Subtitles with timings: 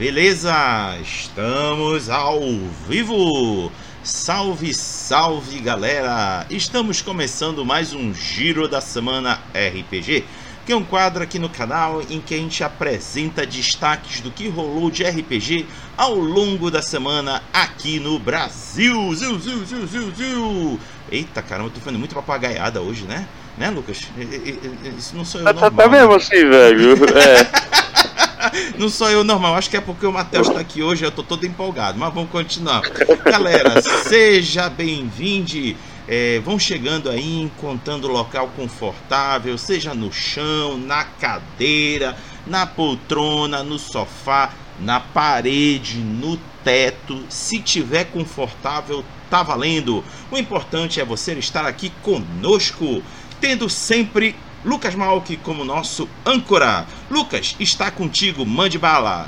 [0.00, 0.96] Beleza?
[1.02, 2.40] Estamos ao
[2.88, 3.70] vivo!
[4.02, 6.46] Salve, salve galera!
[6.48, 10.24] Estamos começando mais um Giro da Semana RPG,
[10.64, 14.48] que é um quadro aqui no canal em que a gente apresenta destaques do que
[14.48, 15.66] rolou de RPG
[15.98, 19.14] ao longo da semana aqui no Brasil.
[19.14, 20.80] Ziu, ziu, ziu, ziu, ziu.
[21.12, 23.28] Eita caramba, eu tô fazendo muito papagaiada hoje, né?
[23.58, 24.08] Né, Lucas?
[24.96, 25.54] Isso não sou eu.
[25.54, 26.96] Tá, tá mesmo assim, velho.
[27.20, 27.89] É.
[28.78, 31.22] Não sou eu normal, acho que é porque o Matheus está aqui hoje, eu tô
[31.22, 32.82] todo empolgado, mas vamos continuar.
[33.24, 35.76] Galera, seja bem-vindo.
[36.08, 43.78] É, vão chegando aí, encontrando local confortável, seja no chão, na cadeira, na poltrona, no
[43.78, 47.24] sofá, na parede, no teto.
[47.28, 50.02] Se tiver confortável, tá valendo.
[50.32, 53.02] O importante é você estar aqui conosco,
[53.40, 56.84] tendo sempre Lucas Malk como nosso âncora.
[57.10, 59.26] Lucas, está contigo, mande bala.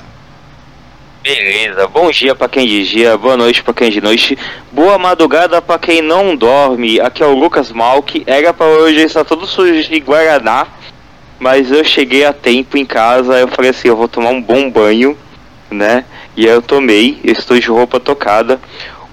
[1.23, 4.37] Beleza, bom dia para quem de dia, boa noite para quem de noite,
[4.71, 6.99] boa madrugada para quem não dorme.
[6.99, 8.23] Aqui é o Lucas Malk.
[8.27, 10.67] Era para hoje estar todo sujo de Guaraná,
[11.39, 13.39] mas eu cheguei a tempo em casa.
[13.39, 15.17] Eu falei assim: eu vou tomar um bom banho,
[15.71, 16.05] né?
[16.37, 18.61] E eu tomei, eu estou de roupa tocada.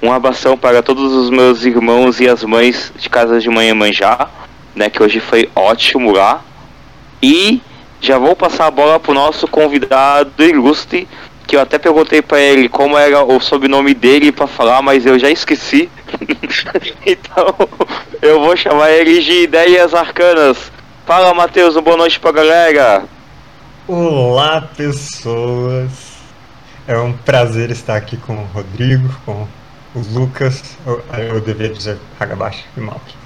[0.02, 4.30] Um abração para todos os meus irmãos e as mães de casa de manhã manjar
[4.74, 6.42] né, que hoje foi ótimo lá.
[7.22, 7.60] E
[8.00, 11.06] já vou passar a bola pro nosso convidado ilustre,
[11.46, 15.18] que eu até perguntei para ele como era o sobrenome dele para falar, mas eu
[15.18, 15.90] já esqueci.
[17.04, 17.54] então,
[18.22, 20.70] eu vou chamar ele de Ideias Arcanas.
[21.06, 23.04] Fala, Matheus, uma boa noite pra galera.
[23.88, 25.90] Olá, pessoas.
[26.86, 29.46] É um prazer estar aqui com o Rodrigo, com
[29.94, 30.76] o Lucas.
[30.86, 33.19] Eu, deveria dizer Hagabashi e Malk.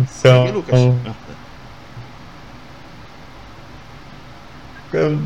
[0.00, 0.80] Então, Lucas?
[4.92, 5.18] Eu,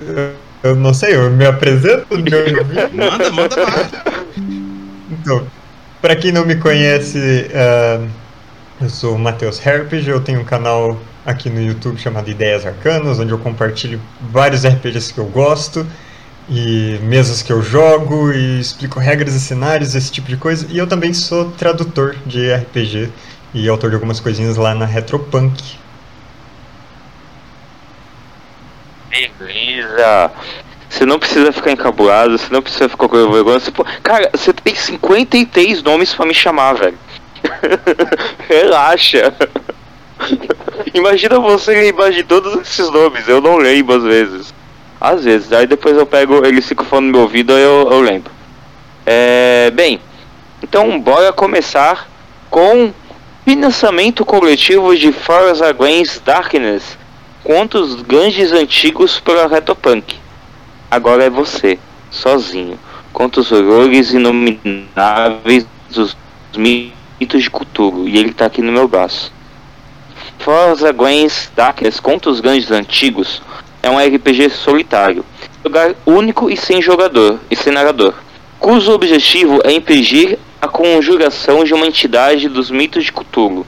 [0.00, 2.06] eu, eu, não sei, eu me apresento?
[2.92, 3.90] manda, manda lá.
[5.10, 5.46] Então,
[6.00, 8.08] para quem não me conhece, uh,
[8.80, 13.20] eu sou o Matheus Herpes, eu tenho um canal aqui no YouTube chamado Ideias Arcanas,
[13.20, 15.86] onde eu compartilho vários RPGs que eu gosto
[16.48, 20.66] e mesas que eu jogo e explico regras e cenários, esse tipo de coisa.
[20.70, 23.10] E eu também sou tradutor de RPG
[23.54, 25.62] e autor de algumas coisinhas lá na Retropunk.
[29.10, 30.30] Beleza!
[30.88, 33.58] Você não precisa ficar encabulado, você não precisa ficar com vergonha.
[33.58, 33.72] Você...
[34.02, 36.98] Cara, você tem 53 nomes para me chamar, velho.
[38.48, 39.34] Relaxa.
[40.94, 44.61] Imagina você lembrar de todos esses nomes, eu não lembro às vezes.
[45.04, 48.30] Às vezes, aí depois eu pego, ele fica falando no meu ouvido eu, eu lembro.
[49.04, 50.00] É, bem,
[50.62, 52.08] então bora começar
[52.48, 52.92] com
[53.44, 56.96] financiamento coletivo de Forest Against Darkness
[57.42, 60.14] contra os ganges antigos pela Retopunk.
[60.88, 62.78] Agora é você, sozinho,
[63.12, 66.16] contra os horrores inomináveis dos
[66.56, 69.32] mitos de Cthulhu, e ele tá aqui no meu braço.
[70.38, 73.42] Forest Against Darkness contra ganges antigos
[73.82, 75.24] é um RPG solitário,
[75.64, 78.14] lugar único e sem jogador e sem narrador,
[78.60, 83.66] cujo objetivo é impedir a conjuração de uma entidade dos mitos de Cthulhu.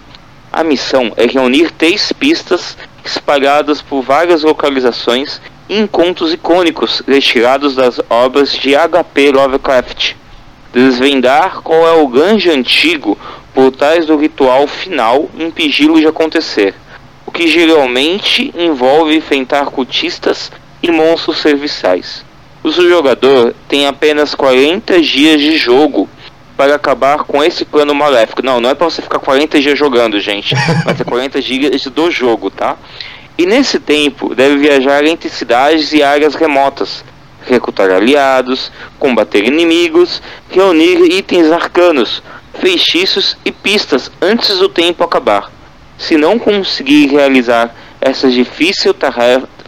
[0.52, 8.00] A missão é reunir três pistas espalhadas por várias localizações e encontros icônicos retirados das
[8.08, 9.32] obras de H.P.
[9.32, 10.14] Lovecraft.
[10.72, 13.18] Desvendar qual é o ganjo antigo
[13.52, 16.74] por trás do ritual final e impedi-lo de acontecer
[17.34, 22.24] que geralmente envolve enfrentar cultistas e monstros serviçais.
[22.62, 26.08] O jogador tem apenas 40 dias de jogo
[26.56, 28.40] para acabar com esse plano maléfico.
[28.40, 30.54] Não, não é para você ficar 40 dias jogando, gente.
[30.84, 32.76] Vai ter 40 dias do jogo, tá?
[33.36, 37.04] E nesse tempo deve viajar entre cidades e áreas remotas,
[37.44, 42.22] recrutar aliados, combater inimigos, reunir itens arcanos,
[42.60, 45.53] feitiços e pistas antes do tempo acabar.
[45.98, 48.94] Se não conseguir realizar essa difícil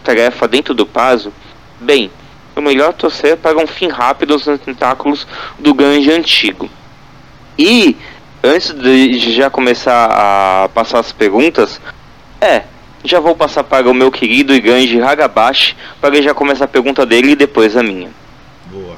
[0.03, 1.33] tarefa dentro do prazo,
[1.81, 2.11] bem,
[2.55, 5.27] o melhor torcer para um fim rápido aos tentáculos
[5.59, 6.69] do gangue antigo.
[7.59, 7.97] E,
[8.43, 11.81] antes de já começar a passar as perguntas,
[12.41, 12.65] é,
[13.05, 17.07] já vou passar para o meu querido e grande Hagabashi para já começar a pergunta
[17.07, 18.11] dele e depois a minha.
[18.67, 18.97] Boa.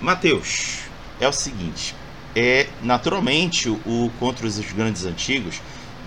[0.00, 0.80] Matheus,
[1.20, 1.94] é o seguinte,
[2.34, 5.60] é naturalmente o contra os grandes antigos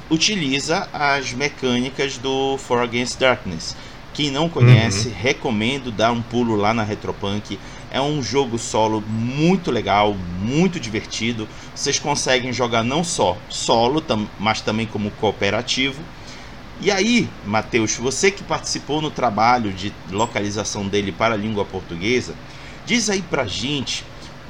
[0.09, 3.75] utiliza as mecânicas do For Against Darkness.
[4.13, 5.13] Quem não conhece, uhum.
[5.15, 7.59] recomendo dar um pulo lá na Retropunk.
[7.92, 11.48] É um jogo solo muito legal, muito divertido.
[11.75, 14.04] Vocês conseguem jogar não só solo,
[14.39, 16.01] mas também como cooperativo.
[16.81, 22.36] E aí, Matheus, você que participou no trabalho de localização dele para a língua portuguesa,
[22.86, 24.04] diz aí pra gente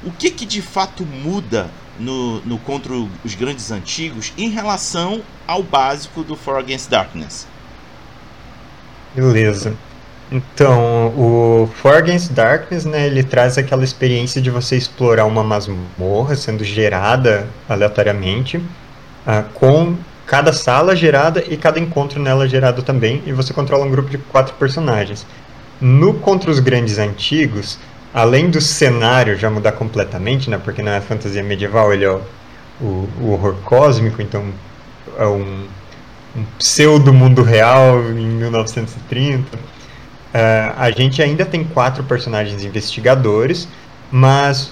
[0.04, 2.92] o que, que de fato muda no, no contra
[3.24, 7.46] os grandes antigos em relação ao básico do For Against Darkness.
[9.14, 9.74] Beleza.
[10.30, 16.36] Então, o For Against Darkness, né, ele traz aquela experiência de você explorar uma masmorra
[16.36, 19.96] sendo gerada aleatoriamente, uh, com
[20.26, 24.18] cada sala gerada e cada encontro nela gerado também, e você controla um grupo de
[24.18, 25.26] quatro personagens.
[25.80, 27.78] No Contra os Grandes Antigos,
[28.20, 32.20] além do cenário já mudar completamente, né, porque na fantasia medieval ele é o,
[32.80, 34.44] o, o horror cósmico, então
[35.18, 35.66] é um,
[36.36, 39.58] um pseudo mundo real em 1930
[40.28, 43.66] Uh, a gente ainda tem quatro personagens investigadores,
[44.12, 44.70] mas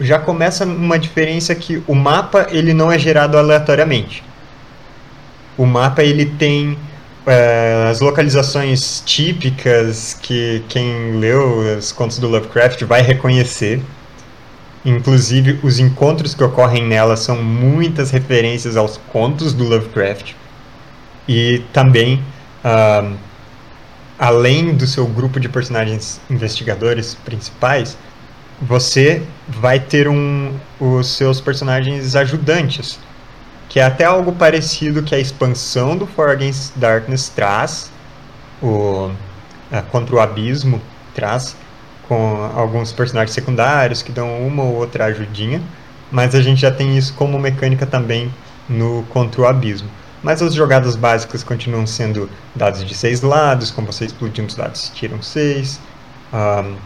[0.00, 4.24] já começa uma diferença que o mapa ele não é gerado aleatoriamente.
[5.56, 6.76] O mapa ele tem
[7.28, 13.80] uh, as localizações típicas que quem leu os contos do Lovecraft vai reconhecer.
[14.84, 20.32] Inclusive, os encontros que ocorrem nela são muitas referências aos contos do Lovecraft.
[21.28, 22.22] E também
[22.64, 23.16] uh,
[24.18, 27.96] além do seu grupo de personagens investigadores principais,
[28.60, 32.98] você vai ter um, os seus personagens ajudantes,
[33.68, 37.90] que é até algo parecido que a expansão do For Against Darkness traz,
[38.62, 39.10] o,
[39.90, 40.80] contra o abismo
[41.14, 41.56] traz,
[42.08, 45.60] com alguns personagens secundários que dão uma ou outra ajudinha,
[46.10, 48.32] mas a gente já tem isso como mecânica também
[48.68, 49.88] no Contra o Abismo.
[50.22, 54.90] Mas as jogadas básicas continuam sendo dados de seis lados, como você explodindo os dados
[54.94, 55.78] tiram seis.
[56.32, 56.76] Um,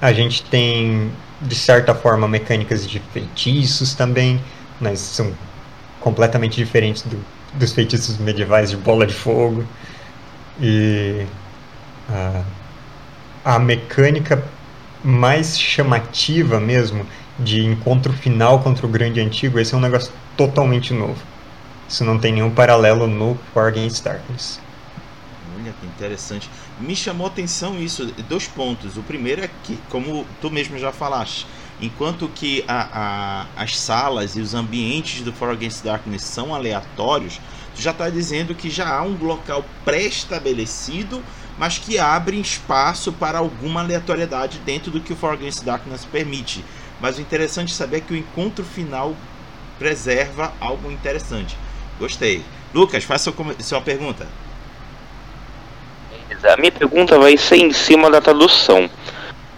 [0.00, 4.40] a gente tem, de certa forma, mecânicas de feitiços também,
[4.80, 5.32] mas são
[6.06, 7.18] completamente diferentes do,
[7.54, 9.66] dos feitiços medievais de bola de fogo.
[10.60, 11.26] E
[12.08, 12.44] uh,
[13.44, 14.40] a mecânica
[15.02, 17.04] mais chamativa mesmo
[17.40, 21.20] de encontro final contra o grande antigo, esse é um negócio totalmente novo.
[21.88, 24.60] Isso não tem nenhum paralelo no For Against Darkness.
[25.58, 26.48] Olha que interessante.
[26.78, 28.96] Me chamou atenção isso, dois pontos.
[28.96, 31.48] O primeiro é que, como tu mesmo já falaste,
[31.80, 37.40] enquanto que a, a, as salas e os ambientes do For Against Darkness são aleatórios,
[37.74, 41.22] tu já está dizendo que já há um local pré-estabelecido,
[41.58, 46.64] mas que abre espaço para alguma aleatoriedade dentro do que o For Against Darkness permite.
[47.00, 49.14] Mas o interessante é saber que o encontro final
[49.78, 51.56] preserva algo interessante.
[51.98, 52.42] Gostei.
[52.74, 54.26] Lucas, faça sua, pergunta.
[56.44, 58.88] A minha pergunta vai ser em cima da tradução.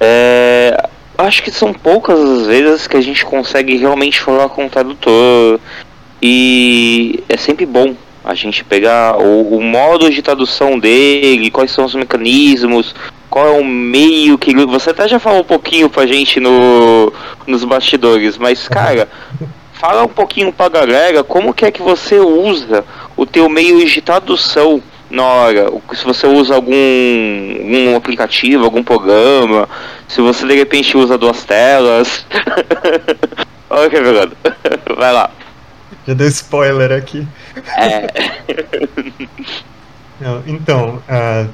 [0.01, 0.89] É,
[1.19, 5.59] acho que são poucas as vezes que a gente consegue realmente falar com o tradutor.
[6.23, 7.95] E é sempre bom
[8.25, 12.95] a gente pegar o, o, modo de tradução dele, quais são os mecanismos,
[13.31, 17.13] qual é o meio que você até já falou um pouquinho pra gente no,
[17.47, 19.09] nos bastidores, mas cara,
[19.73, 22.85] fala um pouquinho pra galera como que é que você usa
[23.17, 25.73] o teu meio de tradução na hora.
[25.95, 29.69] Se você usa algum, algum aplicativo, algum programa,
[30.09, 32.27] se você de repente usa duas telas.
[33.71, 33.97] Olha que.
[34.97, 35.31] Vai lá.
[36.07, 37.29] Já deu spoiler aqui.
[37.77, 38.07] É.
[40.47, 41.49] então, uh,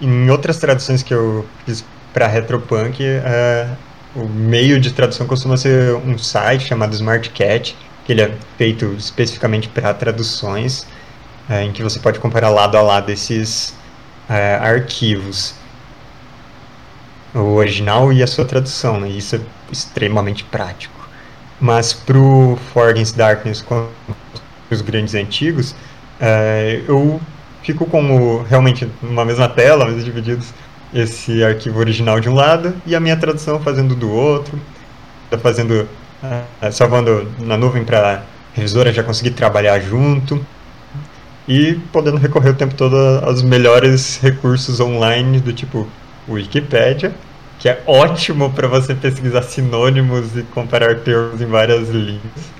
[0.00, 3.76] em outras traduções que eu fiz para Retropunk, uh,
[4.14, 7.76] o meio de tradução costuma ser um site chamado SmartCat,
[8.06, 10.86] que ele é feito especificamente para traduções,
[11.50, 13.74] é, em que você pode comparar lado a lado esses
[14.28, 15.54] é, arquivos,
[17.40, 19.08] o original e a sua tradução, né?
[19.08, 19.40] isso é
[19.70, 20.94] extremamente prático.
[21.60, 23.88] Mas para o For Against Darkness, com
[24.70, 25.74] os grandes antigos,
[26.20, 27.20] é, eu
[27.62, 30.52] fico com o, realmente numa mesma tela, mas divididos
[30.94, 34.58] esse arquivo original de um lado e a minha tradução fazendo do outro,
[35.28, 35.88] tá fazendo
[36.22, 38.22] uh, salvando na nuvem para
[38.54, 40.44] revisora já conseguir trabalhar junto
[41.46, 45.86] e podendo recorrer o tempo todo aos melhores recursos online do tipo
[46.28, 47.14] Wikipedia,
[47.66, 52.52] que é ótimo para você pesquisar sinônimos e comparar termos em várias línguas.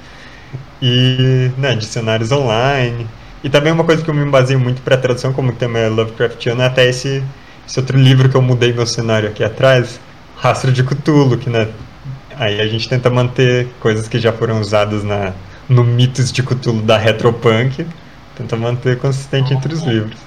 [0.82, 3.06] E né, dicionários online.
[3.44, 6.60] E também uma coisa que eu me baseio muito para tradução, como tema é Lovecraftiano,
[6.60, 7.22] é até esse
[7.64, 10.00] esse outro livro que eu mudei meu cenário aqui atrás,
[10.36, 11.68] Rastro de Cthulhu, que né,
[12.36, 15.32] aí a gente tenta manter coisas que já foram usadas na,
[15.68, 17.86] no Mitos de Cthulhu da Retropunk,
[18.36, 20.25] tenta manter consistente entre os livros.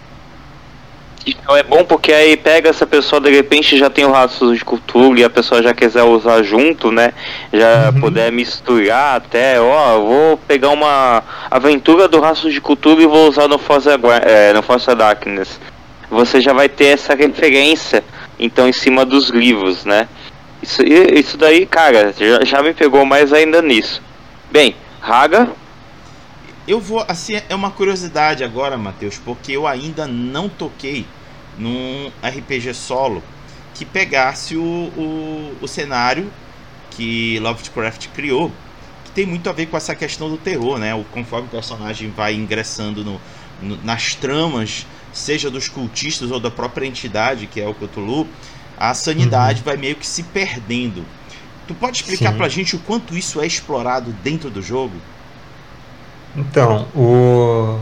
[1.41, 4.63] Então é bom porque aí pega essa pessoa, de repente já tem o rastro de
[4.63, 7.13] cultura e a pessoa já quiser usar junto, né?
[7.51, 8.01] Já uhum.
[8.01, 13.48] puder misturar até, ó, vou pegar uma aventura do rastro de cultura e vou usar
[13.48, 15.59] no Forza, é, no Forza Darkness.
[16.09, 18.03] Você já vai ter essa referência,
[18.39, 20.07] então, em cima dos livros, né?
[20.62, 24.01] Isso, isso daí, cara, já, já me pegou mais ainda nisso.
[24.51, 25.50] Bem, Raga,
[26.69, 31.03] eu vou, assim, é uma curiosidade agora, Matheus, porque eu ainda não toquei
[31.60, 33.22] num RPG solo
[33.75, 36.32] que pegasse o, o, o cenário
[36.92, 38.51] que Lovecraft criou,
[39.06, 40.96] que tem muito a ver com essa questão do terror, né?
[40.96, 43.22] O, conforme o personagem vai ingressando no,
[43.62, 48.28] no, nas tramas, seja dos cultistas ou da própria entidade, que é o Cthulhu,
[48.78, 49.66] a sanidade uhum.
[49.66, 51.06] vai meio que se perdendo.
[51.68, 52.38] Tu pode explicar Sim.
[52.38, 54.96] pra gente o quanto isso é explorado dentro do jogo?
[56.36, 57.80] Então, o,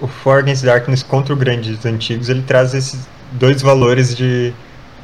[0.00, 4.52] o For Against Darkness contra o Grandes Antigos, ele traz esses dois valores de,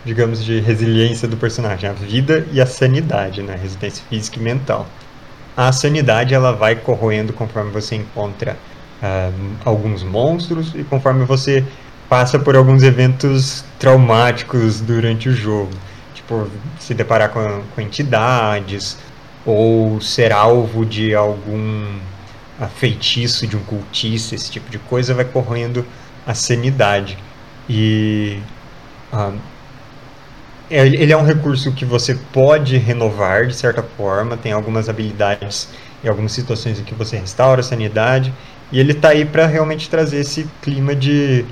[0.04, 3.58] digamos, de resiliência do personagem, a vida e a sanidade, né?
[3.60, 4.86] Resistência física e mental.
[5.56, 8.56] A sanidade, ela vai corroendo conforme você encontra
[9.02, 11.64] uh, alguns monstros e conforme você
[12.08, 15.72] passa por alguns eventos traumáticos durante o jogo.
[16.14, 18.98] Tipo, se deparar com, com entidades
[19.44, 21.86] ou ser alvo de algum
[22.58, 25.84] a feitiço de um cultista, esse tipo de coisa, vai corroendo
[26.26, 27.18] a sanidade.
[27.68, 28.38] E
[29.12, 29.36] uh,
[30.70, 35.68] ele é um recurso que você pode renovar de certa forma, tem algumas habilidades
[36.02, 38.32] e algumas situações em que você restaura a sanidade,
[38.72, 41.44] e ele está aí para realmente trazer esse clima de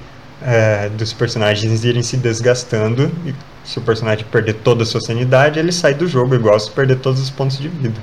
[0.43, 5.59] uh, dos personagens irem se desgastando, e se o personagem perder toda a sua sanidade,
[5.59, 8.01] ele sai do jogo, igual se perder todos os pontos de vida.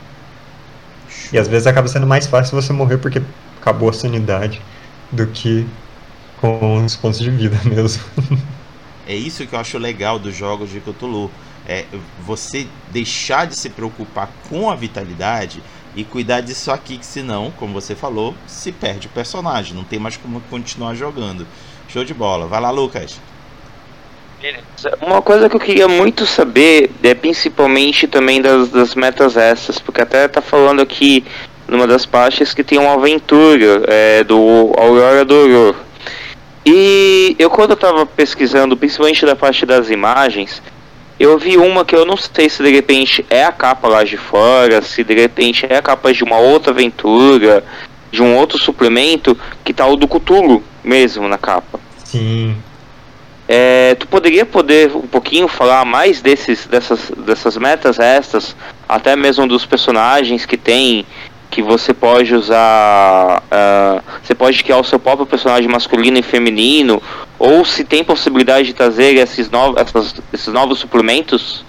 [1.31, 3.21] E às vezes acaba sendo mais fácil você morrer porque
[3.59, 4.61] acabou a sanidade
[5.11, 5.67] do que
[6.41, 8.03] com os pontos de vida mesmo.
[9.07, 11.31] é isso que eu acho legal dos jogos de Cthulhu.
[11.67, 11.85] É
[12.25, 15.61] você deixar de se preocupar com a vitalidade
[15.95, 19.99] e cuidar disso aqui, que senão, como você falou, se perde o personagem, não tem
[19.99, 21.45] mais como continuar jogando.
[21.87, 22.47] Show de bola.
[22.47, 23.19] Vai lá, Lucas.
[25.01, 30.01] Uma coisa que eu queria muito saber é principalmente também das, das metas essas, porque
[30.01, 31.23] até tá falando aqui
[31.67, 35.75] numa das partes que tem uma aventura é, do Aurora do Horror.
[36.65, 40.61] E eu quando eu tava pesquisando, principalmente da parte das imagens,
[41.19, 44.17] eu vi uma que eu não sei se de repente é a capa lá de
[44.17, 47.63] fora, se de repente é a capa de uma outra aventura,
[48.11, 51.79] de um outro suplemento, que tá o do Cthulhu mesmo na capa.
[52.03, 52.55] Sim.
[53.47, 58.55] É, tu poderia poder um pouquinho falar mais desses, dessas, dessas metas extras,
[58.87, 61.05] até mesmo dos personagens que tem,
[61.51, 67.03] que você pode usar, uh, você pode criar o seu próprio personagem masculino e feminino,
[67.37, 71.65] ou se tem possibilidade de trazer esses novos, essas, esses novos suplementos?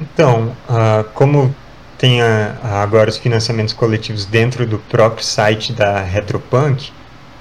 [0.00, 1.54] Então, uh, como
[1.96, 6.90] tem a, agora os financiamentos coletivos dentro do próprio site da Retropunk,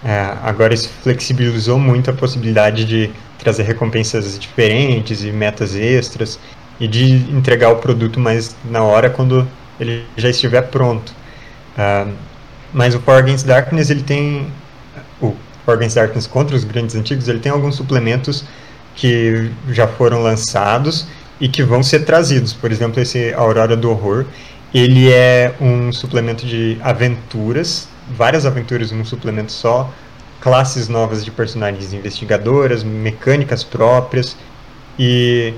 [0.03, 6.39] é, agora isso flexibilizou muito a possibilidade de trazer recompensas diferentes e metas extras
[6.79, 9.47] e de entregar o produto mais na hora quando
[9.79, 11.13] ele já estiver pronto.
[11.77, 12.11] Uh,
[12.73, 14.47] mas o For Against Darkness ele tem
[15.21, 18.45] o For Against Darkness contra os grandes antigos ele tem alguns suplementos
[18.95, 21.07] que já foram lançados
[21.39, 22.53] e que vão ser trazidos.
[22.53, 24.25] Por exemplo, esse Aurora do Horror,
[24.73, 29.91] ele é um suplemento de aventuras várias aventuras num suplemento só,
[30.39, 34.37] classes novas de personagens investigadoras, mecânicas próprias
[34.99, 35.53] e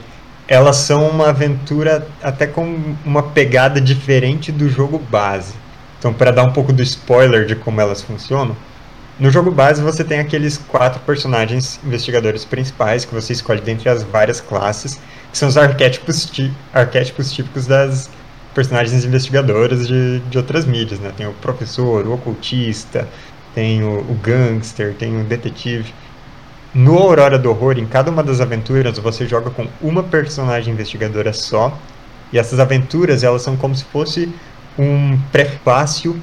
[0.47, 5.53] elas são uma aventura até com uma pegada diferente do jogo base.
[5.99, 8.55] Então, para dar um pouco do spoiler de como elas funcionam,
[9.19, 14.03] no jogo base você tem aqueles quatro personagens investigadores principais que você escolhe dentre as
[14.03, 14.99] várias classes,
[15.31, 16.31] que são os arquétipos,
[16.71, 18.09] arquétipos típicos das
[18.53, 21.11] personagens investigadoras de, de outras mídias, né?
[21.15, 23.07] Tem o professor, o ocultista,
[23.55, 25.93] tem o, o gangster, tem o detetive.
[26.77, 31.33] No Aurora do Horror, em cada uma das aventuras, você joga com uma personagem investigadora
[31.33, 31.75] só.
[32.31, 34.31] E essas aventuras, elas são como se fosse
[34.77, 36.21] um prefácio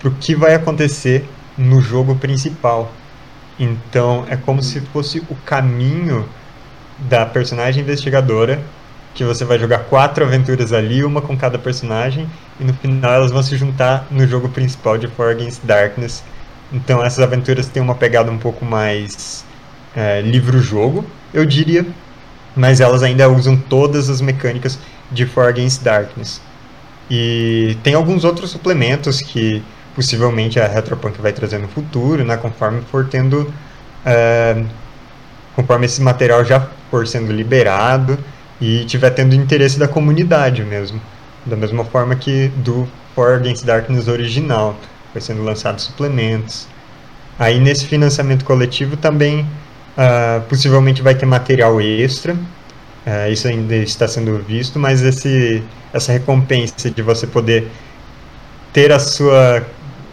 [0.00, 2.90] para o que vai acontecer no jogo principal.
[3.60, 6.26] Então, é como se fosse o caminho
[6.98, 8.62] da personagem investigadora
[9.14, 12.26] que você vai jogar quatro aventuras ali, uma com cada personagem,
[12.58, 16.24] e no final elas vão se juntar no jogo principal de For Against Darkness.
[16.72, 19.44] Então essas aventuras têm uma pegada um pouco mais
[19.94, 21.86] é, livro-jogo, eu diria,
[22.56, 24.78] mas elas ainda usam todas as mecânicas
[25.10, 26.40] de For Against Darkness.
[27.10, 29.62] E tem alguns outros suplementos que
[29.94, 33.52] possivelmente a Retropunk vai trazer no futuro, né, conforme for tendo
[34.04, 34.64] é,
[35.54, 38.18] conforme esse material já for sendo liberado
[38.60, 41.00] e tiver tendo interesse da comunidade mesmo.
[41.44, 44.76] Da mesma forma que do For Against Darkness original,
[45.12, 46.66] foi sendo lançado suplementos.
[47.38, 49.46] Aí nesse financiamento coletivo também
[49.96, 56.12] uh, possivelmente vai ter material extra, uh, isso ainda está sendo visto, mas esse, essa
[56.12, 57.68] recompensa de você poder
[58.72, 59.64] ter a sua,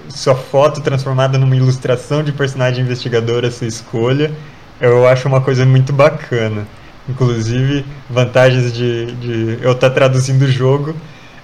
[0.09, 4.31] sua foto transformada numa ilustração de personagem investigador a sua escolha,
[4.79, 6.65] eu acho uma coisa muito bacana.
[7.07, 10.95] Inclusive, vantagens de, de eu estar tá traduzindo o jogo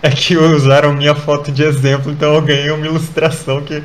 [0.01, 3.81] é que usaram minha foto de exemplo, então eu ganhei uma ilustração que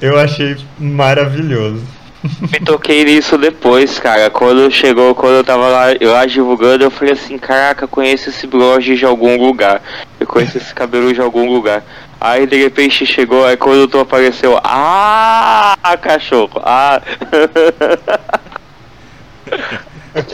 [0.00, 1.82] eu achei maravilhoso.
[2.22, 4.28] Me toquei nisso depois, cara.
[4.30, 8.94] Quando chegou, quando eu tava lá, lá divulgando, eu falei assim, caraca, conheço esse blog
[8.94, 9.82] de algum lugar.
[10.18, 11.82] Eu conheço esse cabelo de algum lugar.
[12.20, 17.00] Aí de repente chegou, aí quando tu apareceu, ah, cachorro, ah.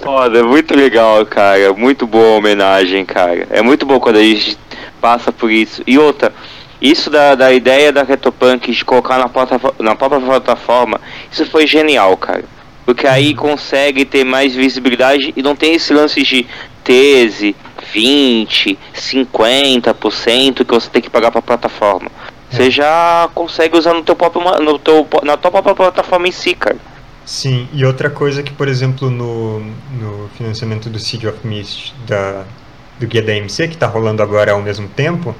[0.02, 1.72] Foda, muito legal, cara.
[1.72, 3.46] Muito boa homenagem, cara.
[3.50, 4.58] É muito bom quando a gente
[5.00, 5.82] passa por isso.
[5.86, 6.32] E outra,
[6.80, 11.66] isso da, da ideia da Retropunk de colocar na, porta, na própria plataforma, isso foi
[11.66, 12.44] genial, cara.
[12.84, 16.46] Porque aí consegue ter mais visibilidade e não tem esse lance de
[16.84, 17.56] 13,
[17.92, 22.08] 20, 50% que você tem que pagar para a plataforma.
[22.48, 22.70] Você é.
[22.70, 26.76] já consegue usar no teu próprio, no teu, na tua própria plataforma em si, cara.
[27.24, 32.44] Sim, e outra coisa que, por exemplo, no, no financiamento do City of Mist, da,
[33.00, 35.34] do guia da MC, que está rolando agora ao mesmo tempo,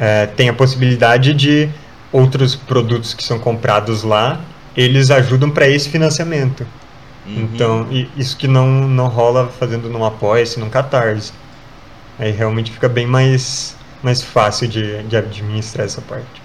[0.00, 1.68] é, tem a possibilidade de
[2.10, 4.40] outros produtos que são comprados lá,
[4.76, 6.66] eles ajudam para esse financiamento.
[7.26, 7.48] Uhum.
[7.52, 11.32] Então, isso que não, não rola fazendo num Apoia-se, num Catarse.
[12.18, 16.42] Aí realmente fica bem mais, mais fácil de, de administrar essa parte.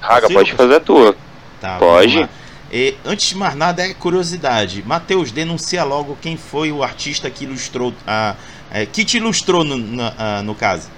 [0.00, 1.16] Raga, pode fazer a tua.
[1.60, 2.28] Tá, Pode.
[2.72, 4.82] E, antes de mais nada, é curiosidade.
[4.84, 7.94] Matheus, denuncia logo quem foi o artista que ilustrou.
[8.06, 8.34] A,
[8.76, 10.04] é, que te ilustrou no, no,
[10.44, 10.90] no caso.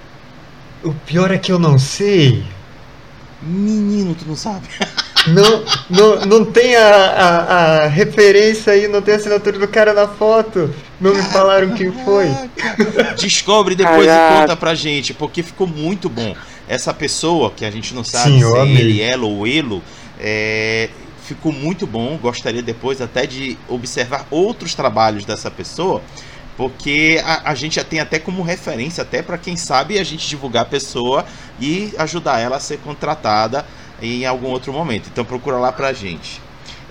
[0.83, 2.43] O pior é que eu não sei.
[3.41, 4.67] Menino, tu não sabe?
[5.27, 9.93] Não, não, não tem a, a, a, referência aí, não tem a assinatura do cara
[9.93, 10.73] na foto.
[10.99, 12.25] Não me falaram quem foi.
[13.19, 14.35] Descobre depois Caraca.
[14.35, 16.33] e conta pra gente, porque ficou muito bom.
[16.69, 19.83] Essa pessoa, que a gente não sabe Sim, se é ele, ela ou elo,
[20.17, 20.89] é,
[21.21, 22.17] ficou muito bom.
[22.17, 26.01] Gostaria depois até de observar outros trabalhos dessa pessoa,
[26.59, 30.27] porque a, a gente já tem até como referência, até para quem sabe a gente
[30.27, 31.25] divulgar a pessoa
[31.57, 33.65] e ajudar ela a ser contratada
[34.01, 35.07] em algum outro momento.
[35.09, 36.41] Então procura lá pra gente.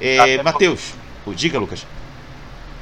[0.00, 0.94] É, Matheus,
[1.36, 1.86] diga, Lucas.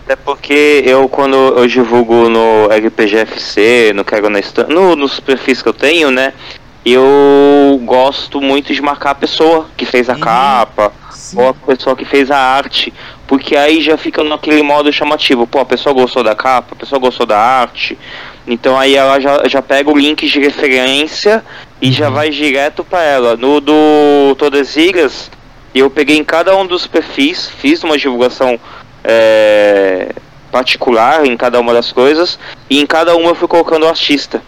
[0.04, 5.68] Até porque eu, quando eu divulgo no RPGFC, no Quero na no, nos perfis que
[5.68, 6.34] eu tenho, né?
[6.86, 10.20] eu gosto muito de marcar a pessoa que fez a uhum.
[10.20, 11.40] capa Sim.
[11.40, 12.94] ou a pessoa que fez a arte,
[13.26, 15.46] porque aí já fica naquele modo chamativo.
[15.46, 17.98] Pô, a pessoa gostou da capa, a pessoa gostou da arte,
[18.46, 21.44] então aí ela já, já pega o link de referência
[21.80, 21.92] e uhum.
[21.92, 23.36] já vai direto para ela.
[23.36, 25.30] No do Todas Ilhas,
[25.74, 28.58] eu peguei em cada um dos perfis, fiz uma divulgação
[29.02, 30.08] é,
[30.50, 32.38] particular em cada uma das coisas
[32.70, 34.42] e em cada uma eu fui colocando o artista.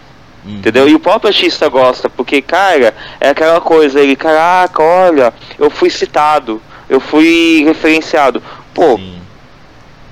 [0.45, 0.55] Uhum.
[0.55, 0.87] Entendeu?
[0.87, 5.89] E o próprio artista gosta, porque, cara, é aquela coisa, ele, caraca, olha, eu fui
[5.89, 8.41] citado, eu fui referenciado.
[8.73, 9.19] Pô, Sim.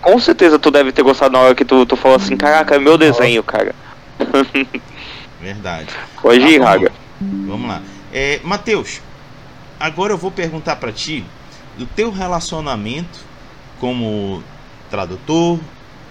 [0.02, 2.80] com certeza tu deve ter gostado na hora que tu, tu falou assim, caraca, é
[2.80, 3.76] meu desenho, cara.
[5.40, 5.90] Verdade.
[6.22, 6.92] Pode ir, tá Raga.
[7.22, 7.82] Vamos lá.
[8.12, 9.02] É, Matheus,
[9.80, 11.24] agora eu vou perguntar para ti
[11.78, 13.20] do teu relacionamento
[13.80, 14.44] como
[14.90, 15.60] tradutor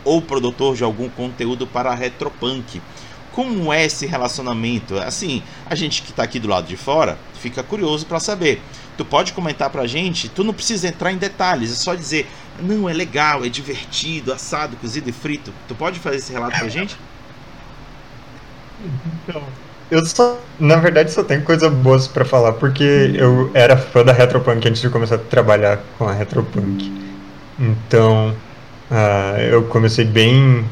[0.04, 2.80] ou produtor de algum conteúdo para a Retropunk.
[3.32, 4.96] Como é esse relacionamento?
[4.98, 8.62] Assim, a gente que está aqui do lado de fora fica curioso para saber.
[8.96, 12.26] Tu pode comentar pra gente, tu não precisa entrar em detalhes, é só dizer,
[12.60, 15.52] não, é legal, é divertido, assado, cozido e frito.
[15.68, 16.96] Tu pode fazer esse relato pra gente?
[19.24, 19.42] Então,
[19.90, 24.12] eu só, na verdade, só tenho coisas boas para falar, porque eu era fã da
[24.12, 26.92] Retropunk antes de começar a trabalhar com a Retropunk.
[27.58, 28.34] Então,
[28.90, 30.64] uh, eu comecei bem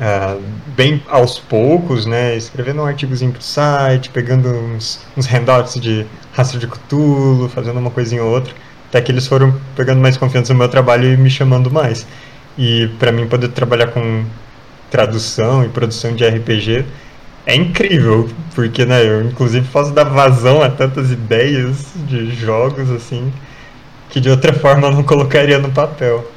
[0.00, 0.42] Uh,
[0.74, 6.58] bem aos poucos, né, escrevendo um artigozinho pro site, pegando uns, uns handouts de rastro
[6.58, 8.52] de Cthulhu, fazendo uma coisinha ou outra,
[8.88, 12.06] até que eles foram pegando mais confiança no meu trabalho e me chamando mais.
[12.58, 14.24] E para mim poder trabalhar com
[14.90, 16.84] tradução e produção de RPG
[17.46, 23.32] é incrível, porque né, eu inclusive posso dar vazão a tantas ideias de jogos assim
[24.10, 26.30] que de outra forma eu não colocaria no papel.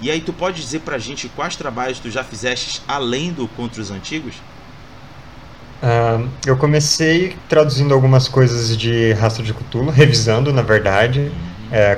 [0.00, 3.80] E aí tu pode dizer pra gente quais trabalhos tu já fizeste além do Contra
[3.80, 4.34] os Antigos?
[5.82, 11.30] Uh, eu comecei traduzindo algumas coisas de Rastro de Cthulhu, revisando na verdade.
[11.70, 11.92] é,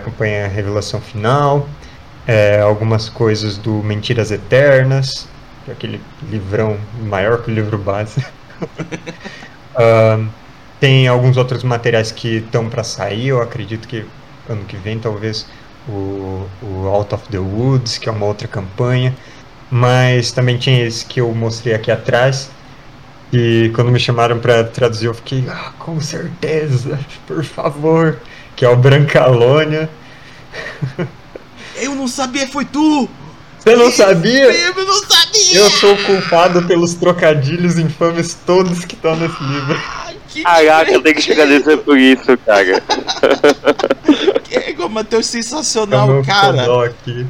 [0.45, 1.69] a Revelação Final,
[2.27, 5.27] é, algumas coisas do Mentiras Eternas,
[5.65, 8.25] que é aquele livrão maior que o livro base.
[9.75, 10.29] uh,
[10.79, 14.05] tem alguns outros materiais que estão para sair, eu acredito que
[14.49, 15.47] ano que vem talvez
[15.89, 19.15] o, o Out of the Woods, que é uma outra campanha,
[19.71, 22.51] mas também tinha esse que eu mostrei aqui atrás,
[23.33, 28.19] e quando me chamaram para traduzir eu fiquei, ah, com certeza, por favor,
[28.55, 29.89] que é o Brancalônia.
[31.77, 33.09] Eu não sabia, foi tu!
[33.59, 34.53] Você não sabia?
[34.53, 35.57] Eu não sabia!
[35.57, 39.81] Eu sou culpado pelos trocadilhos infames todos que estão nesse livro.
[40.43, 42.83] Caraca, eu tenho que te agradecer por isso, cara.
[44.51, 46.87] Ego, Matheus, sensacional, cara.
[46.87, 47.27] Aqui.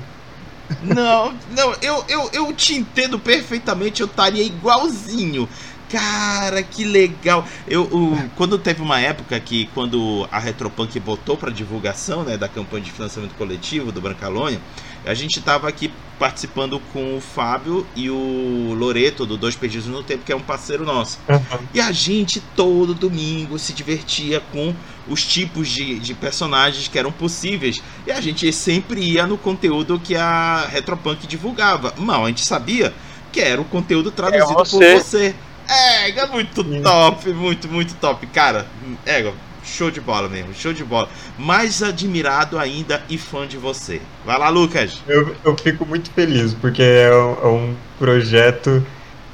[0.83, 5.49] Não, não, eu, eu, eu te entendo perfeitamente, eu estaria igualzinho.
[5.91, 7.47] Cara, que legal.
[7.69, 12.49] Eu, o, quando teve uma época que, quando a Retropunk botou para divulgação né, da
[12.49, 14.59] campanha de financiamento coletivo do Brancalônia,
[15.05, 20.03] a gente estava aqui participando com o Fábio e o Loreto do Dois Perdidos no
[20.03, 21.19] Tempo, que é um parceiro nosso.
[21.29, 21.59] Uhum.
[21.75, 24.73] E a gente todo domingo se divertia com
[25.09, 27.83] os tipos de, de personagens que eram possíveis.
[28.07, 31.93] E a gente sempre ia no conteúdo que a Retropunk divulgava.
[31.99, 32.95] Mal, a gente sabia
[33.33, 35.35] que era o conteúdo traduzido é por você.
[35.69, 38.27] É, é muito top, muito, muito top.
[38.29, 38.67] Cara,
[39.05, 39.33] é,
[39.65, 41.09] show de bola mesmo, show de bola.
[41.39, 44.01] Mais admirado ainda e fã de você.
[44.25, 45.03] Vai lá, Lucas.
[45.07, 48.85] Eu, eu fico muito feliz, porque é um, é um projeto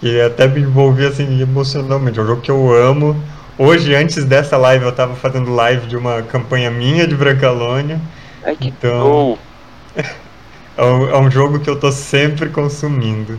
[0.01, 2.19] que até me envolveu assim, emocionalmente.
[2.19, 3.21] É um jogo que eu amo.
[3.59, 8.01] Hoje, antes dessa live, eu tava fazendo live de uma campanha minha de Brancalônia.
[8.45, 9.37] Ai, que então,
[10.77, 13.39] é um, é um jogo que eu tô sempre consumindo.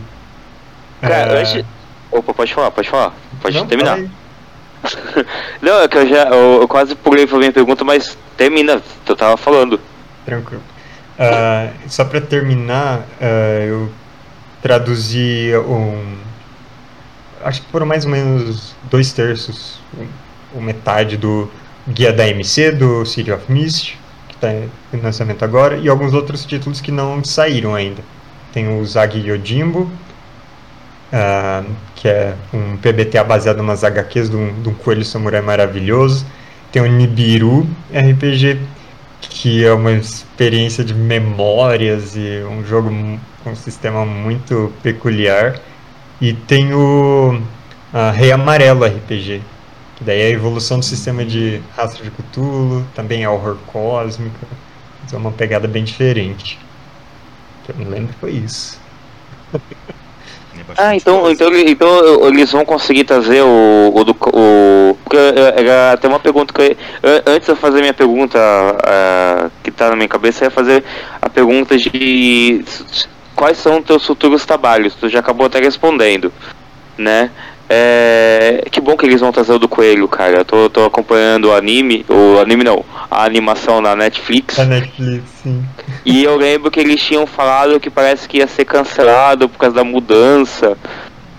[1.00, 1.40] Cara, é...
[1.40, 1.64] antes,
[2.10, 3.14] Opa, pode falar, pode falar.
[3.40, 3.98] Pode Não, terminar.
[5.60, 6.28] Não, é que eu já.
[6.28, 9.80] Eu, eu quase pulei pra minha pergunta, mas termina, eu tava falando.
[10.24, 10.62] Tranquilo.
[11.18, 13.90] Uh, só pra terminar, uh, eu
[14.62, 16.18] traduzi um.
[17.44, 19.80] Acho que foram mais ou menos dois terços,
[20.54, 21.50] ou metade do
[21.88, 26.44] guia da MC, do City of Mist, que está em lançamento agora, e alguns outros
[26.44, 28.02] títulos que não saíram ainda.
[28.52, 29.90] Tem o Zag Yojimbo,
[31.12, 35.40] uh, que é um PBTA baseado em umas HQs de um, de um coelho samurai
[35.40, 36.26] maravilhoso.
[36.72, 38.60] Tem o Nibiru RPG,
[39.20, 42.90] que é uma experiência de memórias e um jogo
[43.42, 45.60] com um sistema muito peculiar.
[46.20, 47.40] E tem o
[47.92, 49.42] uh, Rei Amarelo RPG,
[49.96, 54.46] que daí é a evolução do sistema de rastro de Cthulhu, também é horror cósmico,
[55.12, 56.58] é uma pegada bem diferente.
[57.64, 58.78] Que eu me lembro foi isso.
[60.76, 63.92] Ah, então, então, então eles vão conseguir trazer o.
[63.94, 66.76] o, o porque era até uma pergunta que.
[67.26, 70.84] antes de eu fazer minha pergunta uh, que tá na minha cabeça, eu ia fazer
[71.20, 72.64] a pergunta de
[73.34, 74.94] quais são os teus futuros trabalhos.
[74.94, 76.32] Tu já acabou até respondendo,
[76.96, 77.30] né?
[77.72, 80.38] É, que bom que eles vão trazer o do Coelho, cara.
[80.38, 84.58] Eu tô, tô acompanhando o anime, o anime não, a animação na Netflix.
[84.58, 85.64] Na Netflix, sim.
[86.04, 89.76] E eu lembro que eles tinham falado que parece que ia ser cancelado por causa
[89.76, 90.76] da mudança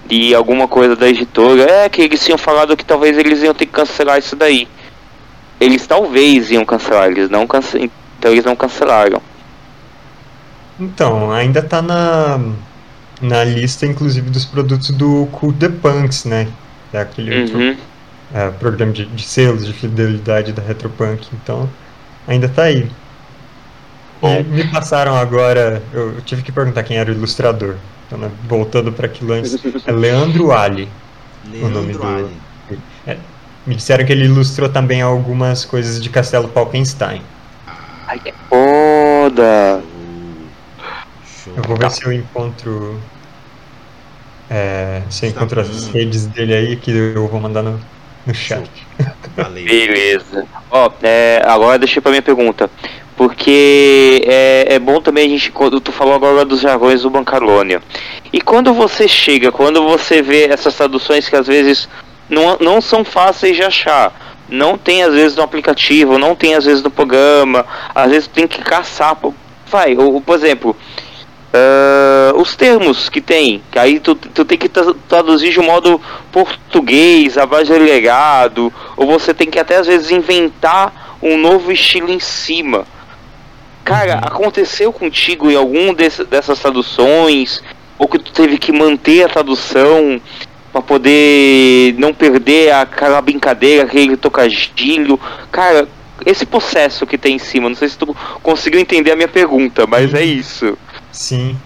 [0.06, 1.70] de alguma coisa da editora.
[1.70, 4.70] É, que eles tinham falado que talvez eles iam ter que cancelar isso daí.
[5.60, 7.92] Eles talvez iam cancelar, eles não cancelaram.
[8.18, 9.22] Então eles não cancelaram.
[10.80, 12.40] Então, ainda tá na
[13.22, 16.48] na lista, inclusive, dos produtos do Cool The Punks, né?
[16.92, 17.42] É aquele uhum.
[17.42, 17.84] outro
[18.34, 21.28] é, programa de, de, selos de fidelidade da Retropunk.
[21.34, 21.70] Então,
[22.28, 22.90] ainda tá aí.
[24.24, 27.76] E me passaram agora, eu, eu, tive que perguntar quem era o ilustrador.
[28.06, 30.88] Então, né, voltando para aquilo antes, é Leandro Ali.
[31.50, 32.04] Leandro o nome do.
[32.04, 32.38] Ali.
[33.08, 33.18] É,
[33.66, 37.22] me disseram que ele ilustrou também algumas coisas de Castelo Falkenstein.
[38.08, 39.82] Ai, que foda!
[41.56, 43.00] Eu vou ver se eu encontro.
[44.54, 47.80] É, se eu encontro as redes dele aí, que eu vou mandar no,
[48.28, 48.70] no chat.
[49.34, 49.64] Valeu.
[49.64, 50.46] Beleza.
[50.70, 52.70] Ó, é, agora deixei pra minha pergunta.
[53.16, 55.52] Porque é, é bom também a gente.
[55.52, 57.82] Quando tu falou agora dos jargões do Bancalônia.
[58.34, 61.88] E quando você chega, quando você vê essas traduções que às vezes
[62.30, 64.14] não, não são fáceis de achar
[64.52, 68.46] não tem às vezes no aplicativo, não tem às vezes no programa, às vezes tem
[68.46, 69.18] que caçar.
[69.68, 70.76] Vai, ou, por exemplo,
[71.54, 76.00] Uh, os termos que tem, que aí tu, tu tem que traduzir de um modo
[76.32, 81.70] português, a base de legado, ou você tem que até às vezes inventar um novo
[81.70, 82.86] estilo em cima.
[83.84, 84.28] Cara, uhum.
[84.28, 87.62] aconteceu contigo em algum desse, dessas traduções,
[88.00, 90.22] ou que tu teve que manter a tradução
[90.72, 95.20] para poder não perder aquela brincadeira, aquele tocadilho.
[95.52, 95.88] Cara,
[96.26, 97.68] esse processo que tem em cima.
[97.68, 100.78] Não sei se tu conseguiu entender a minha pergunta, mas é isso.
[101.12, 101.58] Sim.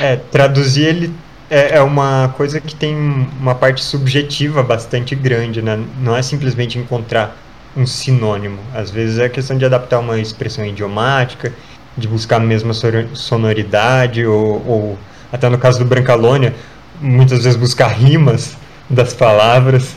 [0.00, 1.14] É, traduzir ele
[1.50, 2.94] é, é uma coisa que tem
[3.40, 5.82] uma parte subjetiva bastante grande, né?
[6.00, 7.36] Não é simplesmente encontrar
[7.76, 8.58] um sinônimo.
[8.74, 11.52] Às vezes é questão de adaptar uma expressão idiomática,
[11.96, 12.72] de buscar a mesma
[13.14, 14.98] sonoridade, ou, ou
[15.32, 16.54] até no caso do Brancalônia,
[17.00, 18.56] muitas vezes buscar rimas
[18.88, 19.96] das palavras.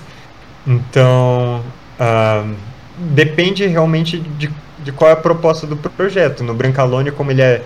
[0.66, 1.64] Então,
[2.00, 2.56] uh,
[2.98, 4.50] depende realmente de,
[4.84, 6.44] de qual é a proposta do projeto.
[6.44, 7.62] No Brancalônia, como ele é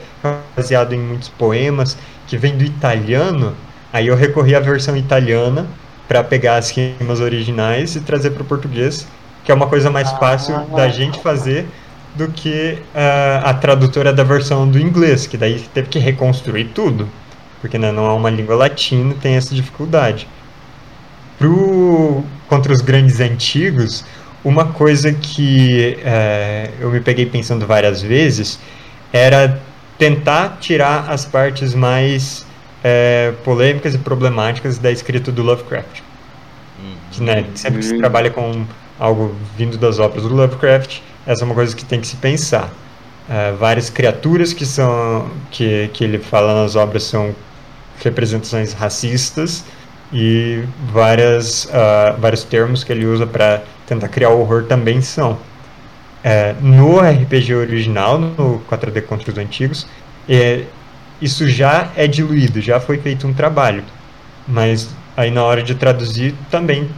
[0.55, 1.97] baseado em muitos poemas,
[2.27, 3.55] que vem do italiano,
[3.91, 5.67] aí eu recorri à versão italiana
[6.07, 9.07] para pegar as rimas originais e trazer para o português,
[9.43, 11.67] que é uma coisa mais fácil da gente fazer
[12.15, 17.07] do que uh, a tradutora da versão do inglês, que daí teve que reconstruir tudo,
[17.59, 20.27] porque né, não é uma língua latina tem essa dificuldade.
[21.37, 24.05] Pro, contra os grandes antigos,
[24.45, 28.59] uma coisa que uh, eu me peguei pensando várias vezes
[29.11, 29.59] era
[29.97, 32.45] tentar tirar as partes mais
[32.81, 36.01] uh, polêmicas e problemáticas da escrita do Lovecraft.
[36.79, 37.25] Uhum.
[37.25, 38.65] Né, sempre que se trabalha com
[38.99, 42.71] algo vindo das obras do Lovecraft, essa é uma coisa que tem que se pensar.
[43.27, 47.33] Uh, várias criaturas que são que, que ele fala nas obras são
[48.03, 49.65] representações racistas
[50.13, 55.33] e várias uh, vários termos que ele usa para tentar criar o horror também são
[55.33, 55.39] uh,
[56.61, 59.87] no RPG original no 4D contra os antigos
[60.27, 60.63] é,
[61.21, 63.83] isso já é diluído já foi feito um trabalho.
[64.47, 66.89] Mas aí na hora de traduzir também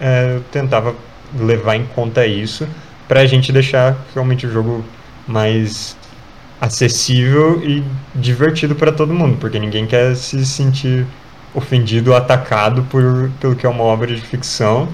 [0.00, 0.94] eu tentava
[1.38, 2.66] levar em conta isso
[3.08, 4.84] para a gente deixar realmente o jogo
[5.26, 5.96] mais
[6.60, 11.06] acessível e divertido para todo mundo, porque ninguém quer se sentir
[11.56, 14.88] ofendido ou atacado por, pelo que é uma obra de ficção.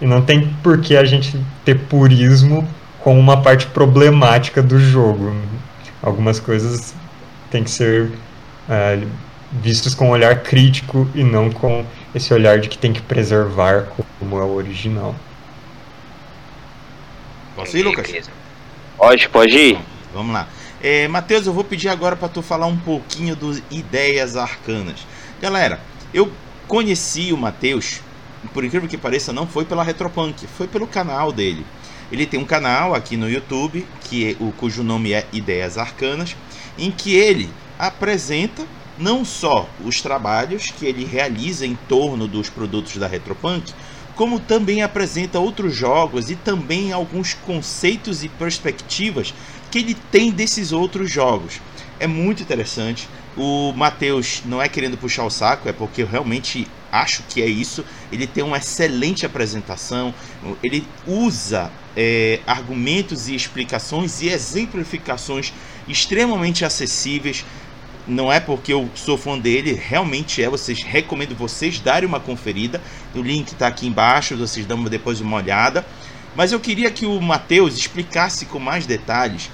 [0.00, 2.66] E não tem por que a gente ter purismo
[3.00, 5.34] com uma parte problemática do jogo.
[6.02, 6.94] Algumas coisas
[7.50, 8.10] têm que ser
[8.68, 9.00] é,
[9.52, 13.88] vistas com um olhar crítico e não com esse olhar de que tem que preservar
[14.18, 15.14] como é o original.
[17.54, 18.30] Posso ir, Lucas?
[18.96, 19.78] Pode, pode ir.
[20.14, 20.46] Vamos lá.
[20.80, 25.04] É, Matheus, eu vou pedir agora para tu falar um pouquinho dos ideias arcanas.
[25.40, 25.80] Galera,
[26.12, 26.30] eu
[26.66, 28.00] conheci o Matheus,
[28.52, 31.64] por incrível que pareça, não foi pela Retropunk, foi pelo canal dele.
[32.10, 36.34] Ele tem um canal aqui no YouTube, que é, o, cujo nome é Ideias Arcanas,
[36.78, 38.66] em que ele apresenta
[38.98, 43.72] não só os trabalhos que ele realiza em torno dos produtos da Retropunk,
[44.14, 49.32] como também apresenta outros jogos e também alguns conceitos e perspectivas
[49.70, 51.60] que ele tem desses outros jogos.
[52.00, 53.08] É muito interessante.
[53.36, 57.46] O Matheus não é querendo puxar o saco, é porque eu realmente acho que é
[57.46, 57.84] isso.
[58.10, 60.14] Ele tem uma excelente apresentação,
[60.62, 65.52] ele usa é, argumentos e explicações e exemplificações
[65.88, 67.44] extremamente acessíveis
[68.08, 70.48] não é porque eu sou fã dele, realmente é.
[70.48, 72.80] Vocês recomendo vocês darem uma conferida.
[73.14, 75.84] O link está aqui embaixo, vocês dão depois uma olhada.
[76.34, 79.50] Mas eu queria que o Matheus explicasse com mais detalhes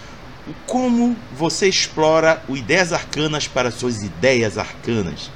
[0.66, 5.30] como você explora o ideias arcanas para suas ideias arcanas.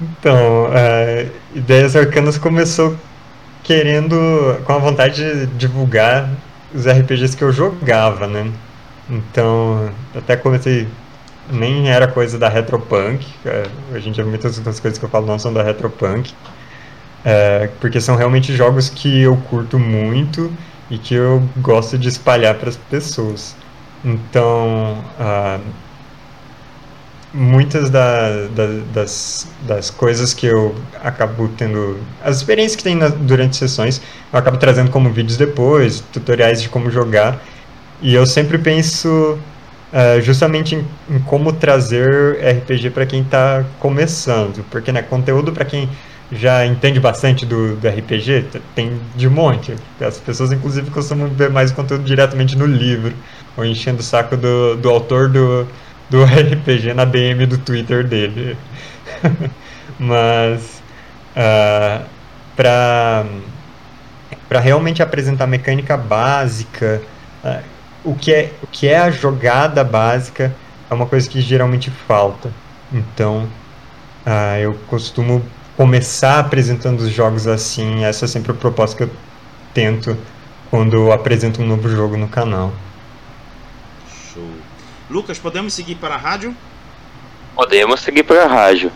[0.00, 2.96] Então, uh, Ideias Arcanas começou
[3.62, 6.28] querendo, com a vontade de divulgar
[6.74, 8.50] os RPGs que eu jogava, né?
[9.08, 10.88] Então, até comecei.
[11.50, 13.26] Nem era coisa da Retropunk.
[13.44, 16.32] É, hoje em dia, muitas das coisas que eu falo não são da Retropunk.
[17.24, 20.50] É, porque são realmente jogos que eu curto muito
[20.94, 23.56] e que eu gosto de espalhar para as pessoas.
[24.04, 25.58] Então, ah,
[27.32, 33.08] muitas da, da, das, das coisas que eu acabo tendo, as experiências que tem na,
[33.08, 34.00] durante sessões,
[34.32, 37.42] eu acabo trazendo como vídeos depois, tutoriais de como jogar.
[38.00, 39.38] E eu sempre penso
[39.92, 45.64] uh, justamente em, em, como trazer RPG para quem está começando, porque né, conteúdo para
[45.64, 45.88] quem
[46.32, 49.74] já entende bastante do, do, RPG tem de monte.
[50.00, 53.14] As pessoas inclusive costumam ver mais conteúdo diretamente no livro
[53.56, 55.66] ou enchendo o saco do, do autor do,
[56.10, 58.56] do RPG na DM do Twitter dele.
[59.98, 60.82] Mas
[61.36, 62.04] uh,
[62.56, 63.26] para
[64.48, 67.02] para realmente apresentar mecânica básica,
[67.42, 67.62] uh,
[68.04, 70.54] o que é, o que é a jogada básica
[70.90, 72.52] é uma coisa que geralmente falta.
[72.92, 73.48] Então,
[74.24, 75.42] ah, eu costumo
[75.76, 78.04] começar apresentando os jogos assim.
[78.04, 79.10] Essa é sempre a proposta que eu
[79.72, 80.16] tento
[80.70, 82.72] quando eu apresento um novo jogo no canal.
[84.32, 84.48] Show.
[85.10, 86.56] Lucas, podemos seguir para a rádio?
[87.54, 88.90] Podemos seguir para a rádio.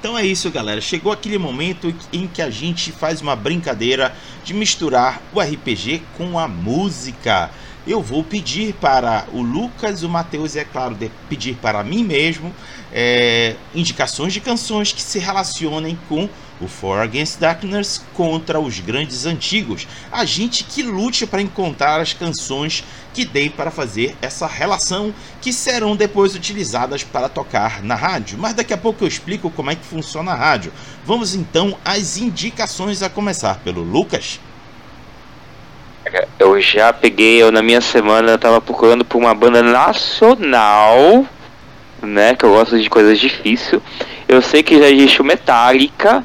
[0.00, 0.80] Então é isso, galera.
[0.80, 6.36] Chegou aquele momento em que a gente faz uma brincadeira de misturar o RPG com
[6.36, 7.50] a música.
[7.86, 10.96] Eu vou pedir para o Lucas, o Matheus e, é claro,
[11.28, 12.52] pedir para mim mesmo
[12.92, 16.28] é, indicações de canções que se relacionem com
[16.60, 19.86] o For Against Darkness contra os grandes antigos.
[20.10, 25.52] A gente que lute para encontrar as canções que deem para fazer essa relação que
[25.52, 28.38] serão depois utilizadas para tocar na rádio.
[28.38, 30.72] Mas daqui a pouco eu explico como é que funciona a rádio.
[31.04, 34.40] Vamos então às indicações a começar pelo Lucas.
[36.38, 41.26] Eu já peguei, eu na minha semana estava procurando por uma banda nacional,
[42.02, 43.80] né, que eu gosto de coisas difíceis.
[44.28, 46.24] Eu sei que já existe o Metallica,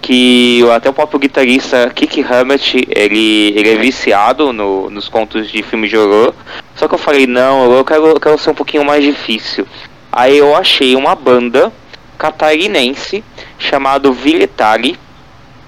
[0.00, 5.62] que até o próprio guitarrista Kiki Hammett, ele, ele é viciado no, nos contos de
[5.62, 6.34] filmes de horror.
[6.74, 9.66] Só que eu falei, não, eu quero, eu quero ser um pouquinho mais difícil.
[10.10, 11.72] Aí eu achei uma banda
[12.16, 13.22] catarinense
[13.58, 14.98] chamado Villetari,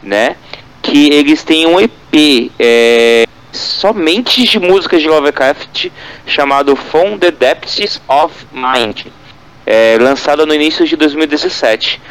[0.03, 0.37] né?
[0.83, 5.91] Que eles têm um EP é, somente de músicas de Lovecraft
[6.27, 9.07] chamado From the Depths of Mind,
[9.71, 12.03] é, lançado no início de 2017.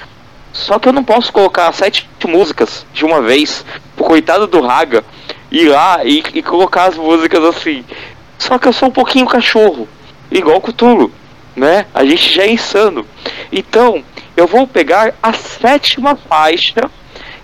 [0.54, 3.66] Só que eu não posso colocar sete músicas de uma vez
[3.98, 5.04] pro coitado do Raga
[5.52, 7.84] ir lá e, e colocar as músicas assim.
[8.38, 9.90] Só que eu sou um pouquinho cachorro,
[10.32, 11.12] igual o Cthulhu,
[11.54, 11.86] né?
[11.94, 13.06] A gente já é insano.
[13.52, 14.06] Então,
[14.38, 16.90] eu vou pegar a sétima faixa,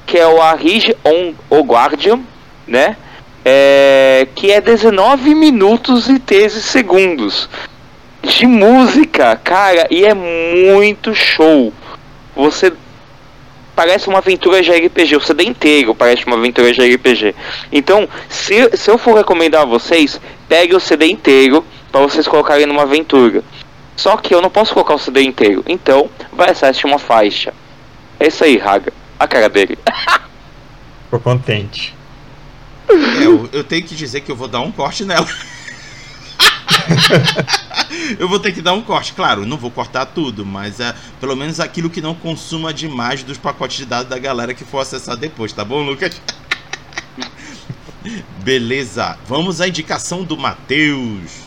[0.06, 2.22] que é o Arige on o Guardian,
[2.66, 2.96] né?
[3.44, 7.50] É, que é 19 minutos e 13 segundos
[8.26, 11.72] de música, cara, e é muito show.
[12.36, 12.74] Você
[13.76, 15.16] parece uma aventura de RPG.
[15.16, 17.36] O CD inteiro parece uma aventura de RPG.
[17.72, 22.66] Então, se, se eu for recomendar a vocês, pegue o CD inteiro para vocês colocarem
[22.66, 23.44] numa aventura.
[23.96, 25.64] Só que eu não posso colocar o CD inteiro.
[25.68, 27.54] Então, vai acessar uma faixa.
[28.20, 28.92] É isso aí, Raga.
[29.20, 29.78] A cara dele.
[31.06, 31.96] Ficou contente.
[32.90, 35.28] É, eu, eu tenho que dizer que eu vou dar um corte nela.
[38.20, 41.36] eu vou ter que dar um corte, claro, não vou cortar tudo, mas é pelo
[41.36, 45.16] menos aquilo que não consuma demais dos pacotes de dados da galera que for acessar
[45.18, 46.22] depois, tá bom, Lucas?
[48.44, 51.46] Beleza, vamos à indicação do Matheus.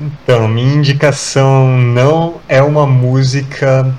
[0.00, 3.94] Então, minha indicação não é uma música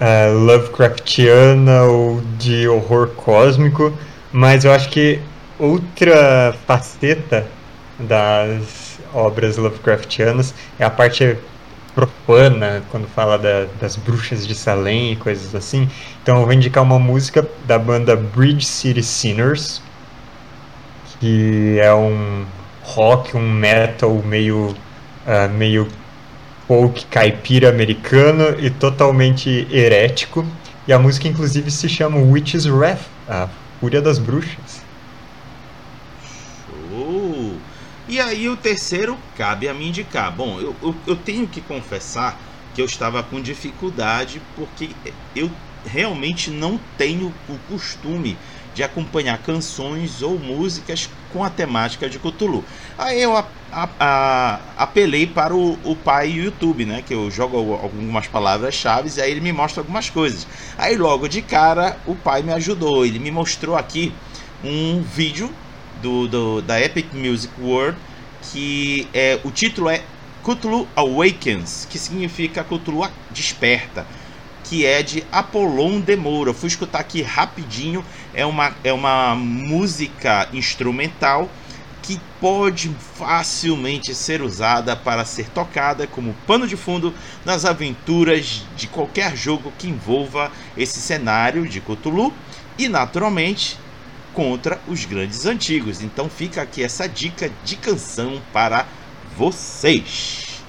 [0.00, 3.96] uh, Lovecraftiana ou de horror cósmico,
[4.32, 5.20] mas eu acho que
[5.58, 7.46] outra faceta
[7.98, 11.38] das obras Lovecraftianas é a parte
[11.94, 15.88] profana, quando fala da, das bruxas de Salem e coisas assim.
[16.22, 19.80] Então eu vou indicar uma música da banda Bridge City Sinners,
[21.20, 22.44] que é um
[22.82, 24.74] rock, um metal meio,
[25.26, 25.88] uh, meio
[26.66, 30.44] folk caipira americano e totalmente herético.
[30.86, 33.48] E a música inclusive se chama Witch's Wrath, a
[33.80, 34.73] Fúria das Bruxas.
[38.06, 40.30] E aí o terceiro cabe a mim indicar.
[40.30, 42.38] Bom, eu, eu, eu tenho que confessar
[42.74, 44.90] que eu estava com dificuldade porque
[45.34, 45.50] eu
[45.86, 48.36] realmente não tenho o costume
[48.74, 52.64] de acompanhar canções ou músicas com a temática de Cthulhu.
[52.98, 57.02] Aí eu a, a, a, apelei para o, o pai YouTube, né?
[57.06, 60.46] Que eu jogo algumas palavras-chave e aí ele me mostra algumas coisas.
[60.76, 63.06] Aí logo de cara o pai me ajudou.
[63.06, 64.12] Ele me mostrou aqui
[64.62, 65.50] um vídeo
[66.02, 67.96] do, do, da Epic Music World,
[68.52, 70.02] que é, o título é
[70.42, 74.06] Cthulhu Awakens, que significa Cthulhu Desperta,
[74.64, 76.52] que é de Apollon de Moura.
[76.52, 78.04] fui escutar aqui rapidinho,
[78.34, 81.48] é uma, é uma música instrumental
[82.02, 87.14] que pode facilmente ser usada para ser tocada como pano de fundo
[87.46, 92.30] nas aventuras de qualquer jogo que envolva esse cenário de Cthulhu
[92.76, 93.78] e naturalmente
[94.34, 96.02] contra os grandes antigos.
[96.02, 98.86] Então fica aqui essa dica de canção para
[99.36, 100.62] vocês.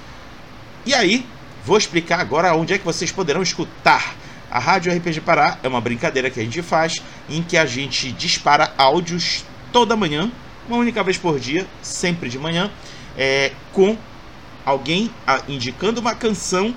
[0.85, 1.25] E aí,
[1.65, 4.15] vou explicar agora onde é que vocês poderão escutar.
[4.49, 8.11] A Rádio RPG Pará é uma brincadeira que a gente faz em que a gente
[8.11, 10.31] dispara áudios toda manhã,
[10.67, 12.71] uma única vez por dia, sempre de manhã,
[13.17, 13.97] é, com
[14.65, 15.11] alguém
[15.47, 16.73] indicando uma canção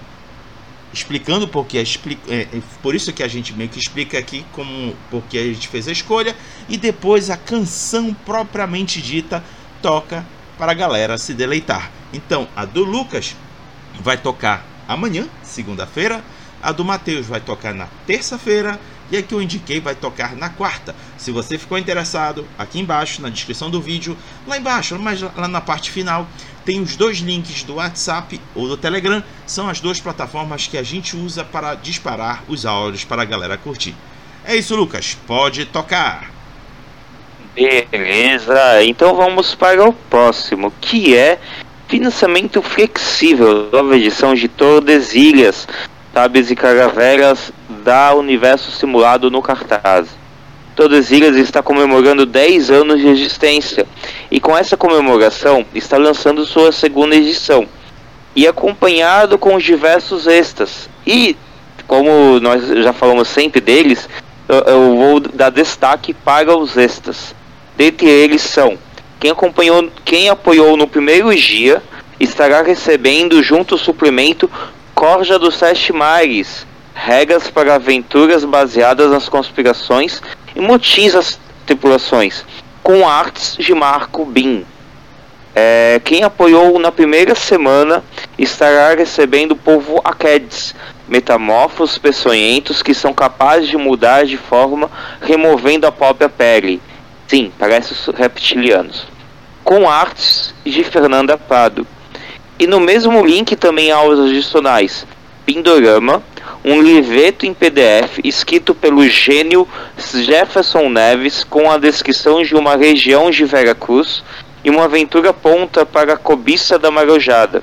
[0.93, 1.82] explicando porque é,
[2.34, 2.49] é,
[2.82, 5.93] por isso que a gente meio que explica aqui como porque a gente fez a
[5.93, 6.34] escolha
[6.68, 9.45] e depois a canção propriamente dita
[9.82, 10.26] toca
[10.57, 11.91] para a galera se deleitar.
[12.12, 13.36] Então, a do Lucas
[14.01, 16.24] vai tocar amanhã, segunda-feira,
[16.62, 18.80] a do Matheus vai tocar na terça-feira
[19.11, 20.94] e a que eu indiquei vai tocar na quarta.
[21.16, 25.61] Se você ficou interessado, aqui embaixo, na descrição do vídeo, lá embaixo, mas lá na
[25.61, 26.26] parte final,
[26.64, 29.22] tem os dois links do WhatsApp ou do Telegram.
[29.46, 33.56] São as duas plataformas que a gente usa para disparar os áudios para a galera
[33.56, 33.94] curtir.
[34.44, 35.16] É isso, Lucas.
[35.26, 36.30] Pode tocar.
[37.54, 41.40] Beleza, então vamos para o próximo, que é
[41.88, 45.66] financiamento flexível, nova edição de Tordesilhas,
[46.18, 47.52] Tabes e Caravelas
[47.84, 50.08] da Universo Simulado no cartaz.
[50.74, 53.86] Tordesilhas está comemorando 10 anos de existência
[54.28, 57.68] e com essa comemoração está lançando sua segunda edição
[58.34, 60.90] e acompanhado com os diversos extras.
[61.06, 61.36] E
[61.86, 64.08] como nós já falamos sempre deles,
[64.48, 67.32] eu vou dar destaque para os extras.
[67.76, 68.76] Dentre eles são
[69.20, 71.80] quem acompanhou, quem apoiou no primeiro dia
[72.18, 74.50] estará recebendo junto ao suplemento
[74.99, 80.20] Corja dos Sete Mares, regras para aventuras baseadas nas conspirações
[80.57, 82.44] e motins das tripulações,
[82.82, 84.66] com artes de Marco Bin.
[85.55, 88.03] É, quem apoiou na primeira semana
[88.36, 90.74] estará recebendo o povo Akedes,
[91.07, 94.90] metamorfos peçonhentos que são capazes de mudar de forma
[95.20, 96.82] removendo a própria pele
[97.28, 99.07] Sim, parece os reptilianos.
[99.62, 101.86] Com artes de Fernanda Prado.
[102.59, 105.06] E no mesmo link também aulas adicionais.
[105.46, 106.22] Pindorama,
[106.64, 113.30] um livreto em PDF escrito pelo gênio Jefferson Neves com a descrição de uma região
[113.30, 114.22] de Veracruz
[114.64, 117.62] e uma aventura ponta para a cobiça da marojada.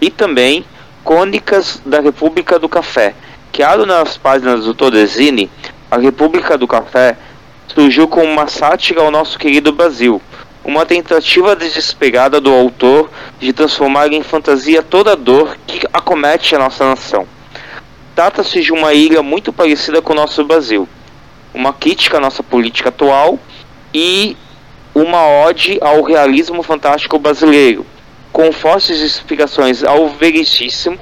[0.00, 0.64] E também
[1.02, 3.14] Cônicas da República do Café.
[3.52, 5.50] Criado nas páginas do Todesini,
[5.90, 7.16] a República do Café
[7.66, 10.20] surgiu como uma sátira ao nosso querido Brasil,
[10.64, 16.58] uma tentativa desesperada do autor de transformar em fantasia toda a dor que acomete a
[16.58, 17.26] nossa nação.
[18.14, 20.88] Trata-se de uma ilha muito parecida com o nosso Brasil,
[21.54, 23.38] uma crítica à nossa política atual
[23.94, 24.36] e
[24.94, 27.86] uma ode ao realismo fantástico brasileiro,
[28.32, 30.98] com fortes explicações ao Veríssimo,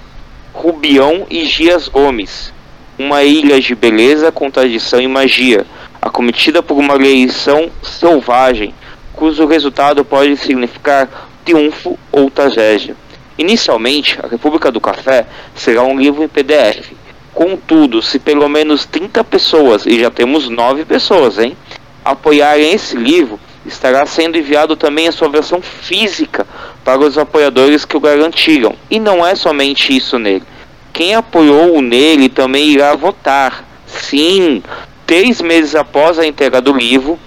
[0.53, 2.53] Rubião e Gias Gomes.
[2.99, 5.65] Uma ilha de beleza, contradição e magia,
[6.01, 8.75] acometida por uma eleição selvagem,
[9.19, 11.09] cujo resultado pode significar
[11.45, 12.95] triunfo ou tragédia.
[13.37, 16.93] Inicialmente, a República do Café será um livro em PDF.
[17.35, 21.57] Contudo, se pelo menos 30 pessoas, e já temos 9 pessoas, hein,
[22.05, 26.47] apoiarem esse livro, estará sendo enviado também a sua versão física
[26.85, 28.77] para os apoiadores que o garantiram.
[28.89, 30.45] E não é somente isso nele.
[30.93, 33.65] Quem apoiou nele também irá votar.
[33.85, 34.63] Sim,
[35.09, 37.19] Três meses após a entrega do livro,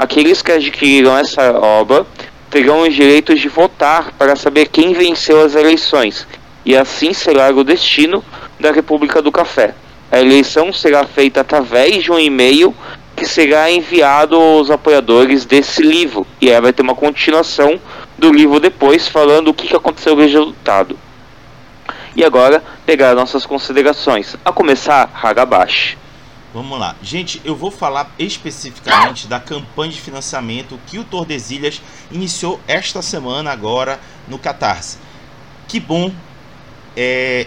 [0.00, 2.06] aqueles que adquiriram essa obra
[2.48, 6.26] terão os direitos de votar para saber quem venceu as eleições,
[6.64, 8.24] e assim será o destino
[8.58, 9.74] da República do Café.
[10.10, 12.74] A eleição será feita através de um e-mail
[13.14, 17.78] que será enviado aos apoiadores desse livro, e aí vai ter uma continuação
[18.16, 20.98] do livro depois, falando o que aconteceu com o resultado.
[22.16, 25.98] E agora, pegar nossas considerações, a começar Hagabashi.
[26.52, 26.96] Vamos lá.
[27.00, 31.80] Gente, eu vou falar especificamente da campanha de financiamento que o Tordesilhas
[32.10, 34.98] iniciou esta semana agora no Catarse.
[35.68, 36.12] Que bom.
[36.96, 37.46] É,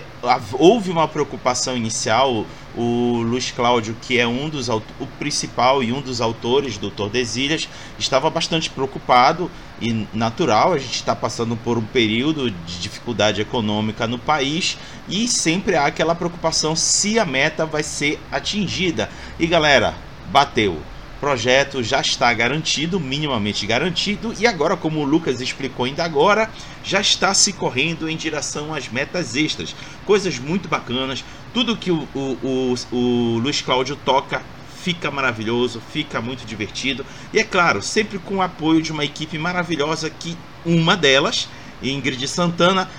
[0.54, 2.46] houve uma preocupação inicial.
[2.76, 4.82] O Luiz Cláudio, que é um dos o
[5.20, 7.70] principal e um dos autores do Tordesilhas,
[8.00, 9.50] estava bastante preocupado
[9.80, 10.74] e natural.
[10.74, 15.86] A gente está passando por um período de dificuldade econômica no país e sempre há
[15.86, 19.08] aquela preocupação se a meta vai ser atingida.
[19.40, 19.94] E galera,
[20.32, 20.74] bateu.
[20.74, 26.50] O projeto já está garantido, minimamente garantido, e agora, como o Lucas explicou ainda agora,
[26.84, 29.74] já está se correndo em direção às metas extras.
[30.06, 31.24] Coisas muito bacanas.
[31.54, 34.42] Tudo que o, o, o, o Luiz Cláudio toca
[34.82, 37.06] fica maravilhoso, fica muito divertido.
[37.32, 41.48] E é claro, sempre com o apoio de uma equipe maravilhosa que uma delas
[41.84, 42.90] Ingrid Santana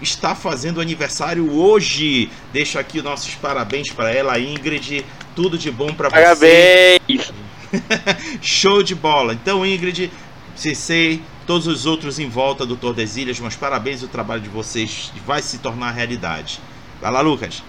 [0.00, 2.30] está fazendo aniversário hoje.
[2.52, 5.04] Deixo aqui nossos parabéns para ela, Ingrid.
[5.34, 6.14] Tudo de bom para você.
[6.14, 7.32] Parabéns!
[8.40, 9.32] Show de bola.
[9.32, 10.10] Então, Ingrid,
[10.54, 14.02] CC, todos os outros em volta do Tordesilhas, meus parabéns.
[14.02, 16.60] O trabalho de vocês vai se tornar realidade.
[17.00, 17.62] Vai lá, Lucas.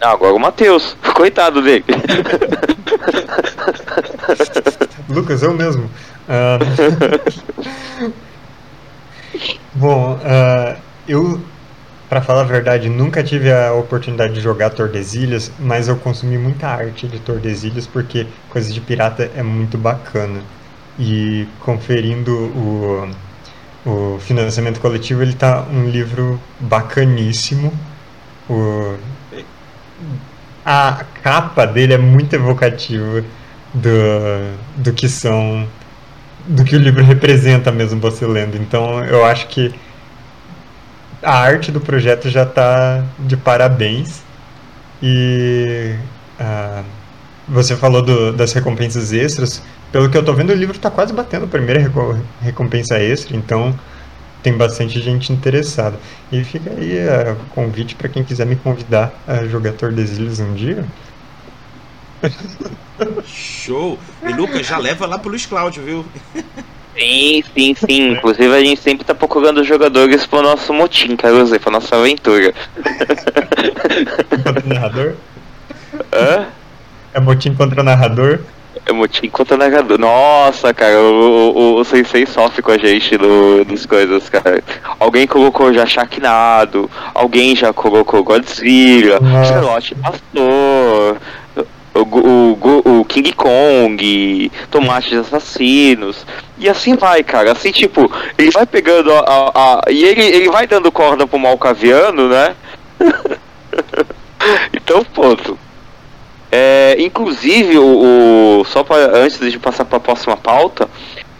[0.00, 0.96] Não, agora o Matheus.
[1.14, 1.84] Coitado dele.
[5.08, 5.90] Lucas, eu mesmo.
[6.28, 8.12] Uh...
[9.74, 10.76] Bom, uh,
[11.06, 11.40] eu,
[12.08, 16.66] para falar a verdade, nunca tive a oportunidade de jogar Tordesilhas, mas eu consumi muita
[16.66, 20.40] arte de Tordesilhas porque coisa de pirata é muito bacana.
[20.98, 23.08] E conferindo o,
[23.86, 27.72] o financiamento coletivo, ele tá um livro bacaníssimo.
[28.50, 28.96] O,
[30.64, 33.24] a capa dele é muito evocativa
[33.72, 35.66] do, do que são.
[36.46, 38.56] do que o livro representa mesmo você lendo.
[38.56, 39.74] Então eu acho que
[41.22, 44.22] a arte do projeto já está de parabéns.
[45.02, 45.94] E
[46.40, 46.84] uh,
[47.48, 49.62] você falou do, das recompensas extras.
[49.90, 51.90] Pelo que eu estou vendo, o livro está quase batendo a primeira
[52.42, 53.74] recompensa extra, então
[54.42, 55.98] tem bastante gente interessada.
[56.30, 56.98] E fica aí
[57.32, 60.84] o convite para quem quiser me convidar a jogar Tordesilhas um dia.
[63.26, 63.98] Show!
[64.26, 66.06] E Lucas, já leva lá pro Luiz Cláudio, viu?
[66.96, 68.12] Sim, sim, sim.
[68.12, 72.52] Inclusive a gente sempre tá procurando jogadores pro nosso motim, quero dizer, pra nossa aventura.
[74.44, 75.14] Contra o narrador?
[76.12, 76.46] Hã?
[77.14, 78.40] É motim contra o narrador?
[78.88, 79.98] É motim contra o narrador.
[79.98, 84.64] Nossa, cara, o, o, o Sensei sofre com a gente no, nas coisas, cara.
[84.98, 91.18] Alguém colocou já Shaquinado, alguém já colocou Godzilla, Charlotte Pastor,
[91.94, 96.24] o, o, o, King Kong, Tomates Assassinos,
[96.56, 97.52] e assim vai, cara.
[97.52, 99.20] Assim, tipo, ele vai pegando a.
[99.20, 102.56] a, a e ele, ele vai dando corda pro Malcaviano, né?
[104.72, 105.58] então, ponto.
[106.50, 110.88] É, inclusive, o, o só pra, antes de passar para a próxima pauta,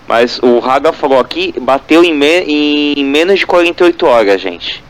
[0.06, 4.82] mas o Raga falou aqui, bateu em, me, em menos de 48 horas, gente.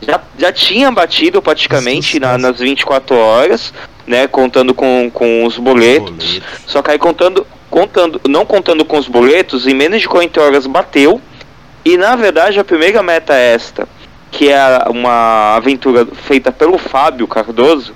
[0.00, 3.72] Já, já tinha batido praticamente na, nas 24 horas,
[4.06, 4.26] né?
[4.26, 6.10] Contando com, com os boletos.
[6.10, 6.42] boletos.
[6.66, 10.66] Só que aí contando, contando, não contando com os boletos, em menos de 40 horas
[10.66, 11.20] bateu.
[11.84, 13.86] E na verdade a primeira meta é esta,
[14.30, 17.94] que é uma aventura feita pelo Fábio Cardoso,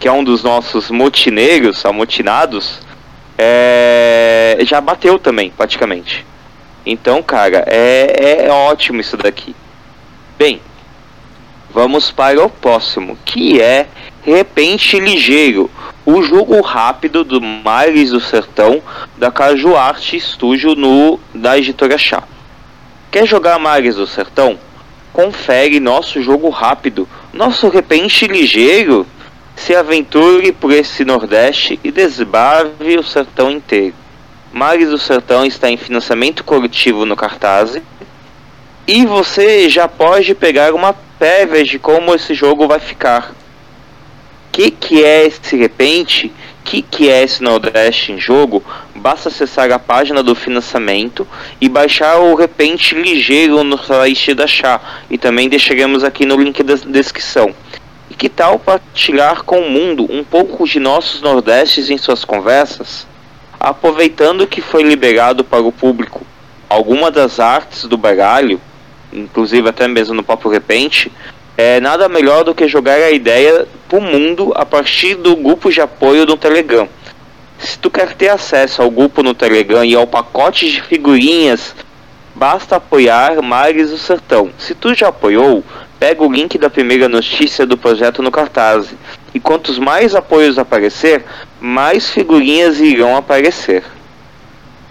[0.00, 2.80] que é um dos nossos motineiros, amotinados,
[3.36, 6.26] é, já bateu também, praticamente.
[6.86, 9.54] Então, cara, é, é ótimo isso daqui.
[10.38, 10.60] Bem,
[11.70, 13.86] vamos para o próximo, que é
[14.22, 15.70] Repente Ligeiro,
[16.04, 18.82] o jogo rápido do Mares do Sertão
[19.18, 22.22] da Caju Arte Studio no da editora Chá.
[23.10, 24.58] Quer jogar Mares do Sertão?
[25.12, 29.06] Confere nosso jogo rápido, nosso repente ligeiro.
[29.56, 33.94] Se aventure por esse Nordeste e desbave o sertão inteiro.
[34.52, 37.80] Mares do Sertão está em financiamento coletivo no cartaz.
[38.86, 43.32] E você já pode pegar uma prévia de como esse jogo vai ficar
[44.52, 46.32] que, que é esse repente,
[46.64, 48.62] que, que é esse Nordeste em jogo,
[48.94, 51.26] basta acessar a página do financiamento
[51.60, 54.80] e baixar o repente ligeiro no site da Chá.
[55.08, 57.54] E também deixaremos aqui no link da descrição.
[58.20, 63.06] Que tal partilhar com o mundo um pouco de nossos Nordestes em suas conversas?
[63.58, 66.20] Aproveitando que foi liberado para o público
[66.68, 68.60] alguma das artes do baralho,
[69.10, 71.10] inclusive até mesmo no próprio repente,
[71.56, 75.80] é nada melhor do que jogar a ideia pro mundo a partir do grupo de
[75.80, 76.86] apoio do Telegram.
[77.58, 81.74] Se tu quer ter acesso ao grupo no Telegram e ao pacote de figurinhas,
[82.34, 84.50] basta apoiar Mares do Sertão.
[84.58, 85.64] Se tu já apoiou,
[86.00, 88.94] pega o link da primeira notícia do projeto no cartaz.
[89.34, 91.22] E quantos mais apoios aparecer,
[91.60, 93.84] mais figurinhas irão aparecer.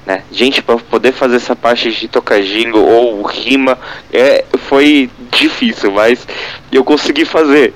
[0.06, 0.24] Né?
[0.32, 3.78] Gente, para poder fazer essa parte de tocadinho ou rima
[4.14, 6.28] é, foi difícil, mas
[6.72, 7.74] eu consegui fazer.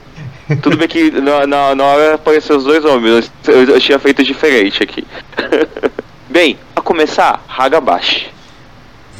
[0.61, 4.23] Tudo bem que na, na, na hora apareceu os dois nomes, eu, eu tinha feito
[4.23, 5.05] diferente aqui.
[6.29, 8.32] bem, a começar, Hagabashi.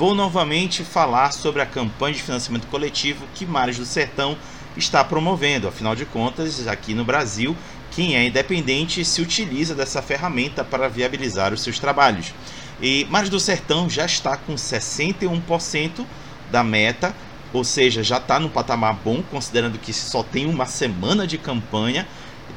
[0.04, 4.38] Vou novamente falar sobre a campanha de financiamento coletivo que Mares do Sertão
[4.76, 5.66] está promovendo.
[5.66, 7.56] Afinal de contas, aqui no Brasil,
[7.90, 12.34] quem é independente se utiliza dessa ferramenta para viabilizar os seus trabalhos.
[12.82, 16.06] E Mares do Sertão já está com 61%
[16.52, 17.16] da meta,
[17.54, 22.06] ou seja, já está no patamar bom, considerando que só tem uma semana de campanha,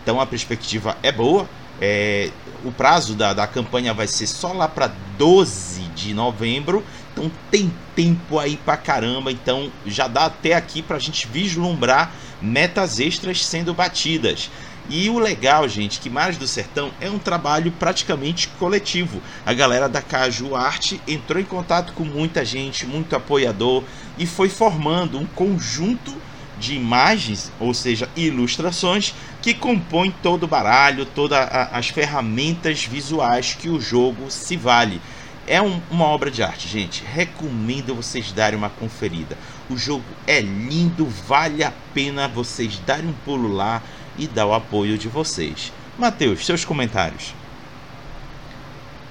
[0.03, 1.49] então a perspectiva é boa.
[1.80, 2.30] É,
[2.64, 6.84] o prazo da, da campanha vai ser só lá para 12 de novembro,
[7.17, 9.33] então tem tempo aí para caramba.
[9.33, 12.12] Então já dá até aqui para a gente vislumbrar
[12.43, 14.51] metas extras sendo batidas.
[14.89, 19.21] E o legal, gente, que Mares do Sertão é um trabalho praticamente coletivo.
[19.45, 23.83] A galera da Caju Arte entrou em contato com muita gente, muito apoiador
[24.17, 26.14] e foi formando um conjunto
[26.59, 33.69] de imagens, ou seja, ilustrações que compõem todo o baralho, todas as ferramentas visuais que
[33.69, 35.01] o jogo se vale.
[35.47, 37.05] É um, uma obra de arte, gente.
[37.05, 39.36] Recomendo vocês darem uma conferida.
[39.70, 43.82] O jogo é lindo, vale a pena vocês darem um pulo lá
[44.18, 45.72] e dar o apoio de vocês.
[45.99, 47.34] Matheus, seus comentários.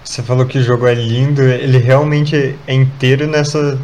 [0.04, 3.80] Você falou que o jogo é lindo, ele realmente é inteiro nessa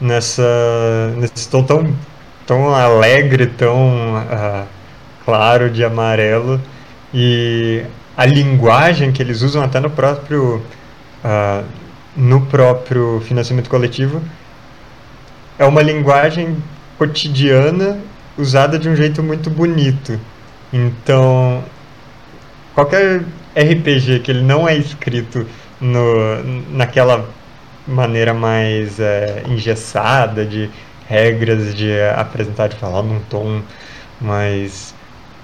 [0.00, 1.94] nessa nesse tom tão
[2.46, 4.66] tão alegre, tão uh,
[5.24, 6.58] claro de amarelo
[7.12, 7.84] E
[8.16, 10.62] a linguagem que eles usam até no próprio
[11.22, 11.64] uh,
[12.18, 14.20] no próprio financiamento coletivo
[15.56, 16.56] é uma linguagem
[16.98, 18.00] cotidiana
[18.36, 20.18] usada de um jeito muito bonito.
[20.72, 21.62] Então,
[22.74, 23.22] qualquer
[23.56, 25.46] RPG que ele não é escrito
[25.80, 26.42] no,
[26.72, 27.28] naquela
[27.86, 30.68] maneira mais é, engessada de
[31.08, 33.62] regras de apresentar de falar num tom
[34.20, 34.92] mais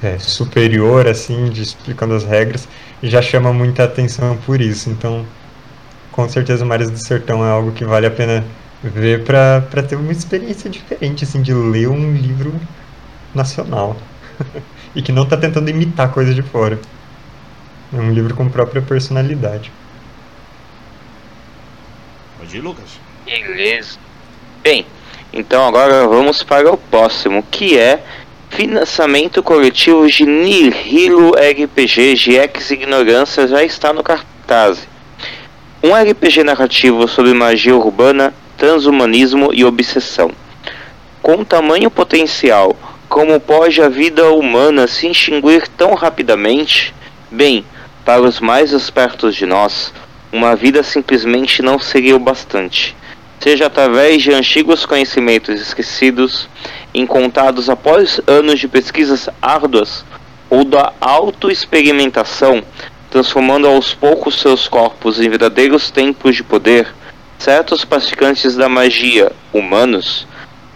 [0.02, 2.68] é, superior assim de explicando as regras
[3.02, 5.24] já chama muita atenção por isso então
[6.14, 8.44] com certeza Mares do Sertão é algo que vale a pena
[8.82, 12.54] ver para ter uma experiência diferente assim de ler um livro
[13.34, 13.96] nacional
[14.94, 16.78] e que não está tentando imitar coisa de fora
[17.92, 19.72] é um livro com própria personalidade
[22.38, 23.00] Pode ir, Lucas.
[23.24, 23.98] Beleza.
[24.62, 24.86] Bem,
[25.32, 28.04] então agora vamos para o próximo, que é
[28.50, 34.86] financiamento coletivo de Nihilo RPG GX Ignorância já está no cartaz.
[35.86, 40.30] Um RPG narrativo sobre magia urbana, transhumanismo e obsessão.
[41.20, 42.74] Com tamanho potencial,
[43.06, 46.94] como pode a vida humana se extinguir tão rapidamente?
[47.30, 47.66] Bem,
[48.02, 49.92] para os mais espertos de nós,
[50.32, 52.96] uma vida simplesmente não seria o bastante.
[53.38, 56.48] Seja através de antigos conhecimentos esquecidos,
[56.94, 60.02] encontrados após anos de pesquisas árduas,
[60.48, 62.62] ou da autoexperimentação,
[63.14, 66.92] transformando aos poucos seus corpos em verdadeiros templos de poder,
[67.38, 70.26] certos praticantes da magia, humanos,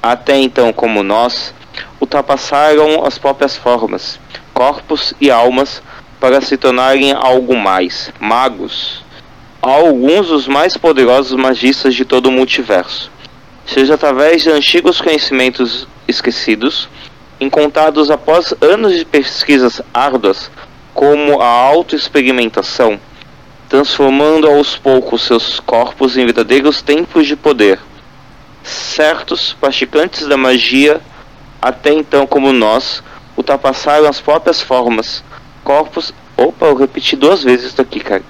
[0.01, 1.53] até então como nós,
[2.01, 4.21] ultrapassaram as próprias formas,
[4.55, 5.83] corpos e almas
[6.21, 9.03] para se tornarem algo mais, magos,
[9.61, 13.11] alguns dos mais poderosos magistas de todo o multiverso,
[13.67, 16.89] seja através de antigos conhecimentos esquecidos,
[17.41, 20.49] encontrados após anos de pesquisas árduas,
[20.95, 23.01] como a autoexperimentação,
[23.69, 27.79] transformando aos poucos seus corpos em verdadeiros templos de poder.
[28.63, 31.01] Certos praticantes da magia,
[31.61, 33.03] até então como nós,
[33.37, 35.23] ultrapassaram as próprias formas,
[35.65, 36.13] corpos.
[36.37, 38.23] Opa, eu repeti duas vezes isso aqui, cara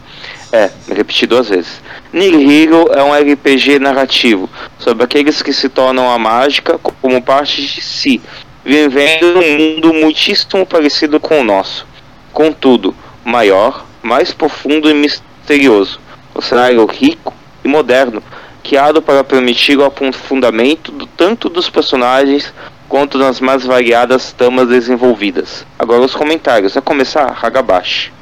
[0.53, 1.81] é, repeti duas vezes.
[2.13, 4.49] Nihilo é um RPG narrativo
[4.79, 8.21] sobre aqueles que se tornam a mágica como parte de si,
[8.65, 11.87] vivendo num mundo muitíssimo parecido com o nosso.
[12.33, 16.01] Contudo, maior, mais profundo e misterioso.
[16.35, 18.22] Um cenário rico e moderno,
[18.62, 22.53] criado para permitir o aprofundamento do, tanto dos personagens
[22.89, 25.66] quanto nas mais variadas tramas desenvolvidas.
[25.79, 26.76] Agora os comentários.
[26.76, 28.12] A começar, Hagabashi.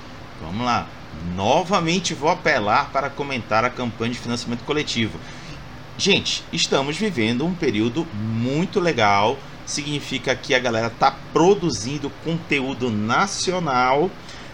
[0.40, 0.86] Vamos lá
[1.36, 5.20] novamente vou apelar para comentar a campanha de financiamento coletivo.
[5.98, 9.38] Gente, estamos vivendo um período muito legal.
[9.66, 14.10] Significa que a galera está produzindo conteúdo nacional,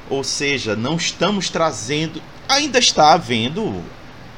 [0.08, 2.20] ou seja, não estamos trazendo.
[2.48, 3.82] Ainda está havendo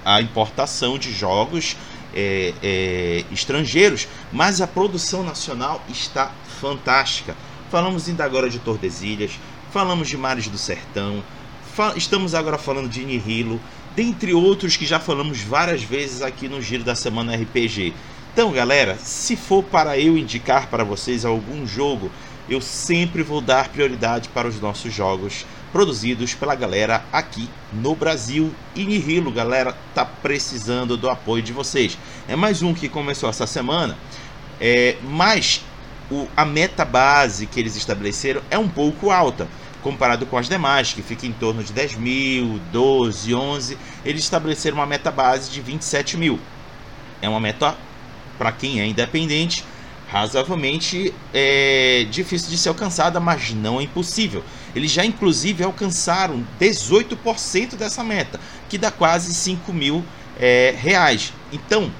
[0.04, 1.76] a importação de jogos
[2.14, 7.36] é, é, estrangeiros, mas a produção nacional está fantástica.
[7.70, 9.38] Falamos ainda agora de Tordesilhas,
[9.72, 11.22] falamos de Mares do Sertão,
[11.96, 13.60] Estamos agora falando de Nihilo,
[13.96, 17.92] dentre outros que já falamos várias vezes aqui no Giro da Semana RPG.
[18.34, 22.10] Então, galera, se for para eu indicar para vocês algum jogo,
[22.48, 28.52] eu sempre vou dar prioridade para os nossos jogos produzidos pela galera aqui no Brasil.
[28.74, 31.96] E Nihilo, galera, tá precisando do apoio de vocês.
[32.26, 33.96] É mais um que começou essa semana,
[34.60, 35.64] é, mas
[36.10, 39.46] o, a meta base que eles estabeleceram é um pouco alta
[39.80, 44.78] comparado com as demais, que fica em torno de 10 mil, 12, 11, eles estabeleceram
[44.78, 46.40] uma meta base de 27 mil.
[47.22, 47.76] É uma meta,
[48.38, 49.64] para quem é independente,
[50.08, 54.44] razoavelmente é, difícil de ser alcançada, mas não é impossível.
[54.74, 60.04] Eles já inclusive alcançaram 18% dessa meta, que dá quase 5 mil
[60.38, 61.32] é, reais.
[61.52, 61.90] Então,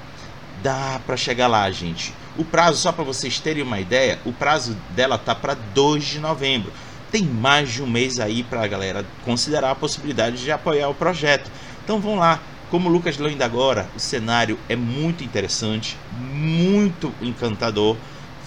[0.61, 2.13] dá para chegar lá, gente.
[2.37, 6.19] O prazo, só para vocês terem uma ideia, o prazo dela tá para 2 de
[6.19, 6.71] novembro
[7.15, 10.93] tem mais de um mês aí para a galera considerar a possibilidade de apoiar o
[10.93, 11.49] projeto.
[11.81, 12.41] Então vão lá,
[12.75, 17.95] como o Lucas leu ainda agora, o cenário é muito interessante, muito encantador.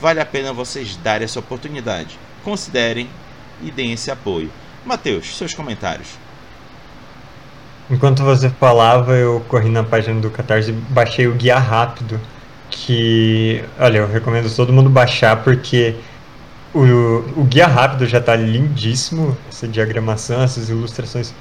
[0.03, 2.18] Vale a pena vocês darem essa oportunidade.
[2.45, 3.09] Considerem
[3.62, 4.51] e deem esse apoio.
[4.85, 6.09] Matheus, seus comentários.
[7.91, 12.20] Enquanto você falava, eu corri na página do Catarse e baixei o guia rápido.
[12.68, 15.97] Que, olha, eu recomendo todo mundo baixar porque
[16.74, 16.83] o,
[17.35, 21.33] o guia rápido já está lindíssimo, essa diagramação, essas ilustrações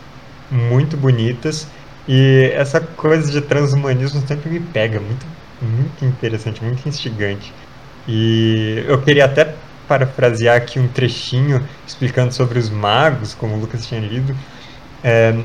[0.49, 1.67] muito bonitas.
[2.07, 5.25] E essa coisa de transhumanismo sempre me pega, muito,
[5.61, 7.53] muito interessante, muito instigante.
[8.07, 9.55] E eu queria até
[9.87, 14.35] parafrasear aqui um trechinho explicando sobre os magos, como o Lucas tinha lido,
[15.03, 15.37] é,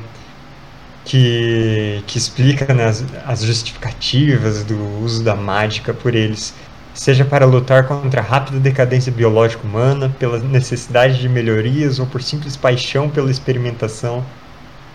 [1.05, 6.53] que, que explica né, as, as justificativas do uso da mágica por eles,
[6.93, 12.21] seja para lutar contra a rápida decadência biológica humana, pela necessidade de melhorias ou por
[12.21, 14.23] simples paixão pela experimentação.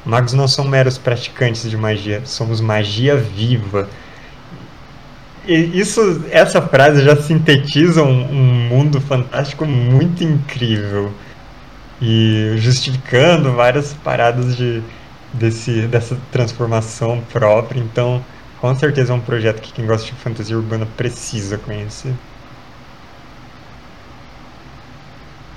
[0.09, 3.87] Magos não são meros praticantes de magia, somos magia viva.
[5.47, 11.13] E isso, essa frase já sintetiza um, um mundo fantástico muito incrível
[12.01, 14.83] e justificando várias paradas de,
[15.35, 17.79] desse, dessa transformação própria.
[17.79, 18.25] Então,
[18.63, 22.15] com certeza é um projeto que quem gosta de fantasia urbana precisa conhecer.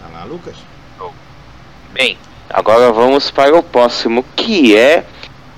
[0.02, 0.58] Tá lá, Lucas?
[1.94, 2.18] Bem,
[2.54, 5.04] agora vamos para o próximo, que é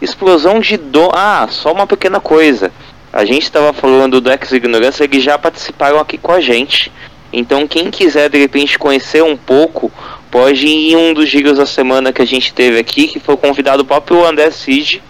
[0.01, 1.09] explosão de dom.
[1.13, 2.71] Ah, só uma pequena coisa.
[3.11, 6.91] A gente estava falando do Ex Ignorância, eles já participaram aqui com a gente.
[7.31, 9.91] Então, quem quiser de repente conhecer um pouco,
[10.29, 13.37] pode ir em um dos gigas da semana que a gente teve aqui, que foi
[13.37, 15.01] convidado o próprio André Cid.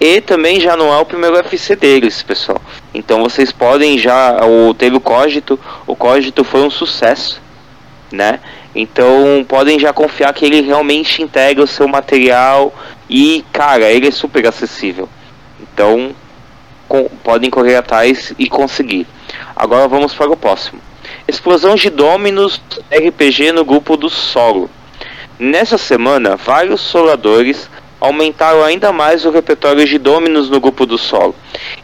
[0.00, 2.60] E também já não é o primeiro UFC deles, pessoal.
[2.94, 4.40] Então vocês podem já.
[4.46, 5.60] O, teve o Cogito.
[5.86, 7.40] O Cogito foi um sucesso,
[8.10, 8.40] né?
[8.74, 12.74] Então podem já confiar que ele realmente integra o seu material.
[13.08, 15.08] E, cara, ele é super acessível.
[15.60, 16.14] Então
[16.90, 19.06] com, podem correr atrás e conseguir.
[19.54, 20.80] Agora vamos para o próximo.
[21.28, 22.60] Explosão de Dominos
[22.90, 24.68] RPG no grupo do solo.
[25.38, 31.34] Nessa semana, vários soladores aumentaram ainda mais o repertório de Dominos no grupo do solo.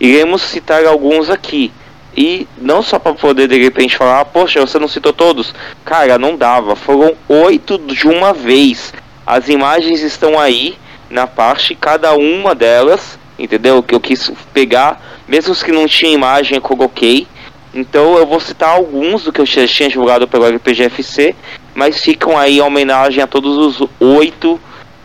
[0.01, 1.73] Iremos citar alguns aqui.
[2.17, 5.55] E não só para poder de repente falar, poxa, você não citou todos.
[5.85, 6.75] Cara, não dava.
[6.75, 8.95] Foram oito de uma vez.
[9.27, 10.79] As imagens estão aí
[11.11, 13.83] na parte, cada uma delas, entendeu?
[13.83, 17.27] Que eu quis pegar, mesmo que não tinha imagem, eu coloquei.
[17.75, 21.35] Então eu vou citar alguns do que eu já tinha divulgado pelo RPGFC,
[21.75, 24.59] mas ficam aí em homenagem a todos os oito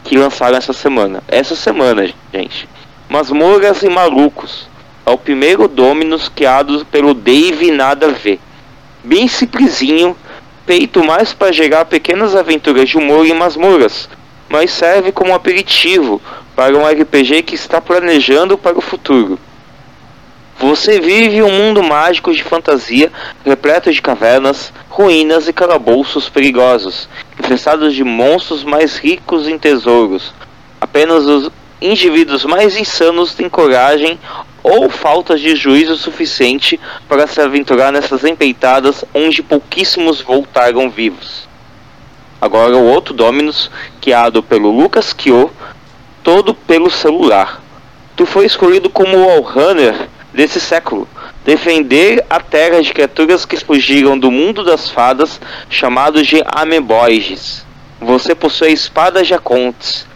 [0.03, 1.21] que lançaram essa semana.
[1.27, 2.69] Essa semana, gente.
[3.09, 4.70] Masmorras e Malucos.
[5.05, 8.39] É o primeiro Dominus criado pelo Dave Nada Ver.
[9.03, 10.15] Bem simplesinho,
[10.65, 14.07] feito mais para gerar pequenas aventuras de humor em masmorras,
[14.47, 16.21] mas serve como aperitivo
[16.55, 19.39] para um RPG que está planejando para o futuro.
[20.59, 23.11] Você vive um mundo mágico de fantasia,
[23.43, 30.31] repleto de cavernas, ruínas e calabouços perigosos, infestados de monstros mais ricos em tesouros.
[30.79, 31.49] Apenas os
[31.81, 34.19] indivíduos mais insanos têm coragem
[34.63, 41.47] ou falta de juízo suficiente para se aventurar nessas empeitadas onde pouquíssimos voltaram vivos.
[42.39, 43.69] Agora o outro Dominus,
[44.01, 45.51] criado pelo Lucas Kyo,
[46.23, 47.61] todo pelo celular.
[48.15, 51.07] Tu foi escolhido como o Allrunner desse século,
[51.45, 55.39] defender a terra de criaturas que fugiram do mundo das fadas,
[55.69, 57.65] chamados de Ameboides.
[57.99, 60.07] Você possui a espada Jacontes,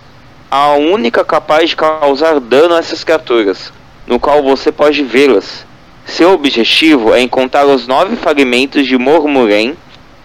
[0.50, 3.72] a única capaz de causar dano a essas criaturas,
[4.08, 5.66] no qual você pode vê-las.
[6.06, 9.76] Seu objetivo é encontrar os nove fragmentos de Mormuren,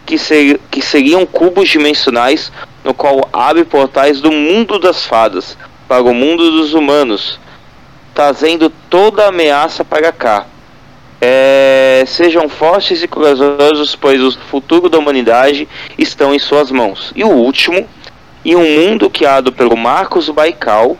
[0.05, 2.53] que, ser, que seriam cubos dimensionais,
[2.85, 5.57] no qual abre portais do mundo das fadas
[5.89, 7.39] para o mundo dos humanos,
[8.14, 10.47] trazendo toda a ameaça para cá.
[11.22, 15.68] É, sejam fortes e corajosos, pois o futuro da humanidade
[15.99, 17.12] estão em suas mãos.
[17.14, 17.87] E o último,
[18.45, 20.97] e um mundo criado pelo Marcos Baikal,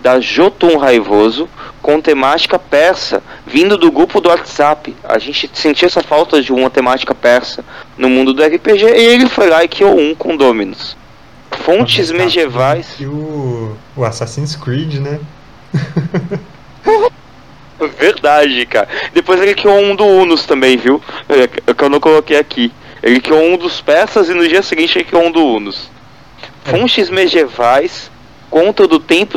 [0.00, 1.48] da Jotun Raivoso,
[1.84, 4.96] com temática persa, vindo do grupo do WhatsApp.
[5.04, 7.62] A gente sentia essa falta de uma temática persa
[7.98, 10.96] no mundo do RPG, e ele foi lá e criou um com Dominus.
[11.50, 12.96] Fontes medievais.
[12.98, 15.20] E o, o Assassin's Creed, né?
[17.98, 18.88] Verdade, cara.
[19.12, 21.02] Depois ele criou um do Unos também, viu?
[21.28, 22.72] É, que eu não coloquei aqui.
[23.02, 25.90] Ele criou um dos peças e no dia seguinte ele criou um do Unos.
[26.64, 26.70] É.
[26.70, 28.10] Fontes medievais
[28.54, 29.36] contam do tempo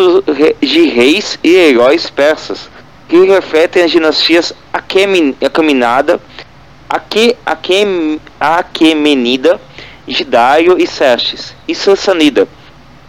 [0.61, 2.70] de reis e heróis persas,
[3.09, 6.22] que refletem as dinastias Acheminada,
[6.88, 9.59] Aque, Aque, Aquemenida,
[10.07, 12.47] e Xerxes, e Sassanida.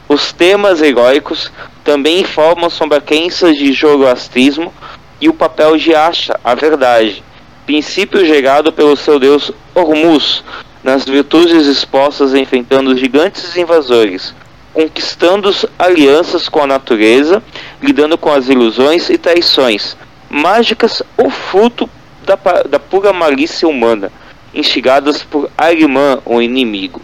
[0.09, 1.53] Os temas heróicos
[1.85, 4.73] também informam sobre a crença de zoroastrismo
[5.21, 7.23] e o papel de Asha, a verdade,
[7.67, 10.43] princípio gerado pelo seu deus Hormuz,
[10.83, 14.33] nas virtudes expostas enfrentando gigantes invasores,
[14.79, 17.43] conquistando alianças com a natureza,
[17.83, 19.97] lidando com as ilusões e traições,
[20.31, 21.91] mágicas ou fruto
[22.25, 24.13] da, da pura malícia humana,
[24.55, 27.03] instigadas por Arimã, o inimigo.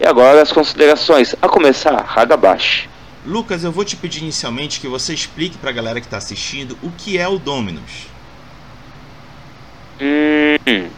[0.00, 2.88] E agora as considerações, a começar Hagabashi.
[3.26, 6.74] Lucas, eu vou te pedir inicialmente que você explique para a galera que está assistindo
[6.82, 8.08] o que é o Dominus.
[10.00, 10.88] Hum,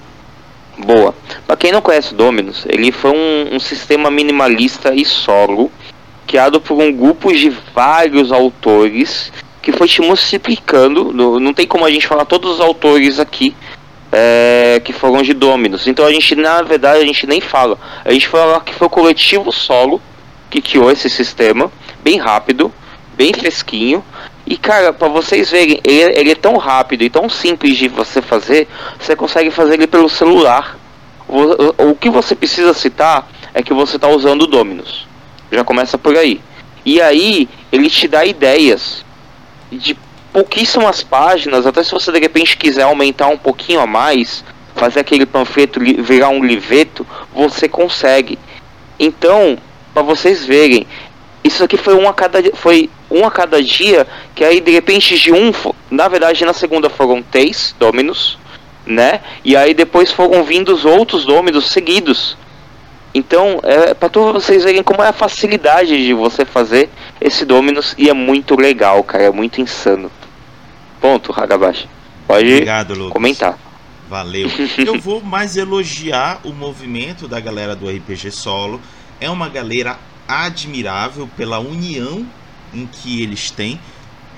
[0.78, 1.12] boa.
[1.48, 5.68] Para quem não conhece o Dominus, ele foi um, um sistema minimalista e solo
[6.26, 11.12] criado por um grupo de vários autores que foi se multiplicando.
[11.40, 13.54] Não tem como a gente falar todos os autores aqui
[14.12, 15.86] é, que foram de Dominus.
[15.86, 17.78] Então a gente, na verdade, a gente nem fala.
[18.04, 20.00] A gente fala que foi o coletivo solo
[20.48, 21.70] que criou esse sistema,
[22.02, 22.72] bem rápido,
[23.14, 24.04] bem fresquinho.
[24.46, 28.22] E cara, para vocês verem, ele, ele, é tão rápido e tão simples de você
[28.22, 28.68] fazer,
[28.98, 30.78] você consegue fazer ele pelo celular.
[31.28, 35.05] O, o que você precisa citar é que você está usando o Dominus.
[35.51, 36.40] Já começa por aí.
[36.84, 39.05] E aí, ele te dá ideias
[39.70, 39.97] de
[40.32, 44.44] pouquíssimas páginas, até se você de repente quiser aumentar um pouquinho a mais,
[44.74, 48.38] fazer aquele panfleto virar um liveto, você consegue.
[48.99, 49.59] Então,
[49.94, 50.86] para vocês verem,
[51.42, 55.18] isso aqui foi um a cada foi um a cada dia, que aí de repente
[55.18, 55.53] de um,
[55.90, 58.38] na verdade na segunda foram três Dominus,
[58.84, 59.20] né?
[59.44, 62.36] E aí depois foram vindo os outros Dominus seguidos.
[63.16, 67.94] Então, é para todos vocês verem como é a facilidade de você fazer esse Dominus
[67.96, 70.12] e é muito legal, cara, é muito insano.
[71.00, 71.88] Ponto, Hagabashi.
[72.26, 73.58] Pode Obrigado, comentar.
[74.06, 74.50] Valeu.
[74.76, 78.82] Eu vou mais elogiar o movimento da galera do RPG Solo.
[79.18, 79.98] É uma galera
[80.28, 82.26] admirável pela união
[82.74, 83.80] em que eles têm.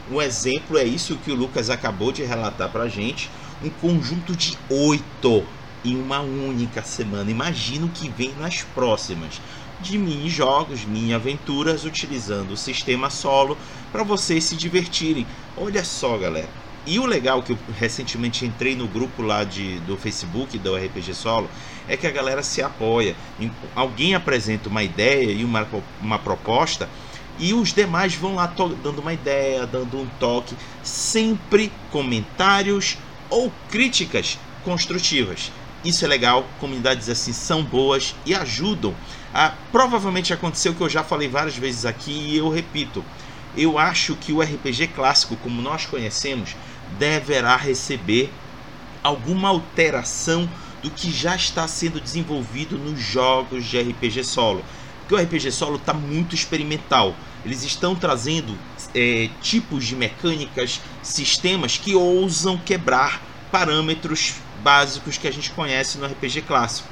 [0.09, 3.29] Um exemplo é isso que o Lucas acabou de relatar pra gente.
[3.61, 5.45] Um conjunto de oito
[5.85, 7.31] em uma única semana.
[7.31, 9.41] Imagino o que vem nas próximas.
[9.81, 13.57] De mini jogos, mini aventuras, utilizando o sistema solo
[13.93, 15.27] para vocês se divertirem.
[15.57, 16.49] Olha só, galera.
[16.87, 21.13] E o legal que eu recentemente entrei no grupo lá de, do Facebook do RPG
[21.13, 21.49] Solo
[21.87, 23.15] é que a galera se apoia.
[23.75, 25.69] Alguém apresenta uma ideia e uma,
[26.01, 26.89] uma proposta
[27.39, 28.47] e os demais vão lá
[28.83, 32.99] dando uma ideia, dando um toque, sempre comentários
[33.31, 35.53] ou críticas construtivas.
[35.89, 38.95] Isso é legal, comunidades assim são boas e ajudam.
[39.33, 43.03] A, provavelmente aconteceu que eu já falei várias vezes aqui e eu repito.
[43.57, 46.55] Eu acho que o RPG clássico, como nós conhecemos,
[46.99, 48.31] deverá receber
[49.03, 50.47] alguma alteração
[50.83, 54.63] do que já está sendo desenvolvido nos jogos de RPG solo.
[54.99, 57.17] Porque o RPG solo está muito experimental.
[57.47, 58.59] Eles estão trazendo
[58.95, 66.07] é, tipos de mecânicas, sistemas que ousam quebrar parâmetros básicos que a gente conhece no
[66.07, 66.89] RPG clássico.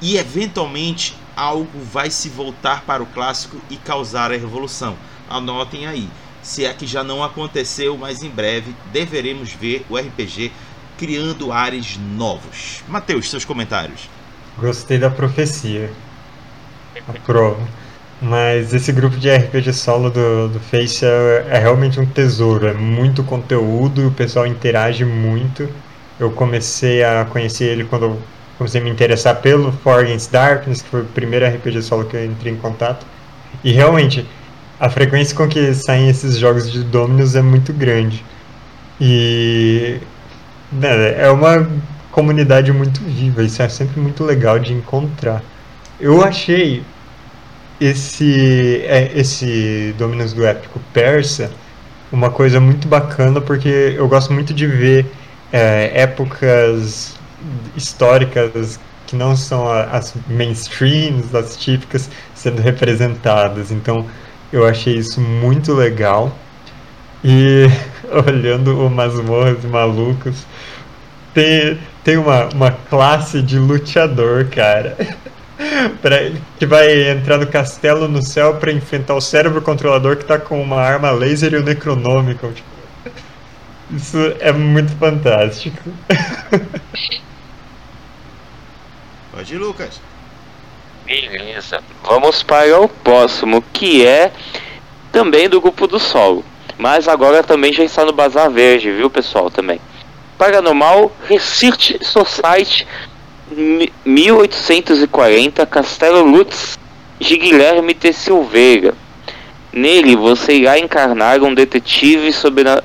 [0.00, 4.96] E eventualmente algo vai se voltar para o clássico e causar a revolução.
[5.28, 6.08] Anotem aí.
[6.42, 10.50] Se é que já não aconteceu, mas em breve deveremos ver o RPG
[10.96, 12.82] criando ares novos.
[12.88, 14.08] Mateus, seus comentários.
[14.58, 15.90] Gostei da profecia.
[17.08, 17.66] Aprovo.
[18.20, 22.66] Mas esse grupo de RPG solo do, do Face é, é realmente um tesouro.
[22.66, 25.68] É muito conteúdo, o pessoal interage muito.
[26.20, 28.22] Eu comecei a conhecer ele quando eu
[28.58, 32.14] comecei a me interessar pelo For Against Darkness, que foi o primeiro RPG solo que
[32.14, 33.06] eu entrei em contato.
[33.64, 34.26] E realmente,
[34.78, 38.22] a frequência com que saem esses jogos de Dominus é muito grande.
[39.00, 39.98] E
[40.70, 41.66] né, é uma
[42.12, 45.42] comunidade muito viva, isso é sempre muito legal de encontrar.
[45.98, 46.82] Eu achei
[47.80, 51.50] esse, é, esse Dominus do Épico Persa
[52.12, 55.06] uma coisa muito bacana, porque eu gosto muito de ver
[55.52, 57.18] é, épocas
[57.76, 63.72] históricas que não são as mainstreams, as típicas, sendo representadas.
[63.72, 64.06] Então
[64.52, 66.32] eu achei isso muito legal.
[67.24, 67.66] E
[68.26, 70.46] olhando o Masmorras Malucos,
[71.34, 74.96] tem, tem uma, uma classe de luteador, cara.
[76.00, 80.38] pra, que vai entrar no castelo no céu para enfrentar o cérebro controlador que tá
[80.38, 82.52] com uma arma laser e o Necronomicon.
[82.52, 82.68] Tipo,
[83.92, 85.90] isso é muito fantástico.
[89.32, 90.00] Pode ir, Lucas.
[91.06, 91.80] Beleza.
[92.04, 94.32] Vamos para o próximo, que é
[95.10, 96.44] também do grupo do solo.
[96.78, 99.50] Mas agora também já está no Bazar Verde, viu, pessoal?
[99.50, 99.80] Também.
[100.38, 102.86] Paranormal Research Society
[104.04, 106.78] 1840, Castelo Lutz,
[107.18, 108.12] de Guilherme T.
[108.12, 108.94] Silveira.
[109.72, 112.32] Nele, você irá encarnar um detetive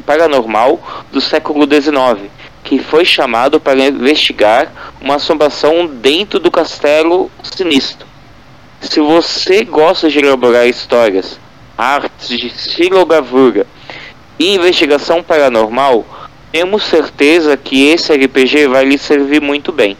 [0.05, 0.79] paranormal
[1.11, 2.29] do século XIX,
[2.63, 8.05] que foi chamado para investigar uma assombração dentro do castelo sinistro.
[8.81, 11.39] Se você gosta de elaborar histórias,
[11.75, 13.65] artes de xilogravura
[14.37, 16.05] e investigação paranormal,
[16.51, 19.97] temos certeza que esse RPG vai lhe servir muito bem.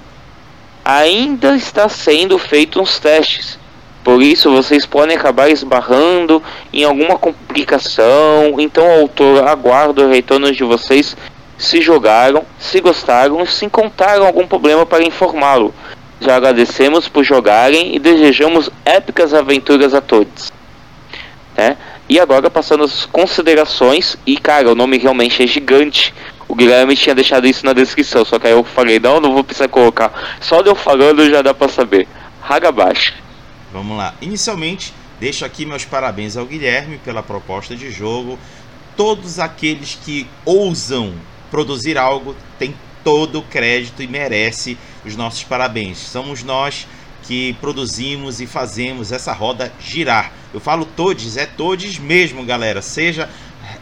[0.84, 3.58] Ainda está sendo feito uns testes
[4.06, 6.42] por isso vocês podem acabar esbarrando
[6.72, 8.60] em alguma complicação.
[8.60, 11.18] Então autor aguarda o retorno de vocês
[11.58, 15.74] se jogaram, se gostaram, se encontraram algum problema para informá-lo.
[16.22, 20.54] Já agradecemos por jogarem e desejamos épicas aventuras a todos.
[21.58, 21.76] É?
[22.08, 26.14] E agora passando as considerações, e cara, o nome realmente é gigante.
[26.48, 29.44] O Guilherme tinha deixado isso na descrição, só que aí eu falei, não, não vou
[29.44, 30.38] precisar colocar.
[30.40, 32.08] Só de eu falando já dá pra saber.
[32.48, 33.25] Hagabashi.
[33.76, 34.16] Vamos lá.
[34.22, 38.40] Inicialmente, deixo aqui meus parabéns ao Guilherme pela proposta de jogo.
[38.96, 41.14] Todos aqueles que ousam
[41.52, 42.74] produzir algo têm
[43.04, 45.98] todo o crédito e merece os nossos parabéns.
[45.98, 46.88] Somos nós
[47.24, 50.32] que produzimos e fazemos essa roda girar.
[50.54, 52.82] Eu falo todos, é todos mesmo, galera.
[52.82, 53.30] Seja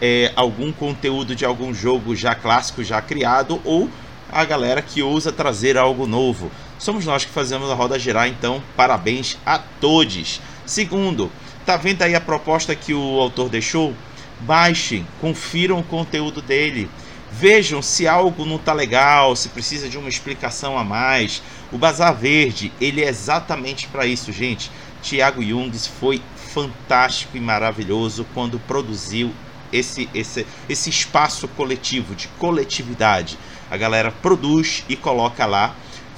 [0.01, 3.87] é, algum conteúdo de algum jogo já clássico, já criado, ou
[4.31, 6.49] a galera que ousa trazer algo novo.
[6.83, 10.41] Somos nós que fazemos a roda girar, então parabéns a todos.
[10.65, 11.31] Segundo,
[11.65, 13.93] tá vendo aí a proposta que o autor deixou?
[14.41, 16.89] Baixem, confiram o conteúdo dele.
[17.31, 21.41] Vejam se algo não tá legal, se precisa de uma explicação a mais.
[21.71, 24.69] O Bazar Verde, ele é exatamente para isso, gente.
[25.01, 29.31] Tiago Jungs foi fantástico e maravilhoso quando produziu
[29.71, 33.39] esse, esse, esse espaço coletivo, de coletividade.
[33.71, 35.73] A galera produz e coloca lá.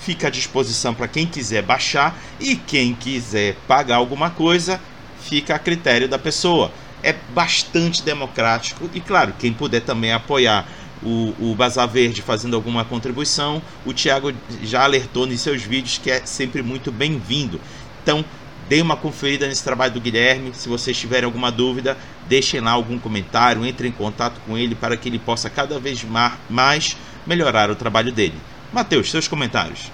[0.06, 4.80] Fica à disposição para quem quiser baixar e quem quiser pagar alguma coisa,
[5.20, 6.72] fica a critério da pessoa.
[7.02, 10.68] É bastante democrático e, claro, quem puder também apoiar
[11.02, 14.32] o, o Bazar Verde fazendo alguma contribuição, o Thiago
[14.62, 17.60] já alertou nos seus vídeos que é sempre muito bem-vindo.
[18.04, 18.24] Então,
[18.68, 20.52] Dê uma conferida nesse trabalho do Guilherme.
[20.54, 21.96] Se vocês tiverem alguma dúvida,
[22.28, 26.04] deixem lá algum comentário, entrem em contato com ele para que ele possa cada vez
[26.50, 26.98] mais
[27.28, 28.36] melhorar o trabalho dele.
[28.76, 29.90] Matheus, seus comentários.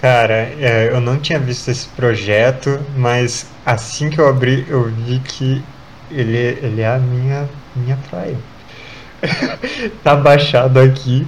[0.00, 5.18] Cara, é, eu não tinha visto esse projeto, mas assim que eu abri, eu vi
[5.18, 5.62] que
[6.10, 7.46] ele, ele é a minha,
[7.76, 8.38] minha praia.
[10.02, 11.26] tá baixado aqui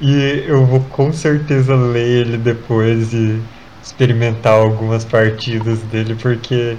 [0.00, 3.40] e eu vou com certeza ler ele depois e
[3.80, 6.76] experimentar algumas partidas dele, porque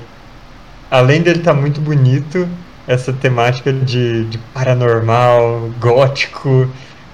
[0.92, 2.50] além dele tá muito bonito,
[2.86, 6.70] essa temática de, de paranormal, gótico,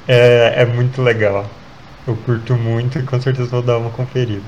[0.08, 1.46] é, é muito legal.
[2.08, 4.46] Eu curto muito e com certeza vou dar uma conferida.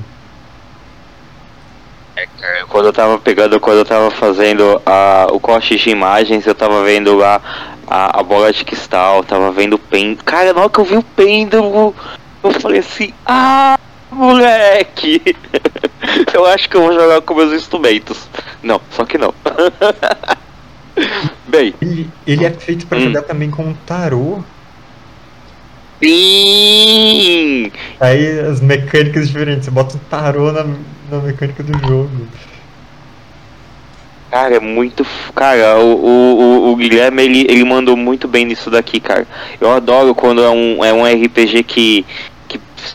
[2.15, 6.55] É, quando eu tava pegando, quando eu tava fazendo a, o corte de imagens, eu
[6.55, 7.41] tava vendo lá
[7.87, 10.23] a, a bola de cristal, tava vendo o pêndulo.
[10.23, 11.95] Cara, na hora que eu vi o pêndulo,
[12.43, 13.77] eu falei assim, ah,
[14.11, 15.21] moleque!
[16.33, 18.27] eu acho que eu vou jogar com meus instrumentos.
[18.61, 19.33] Não, só que não.
[21.47, 21.73] Bem.
[21.81, 23.01] Ele, ele, é feito para hum.
[23.01, 24.43] jogar também com tarô.
[26.01, 27.71] Sim!
[27.99, 29.65] Aí as mecânicas diferentes.
[29.65, 30.63] Você bota o tarô na,
[31.11, 32.09] na mecânica do jogo.
[34.31, 35.05] Cara, é muito.
[35.33, 39.27] Cara, o, o, o, Guilherme ele, ele mandou muito bem nisso daqui, cara.
[39.59, 42.05] Eu adoro quando é um, é um RPG que,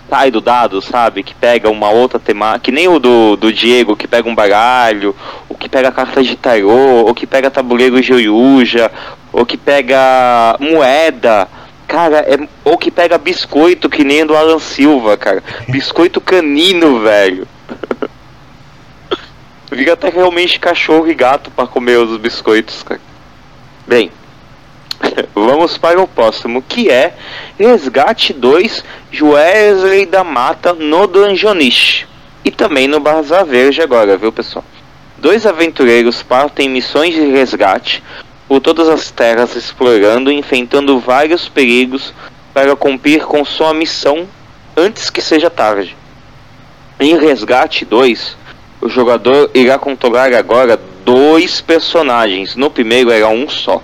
[0.08, 1.22] sai do dado, sabe?
[1.22, 5.14] Que pega uma outra temática, que nem o do, do Diego, que pega um baralho,
[5.48, 8.90] ou que pega cartas de tarô, ou que pega tabuleiro de Oyuja,
[9.32, 11.48] ou que pega moeda.
[11.86, 15.42] Cara, é, ou que pega biscoito, que nem do Alan Silva, cara.
[15.68, 17.46] Biscoito canino, velho.
[19.70, 23.00] Vira até realmente cachorro e gato para comer os biscoitos, cara.
[23.86, 24.10] Bem,
[25.34, 27.14] Vamos para o próximo, que é
[27.58, 28.84] Resgate 2
[29.20, 32.06] Wesley da Mata no Dungeonish.
[32.44, 34.64] E também no Bazar Verde agora, viu pessoal?
[35.16, 38.02] Dois aventureiros partem missões de resgate
[38.48, 42.12] por todas as terras explorando e enfrentando vários perigos
[42.52, 44.28] para cumprir com sua missão
[44.76, 45.96] antes que seja tarde.
[47.00, 48.36] Em Resgate 2,
[48.80, 52.54] o jogador irá controlar agora dois personagens.
[52.54, 53.82] No primeiro era um só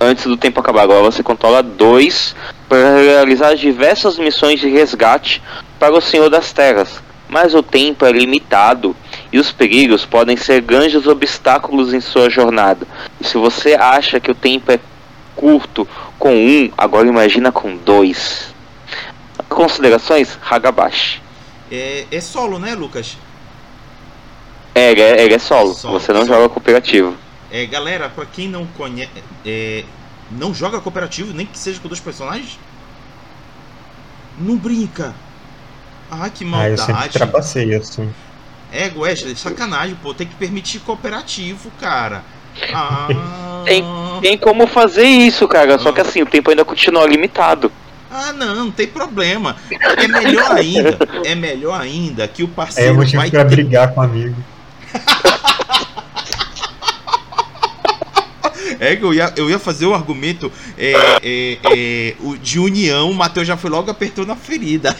[0.00, 0.82] antes do tempo acabar.
[0.82, 2.34] Agora você controla dois
[2.68, 5.42] para realizar diversas missões de resgate
[5.78, 7.02] para o Senhor das Terras.
[7.28, 8.96] Mas o tempo é limitado
[9.32, 12.86] e os perigos podem ser grandes obstáculos em sua jornada.
[13.20, 14.80] E se você acha que o tempo é
[15.36, 15.86] curto
[16.18, 18.54] com um, agora imagina com dois.
[19.48, 20.38] Considerações?
[20.48, 21.22] Hagabashi.
[21.70, 23.16] É, é solo, né, Lucas?
[24.74, 25.74] É, ele é, ele é solo.
[25.74, 25.98] solo.
[25.98, 26.34] Você não solo.
[26.34, 27.16] joga cooperativo.
[27.50, 29.10] É, galera, para quem não conhece,
[29.44, 29.84] é,
[30.30, 32.58] não joga cooperativo, nem que seja com dois personagens,
[34.38, 35.14] não brinca.
[36.10, 36.80] Ah, que maldade.
[36.80, 38.12] Ah, eu sempre trapacei assim.
[38.72, 40.14] É, Wesley, sacanagem, pô.
[40.14, 42.22] Tem que permitir cooperativo, cara.
[42.72, 43.62] Ah...
[43.64, 43.84] tem,
[44.20, 45.78] tem como fazer isso, cara.
[45.78, 47.70] Só que assim, o tempo ainda continua limitado.
[48.10, 49.56] Ah, não, não tem problema.
[49.70, 50.98] É melhor ainda.
[51.24, 53.54] É melhor ainda que o parceiro é, eu motivo vai pra ter...
[53.54, 54.36] brigar com o amigo.
[58.80, 63.14] É que eu ia, eu ia fazer o argumento é, é, é, de união, o
[63.14, 64.96] Matheus já foi logo apertou na ferida.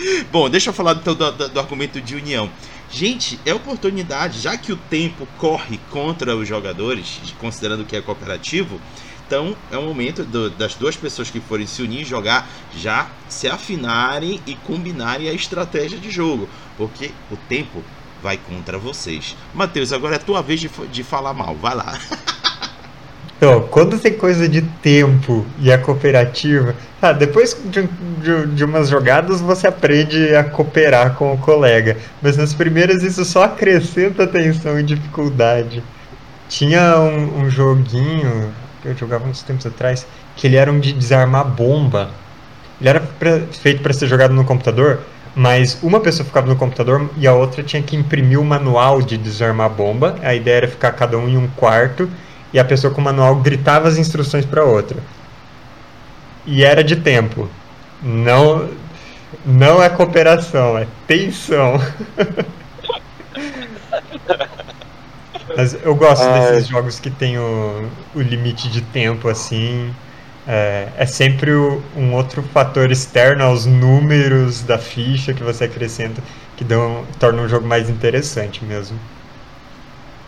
[0.30, 2.50] Bom, deixa eu falar então do, do, do, argumento de união.
[2.90, 8.80] Gente, é oportunidade, já que o tempo corre contra os jogadores, considerando que é cooperativo,
[9.26, 13.08] então é o momento do, das duas pessoas que forem se unir e jogar já
[13.28, 17.84] se afinarem e combinarem a estratégia de jogo, porque o tempo
[18.20, 19.36] vai contra vocês.
[19.54, 21.96] Matheus, agora é tua vez de, de falar mal, vai lá.
[23.40, 27.88] Então, quando tem coisa de tempo e a cooperativa, ah, depois de,
[28.20, 33.24] de, de, umas jogadas você aprende a cooperar com o colega, mas nas primeiras isso
[33.24, 35.82] só acrescenta tensão e dificuldade.
[36.50, 40.92] Tinha um, um joguinho que eu jogava uns tempos atrás que ele era um de
[40.92, 42.10] desarmar bomba.
[42.78, 45.00] Ele era pra, feito para ser jogado no computador,
[45.34, 49.16] mas uma pessoa ficava no computador e a outra tinha que imprimir o manual de
[49.16, 50.16] desarmar bomba.
[50.22, 52.06] A ideia era ficar cada um em um quarto
[52.52, 55.02] e a pessoa com o manual gritava as instruções para outra.
[56.46, 57.48] E era de tempo.
[58.02, 58.68] Não
[59.44, 61.80] não é cooperação, é tensão.
[65.56, 69.94] Mas eu gosto desses jogos que tem o, o limite de tempo assim.
[70.46, 76.22] É, é sempre o, um outro fator externo aos números da ficha que você acrescenta
[76.56, 78.98] que dão, torna o jogo mais interessante mesmo.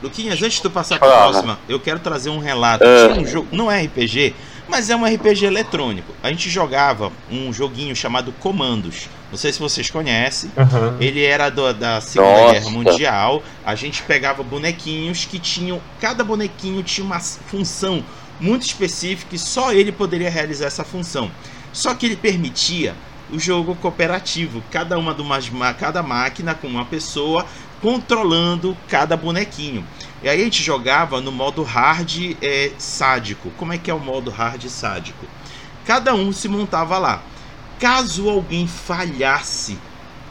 [0.03, 2.85] Luquinhas, antes de tu passar para a próxima, eu quero trazer um relato.
[2.85, 3.13] Uh.
[3.13, 4.35] Tinha um jogo, não é RPG,
[4.69, 6.13] mas é um RPG eletrônico.
[6.23, 9.09] A gente jogava um joguinho chamado Comandos.
[9.31, 10.51] Não sei se vocês conhecem.
[10.57, 10.97] Uhum.
[11.01, 12.53] Ele era do, da Segunda Nossa.
[12.53, 13.43] Guerra Mundial.
[13.65, 15.81] A gente pegava bonequinhos que tinham.
[16.01, 18.05] Cada bonequinho tinha uma função
[18.41, 21.31] muito específica e só ele poderia realizar essa função.
[21.73, 22.95] Só que ele permitia
[23.33, 27.47] o jogo cooperativo, cada uma de umas, cada máquina com uma pessoa
[27.83, 29.85] controlando cada bonequinho.
[30.23, 33.51] E aí a gente jogava no modo hard é, sádico.
[33.59, 35.27] Como é que é o modo hard sádico?
[35.85, 37.21] Cada um se montava lá.
[37.81, 39.77] Caso alguém falhasse,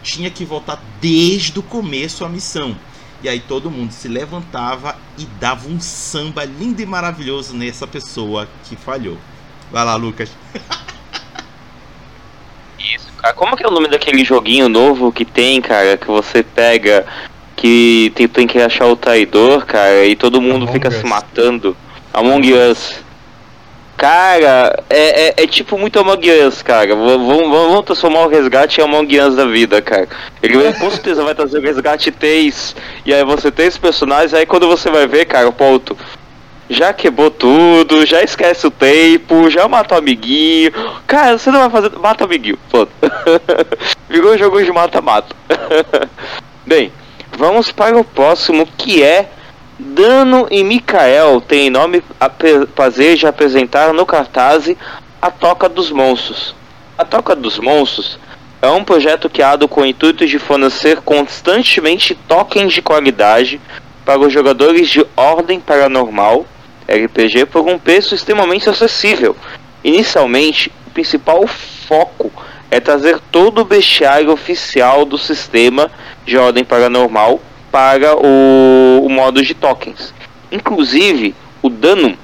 [0.01, 2.77] tinha que voltar desde o começo a missão.
[3.21, 8.47] E aí todo mundo se levantava e dava um samba lindo e maravilhoso nessa pessoa
[8.63, 9.17] que falhou.
[9.69, 10.31] Vai lá, Lucas.
[12.79, 13.33] Isso, cara.
[13.33, 17.05] Como que é o nome daquele joguinho novo que tem, cara, que você pega
[17.61, 20.95] que tem, tem que achar o traidor, cara, e todo mundo Among fica Us.
[20.95, 21.77] se matando.
[22.11, 22.95] Among Us.
[23.95, 26.95] Cara, é, é, é, tipo muito Among Us, cara.
[26.95, 30.09] Vamos, transformar o resgate em Among Us da vida, cara.
[30.41, 32.75] Ele com certeza vai trazer o resgate 3.
[33.05, 35.95] E aí você tem os personagens, aí quando você vai ver, cara, ponto.
[36.67, 40.71] Já quebrou tudo, já esquece o tempo, já matou o amiguinho.
[41.05, 41.95] Cara, você não vai fazer.
[41.99, 42.91] Mata o amiguinho, pronto.
[44.09, 45.35] Virou jogo de mata-mata.
[46.65, 46.91] Bem,
[47.41, 49.27] Vamos para o próximo que é
[49.79, 54.71] Dano e Mikael tem nome a prazer de apresentar no cartaz
[55.19, 56.53] A Toca dos Monstros.
[56.95, 58.19] A Toca dos Monstros
[58.61, 63.59] é um projeto criado com o intuito de fornecer constantemente tokens de qualidade
[64.05, 66.45] para os jogadores de Ordem Paranormal
[66.87, 69.35] RPG por um preço extremamente acessível.
[69.83, 72.31] Inicialmente, o principal foco
[72.71, 75.91] é trazer todo o bestiário oficial do sistema
[76.25, 80.13] de ordem paranormal para o, o modo de tokens.
[80.49, 82.15] Inclusive, o Danum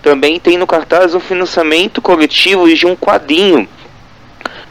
[0.00, 3.68] também tem no cartaz um financiamento coletivo de um quadrinho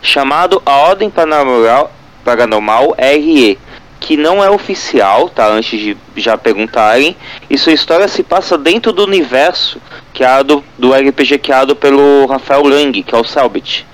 [0.02, 1.92] chamado A Ordem Paranormal,
[2.24, 3.60] Paranormal RE,
[4.00, 5.48] que não é oficial, tá?
[5.48, 7.16] Antes de já perguntarem,
[7.50, 9.82] e sua história se passa dentro do universo
[10.14, 13.86] criado do RPG criado pelo Rafael Lang, que é o Selbit.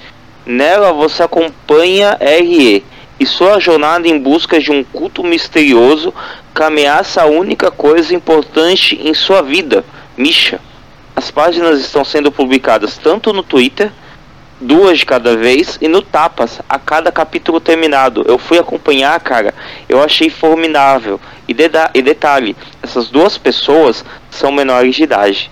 [0.46, 2.84] Nela você acompanha RE
[3.20, 6.14] e sua jornada em busca de um culto misterioso
[6.54, 9.84] que ameaça a única coisa importante em sua vida,
[10.18, 10.60] Misha.
[11.16, 13.92] As páginas estão sendo publicadas tanto no Twitter,
[14.60, 18.24] duas de cada vez, e no Tapas, a cada capítulo terminado.
[18.28, 19.54] Eu fui acompanhar, cara,
[19.88, 21.20] eu achei formidável.
[21.48, 21.56] E,
[21.94, 25.52] e detalhe, essas duas pessoas são menores de idade.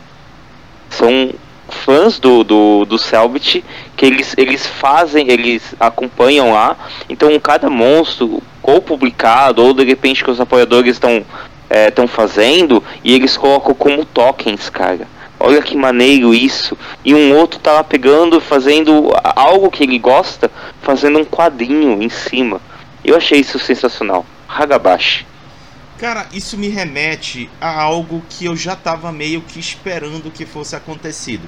[0.90, 1.34] São
[1.74, 3.64] fãs do, do, do Selbit
[3.98, 6.78] que eles, eles fazem, eles acompanham lá.
[7.10, 11.26] Então cada monstro, ou publicado, ou de repente que os apoiadores estão
[11.88, 15.08] estão é, fazendo, e eles colocam como tokens, cara.
[15.40, 16.78] Olha que maneiro isso.
[17.04, 20.50] E um outro tá lá pegando, fazendo algo que ele gosta,
[20.82, 22.62] fazendo um quadrinho em cima.
[23.04, 24.26] Eu achei isso sensacional.
[24.48, 25.26] Hagabashi.
[25.98, 30.76] Cara, isso me remete a algo que eu já estava meio que esperando que fosse
[30.76, 31.48] acontecido.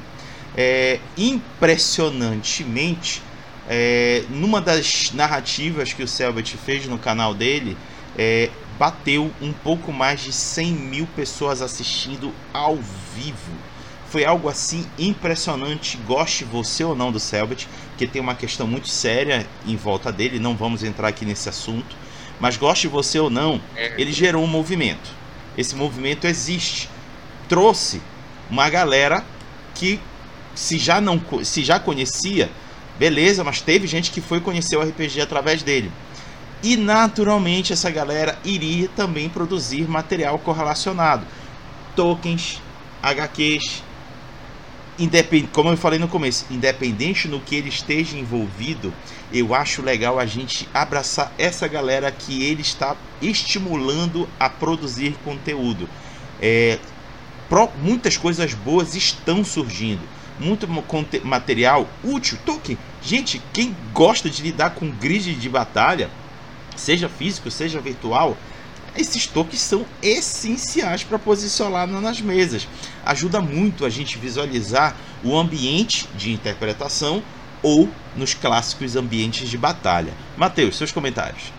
[0.57, 3.21] É, impressionantemente,
[3.67, 7.75] é, numa das narrativas que o Selbit fez no canal dele,
[8.17, 12.77] é, bateu um pouco mais de 100 mil pessoas assistindo ao
[13.15, 13.53] vivo.
[14.07, 15.97] foi algo assim impressionante.
[16.07, 17.67] Goste você ou não do Selbit,
[17.97, 21.97] que tem uma questão muito séria em volta dele, não vamos entrar aqui nesse assunto.
[22.39, 23.59] Mas goste você ou não,
[23.97, 25.09] ele gerou um movimento.
[25.57, 26.89] Esse movimento existe.
[27.49, 28.01] Trouxe
[28.49, 29.25] uma galera
[29.73, 29.99] que
[30.55, 32.49] se já não se já conhecia,
[32.97, 35.91] beleza, mas teve gente que foi conhecer o RPG através dele.
[36.63, 41.25] E naturalmente essa galera iria também produzir material correlacionado.
[41.95, 42.59] Tokens,
[43.03, 43.83] HQs,
[44.97, 45.47] independ...
[45.51, 48.93] como eu falei no começo, independente no que ele esteja envolvido,
[49.31, 55.87] eu acho legal a gente abraçar essa galera que ele está estimulando a produzir conteúdo.
[56.41, 56.79] É,
[57.49, 57.69] pro...
[57.81, 60.01] muitas coisas boas estão surgindo,
[60.39, 60.67] muito
[61.23, 62.37] material útil.
[62.45, 66.09] Tolkien, gente, quem gosta de lidar com grid de batalha,
[66.75, 68.37] seja físico, seja virtual,
[68.97, 72.67] esses toques são essenciais para posicionar nas mesas.
[73.05, 77.21] Ajuda muito a gente visualizar o ambiente de interpretação
[77.61, 80.13] ou nos clássicos ambientes de batalha.
[80.37, 81.51] Mateus, seus comentários.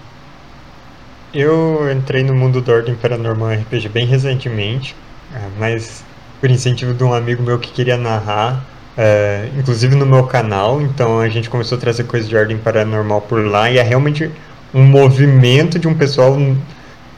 [1.34, 4.96] Eu entrei no mundo do Ordem Paranormal RPG bem recentemente,
[5.34, 6.02] é, mas
[6.40, 8.64] por incentivo de um amigo meu que queria narrar,
[8.96, 13.20] é, inclusive no meu canal, então a gente começou a trazer coisas de Ordem Paranormal
[13.22, 13.70] por lá.
[13.70, 14.30] E é realmente
[14.72, 16.36] um movimento de um pessoal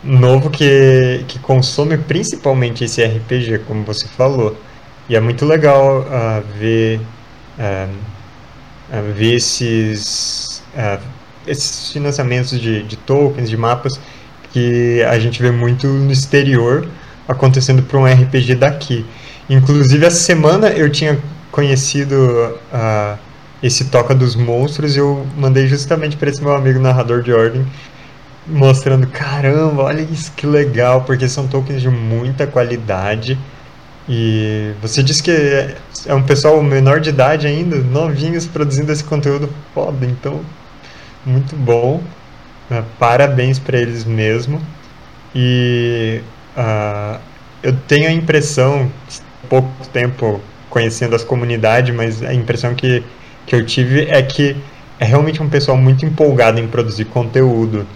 [0.02, 4.56] novo que, que consome principalmente esse RPG, como você falou.
[5.08, 7.00] E é muito legal uh, ver,
[7.58, 10.62] uh, ver esses,
[11.46, 13.98] esses financiamentos de, de tokens, de mapas,
[14.52, 16.86] que a gente vê muito no exterior
[17.28, 19.06] acontecendo para um RPG daqui.
[19.48, 21.18] Inclusive, essa semana eu tinha
[21.52, 22.58] conhecido
[23.62, 27.64] esse Toca dos Monstros e eu mandei justamente para esse meu amigo narrador de ordem
[28.50, 33.38] mostrando, caramba, olha isso que legal, porque são tokens de muita qualidade.
[34.08, 35.30] E você disse que
[36.06, 40.40] é um pessoal menor de idade ainda, novinhos produzindo esse conteúdo foda, então
[41.26, 42.02] muito bom.
[42.70, 42.82] Né?
[42.98, 44.62] Parabéns para eles mesmo.
[45.34, 46.22] E
[46.58, 47.20] uh,
[47.62, 48.90] eu tenho a impressão,
[49.48, 53.02] pouco tempo conhecendo as comunidades, mas a impressão que,
[53.46, 54.56] que eu tive é que
[55.00, 57.86] é realmente um pessoal muito empolgado em produzir conteúdo.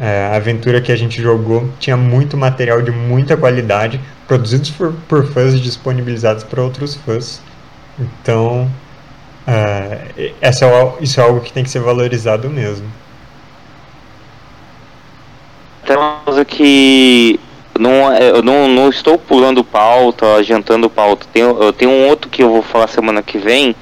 [0.00, 4.92] É, a aventura que a gente jogou tinha muito material de muita qualidade, produzidos por,
[5.08, 7.40] por fãs e disponibilizados para outros fãs.
[7.98, 8.70] Então,
[9.46, 12.86] é, essa é, isso é algo que tem que ser valorizado mesmo.
[15.84, 17.40] Temos aqui.
[17.78, 21.26] Não, é, eu não, não estou pulando pauta, adiantando pauta.
[21.32, 23.74] Tem, eu tenho um outro que eu vou falar semana que vem,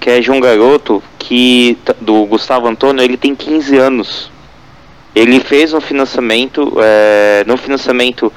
[0.00, 4.30] que é de um garoto que do Gustavo Antônio, ele tem 15 anos.
[5.14, 8.32] Ele fez um financiamento, é, no financiamento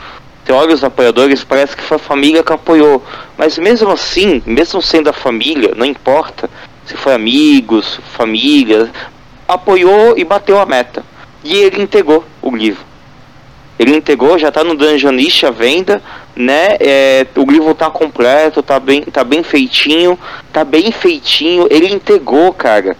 [0.45, 3.01] tem olhos apoiadores, parece que foi a família que apoiou.
[3.37, 6.49] Mas mesmo assim, mesmo sendo a família, não importa
[6.85, 8.91] se foi amigos, família,
[9.47, 11.03] apoiou e bateu a meta.
[11.43, 12.92] E ele entregou o livro.
[13.77, 16.01] Ele entregou, já está no Dungeonish à venda,
[16.35, 16.77] né?
[16.79, 20.17] É, o livro está completo, está bem, tá bem feitinho,
[20.51, 21.67] tá bem feitinho.
[21.69, 22.95] Ele entregou, cara.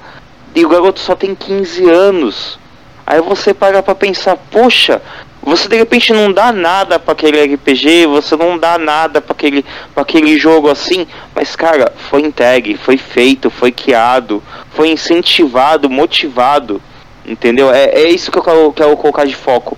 [0.56, 2.60] E o garoto só tem 15 anos.
[3.06, 5.02] Aí você para pra pensar, poxa,
[5.42, 9.66] você de repente não dá nada para aquele RPG, você não dá nada para aquele,
[9.94, 11.06] pra aquele jogo assim,
[11.36, 14.42] mas cara, foi entregue, foi feito, foi criado,
[14.72, 16.82] foi incentivado, motivado,
[17.26, 17.72] entendeu?
[17.72, 19.78] É, é isso que eu quero, quero colocar de foco.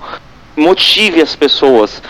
[0.55, 2.01] Motive as pessoas,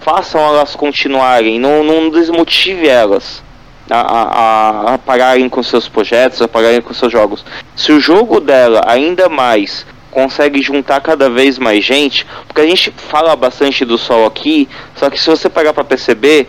[0.00, 3.42] façam elas continuarem, não, não desmotive elas.
[3.90, 7.44] A, a, a, pararem com seus projetos, a pararem com seus jogos.
[7.76, 12.90] Se o jogo dela ainda mais consegue juntar cada vez mais gente, porque a gente
[12.96, 16.48] fala bastante do solo aqui, só que se você pagar para perceber,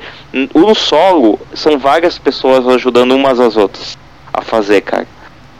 [0.53, 3.97] o solo são várias pessoas ajudando umas às outras
[4.31, 5.07] a fazer, cara.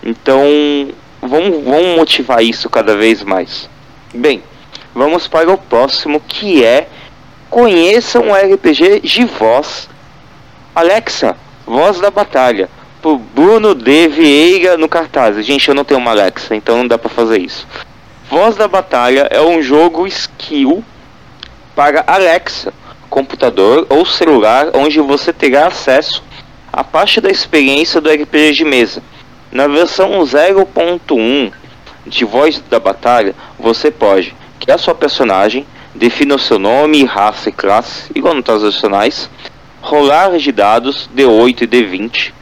[0.03, 0.43] Então,
[1.19, 3.67] vamos, vamos motivar isso cada vez mais.
[4.13, 4.43] Bem,
[4.95, 6.88] vamos para o próximo que é
[7.49, 9.89] conheçam o RPG de voz.
[10.73, 11.35] Alexa,
[11.65, 12.69] voz da batalha.
[13.01, 14.07] Por Bruno D.
[14.07, 15.45] Vieira no cartaz.
[15.45, 17.67] Gente, eu não tenho uma Alexa, então não dá para fazer isso.
[18.27, 20.84] Voz da Batalha é um jogo skill
[21.76, 22.73] para Alexa,
[23.07, 26.23] computador ou celular, onde você terá acesso
[26.73, 29.03] a parte da experiência do RPG de mesa.
[29.51, 31.53] Na versão 0.1
[32.07, 34.35] de Voz da Batalha, você pode
[34.66, 35.64] criar sua personagem,
[35.94, 39.30] definir o seu nome, raça e classe, igual nos tradicionais,
[39.80, 42.34] rolar de dados D8 e D20,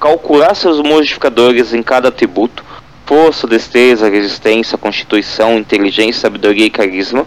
[0.00, 2.64] calcular seus modificadores em cada atributo,
[3.04, 7.26] força, destreza, resistência, constituição, inteligência, sabedoria e carisma.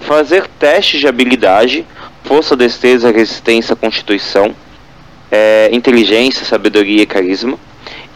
[0.00, 1.86] Fazer testes de habilidade,
[2.24, 4.54] força, destreza, resistência, constituição.
[5.30, 7.58] é, inteligência, sabedoria e carisma.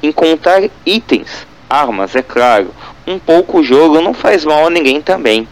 [0.03, 2.73] Encontrar itens, armas, é claro.
[3.07, 5.49] Um pouco o jogo não faz mal a ninguém também,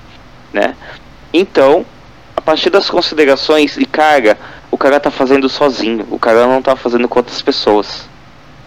[0.57, 0.75] né?
[1.33, 1.85] Então,
[2.35, 4.39] a partir das considerações e carga,
[4.71, 6.07] o cara tá fazendo sozinho.
[6.11, 8.09] O cara não tá fazendo com outras pessoas.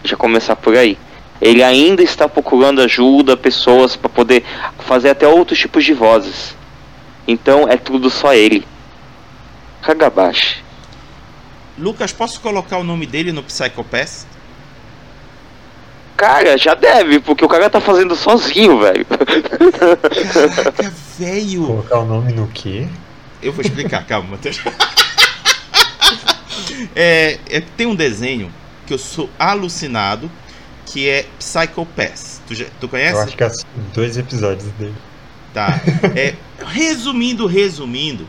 [0.04, 0.96] Já começar por aí.
[1.40, 4.44] Ele ainda está procurando ajuda, pessoas para poder
[4.78, 6.56] fazer até outros tipos de vozes.
[7.26, 8.64] Então é tudo só ele.
[9.82, 10.62] Kagabashi.
[11.76, 14.26] Lucas, posso colocar o nome dele no Psycho Pass?
[16.20, 19.06] Cara, já deve, porque o cara tá fazendo sozinho, velho.
[19.06, 21.66] Caraca, velho.
[21.66, 22.86] Colocar o nome no quê?
[23.42, 24.60] Eu vou explicar, calma, Matheus.
[26.96, 28.52] É, é, tem um desenho
[28.86, 30.30] que eu sou alucinado,
[30.86, 32.40] que é Psycho Pass.
[32.46, 33.14] Tu, já, tu conhece?
[33.14, 33.50] Eu acho que é
[33.94, 34.94] dois episódios dele.
[35.54, 35.80] Tá.
[36.16, 36.34] É,
[36.66, 38.26] resumindo, resumindo,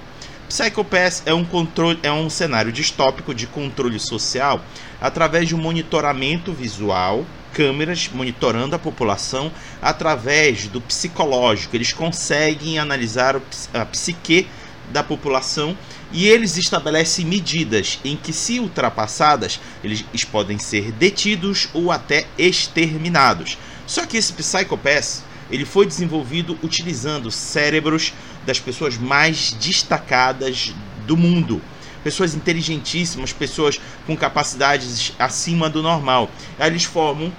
[0.47, 4.61] Psycho Pass é um controle, é um cenário distópico de controle social
[4.99, 9.51] através de um monitoramento visual, câmeras monitorando a população
[9.81, 11.75] através do psicológico.
[11.75, 13.39] Eles conseguem analisar
[13.73, 14.47] a psique
[14.91, 15.77] da população
[16.11, 23.57] e eles estabelecem medidas em que, se ultrapassadas, eles podem ser detidos ou até exterminados.
[23.87, 28.13] Só que esse Psychopath ele foi desenvolvido utilizando cérebros
[28.45, 30.73] das pessoas mais destacadas
[31.05, 31.61] do mundo.
[32.03, 36.29] Pessoas inteligentíssimas, pessoas com capacidades acima do normal.
[36.59, 37.31] Aí eles formam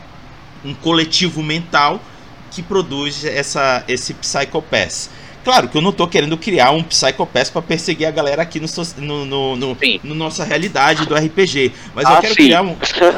[0.65, 2.01] um coletivo mental
[2.51, 5.09] que produz essa, esse Psychopath.
[5.45, 8.67] Claro que eu não estou querendo criar um Psychopath para perseguir a galera aqui no,
[8.99, 11.73] no, no, no, no nossa realidade do RPG.
[11.95, 12.77] Mas ah, eu, quero criar um,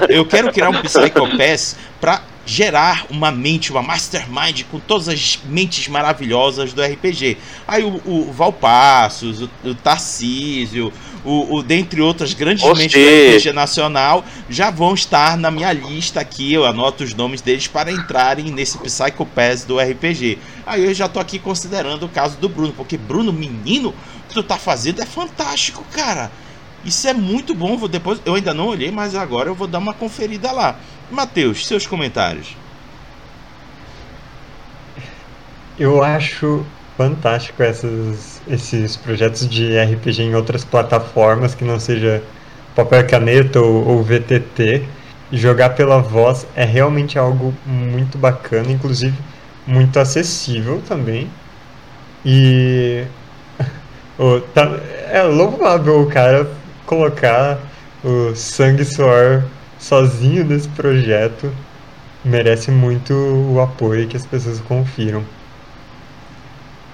[0.08, 5.88] eu quero criar um Psychopath para gerar uma mente, uma mastermind com todas as mentes
[5.88, 7.36] maravilhosas do RPG.
[7.68, 10.92] Aí o, o Valpassos, o, o Tarcísio,
[11.24, 16.20] o, o, dentre outras grandes mentes do RPG nacional, já vão estar na minha lista
[16.20, 16.52] aqui.
[16.52, 20.38] Eu anoto os nomes deles para entrarem nesse Psycho Pass do RPG.
[20.66, 24.34] Aí eu já tô aqui considerando o caso do Bruno, porque Bruno, menino, o que
[24.34, 26.30] tu tá fazendo é fantástico, cara.
[26.84, 27.76] Isso é muito bom.
[27.76, 30.78] Vou depois, eu ainda não olhei, mas agora eu vou dar uma conferida lá.
[31.10, 32.56] Matheus, seus comentários.
[35.78, 36.64] Eu acho
[36.96, 42.22] fantástico essas, esses projetos de RPG em outras plataformas que não seja
[42.74, 44.84] papel caneta ou, ou VTT.
[45.32, 49.16] E jogar pela voz é realmente algo muito bacana, inclusive
[49.66, 51.30] muito acessível também.
[52.24, 53.04] E
[54.54, 54.78] tá,
[55.10, 56.48] é louvável o cara
[56.86, 57.58] colocar
[58.04, 59.44] o sangue e suor
[59.78, 61.50] sozinho nesse projeto
[62.24, 65.24] merece muito o apoio que as pessoas confiram.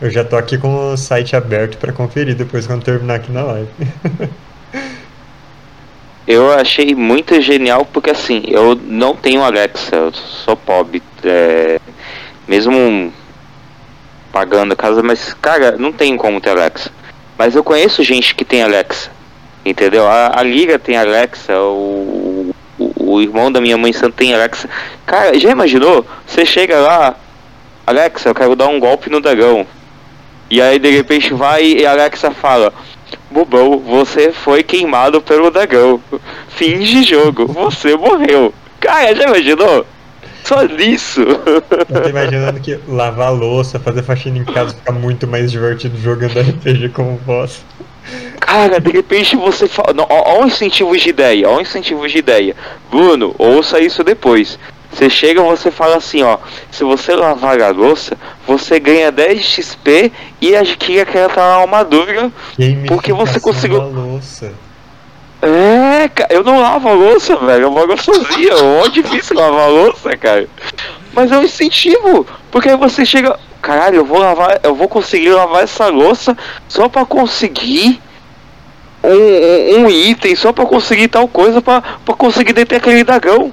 [0.00, 3.42] Eu já tô aqui com o site aberto para conferir depois quando terminar aqui na
[3.42, 3.68] live.
[6.26, 11.02] eu achei muito genial porque assim, eu não tenho Alexa, eu sou pobre.
[11.22, 11.78] É,
[12.48, 13.12] mesmo
[14.32, 16.90] pagando a casa, mas cara, não tem como ter Alexa.
[17.36, 19.10] Mas eu conheço gente que tem Alexa.
[19.64, 20.06] Entendeu?
[20.06, 24.66] A, a Liga tem Alexa, o, o, o, irmão da minha mãe Santa tem Alexa.
[25.04, 26.06] Cara, já imaginou?
[26.26, 27.14] Você chega lá,
[27.86, 29.66] Alexa, eu quero dar um golpe no dragão.
[30.50, 32.72] E aí de repente vai e a Alexa fala:
[33.30, 36.00] Bobão, você foi queimado pelo dragão.
[36.48, 38.52] Fim de jogo, você morreu.
[38.80, 39.86] Cara, já imaginou?
[40.44, 41.20] Só nisso.
[41.20, 46.40] Eu tô imaginando que lavar louça, fazer faxina em casa fica muito mais divertido jogando
[46.40, 47.64] RPG como boss.
[48.40, 49.94] Cara, de repente você fala.
[50.08, 52.56] Olha o incentivo de ideia, olha o incentivo de ideia.
[52.90, 54.58] Bruno, ouça isso depois.
[54.92, 56.38] Você chega e você fala assim, ó.
[56.70, 62.30] Se você lavar a louça, você ganha 10 XP e adquire aquela armadura.
[62.88, 63.82] Porque você conseguiu.
[63.82, 64.52] Louça.
[65.42, 67.64] É, cara, eu não lavo a louça, velho.
[67.64, 68.52] Eu moro sozinho.
[68.52, 70.48] É muito difícil lavar a louça, cara.
[71.12, 72.26] Mas é um incentivo.
[72.50, 73.38] Porque aí você chega.
[73.62, 74.60] Caralho, eu vou lavar.
[74.62, 76.36] Eu vou conseguir lavar essa louça
[76.68, 78.00] só pra conseguir
[79.02, 81.82] um, um, item só para conseguir tal coisa, para
[82.16, 83.52] conseguir deter aquele dragão.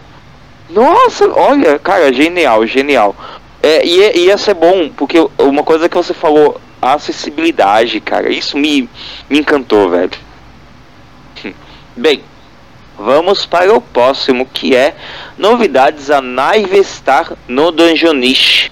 [0.70, 3.16] Nossa, olha, cara, genial, genial.
[3.64, 8.30] É, e é, ia ser bom, porque uma coisa que você falou, a acessibilidade, cara,
[8.30, 8.90] isso me,
[9.30, 10.12] me encantou, velho.
[11.96, 12.22] Bem,
[12.98, 14.96] vamos para o próximo, que é
[15.38, 18.72] novidades a Naivestar no Dungeonish.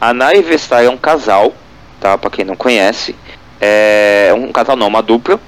[0.00, 1.52] A Naivestar é um casal,
[2.00, 2.16] tá?
[2.16, 3.14] Para quem não conhece,
[3.60, 5.38] é um casal não, uma dupla,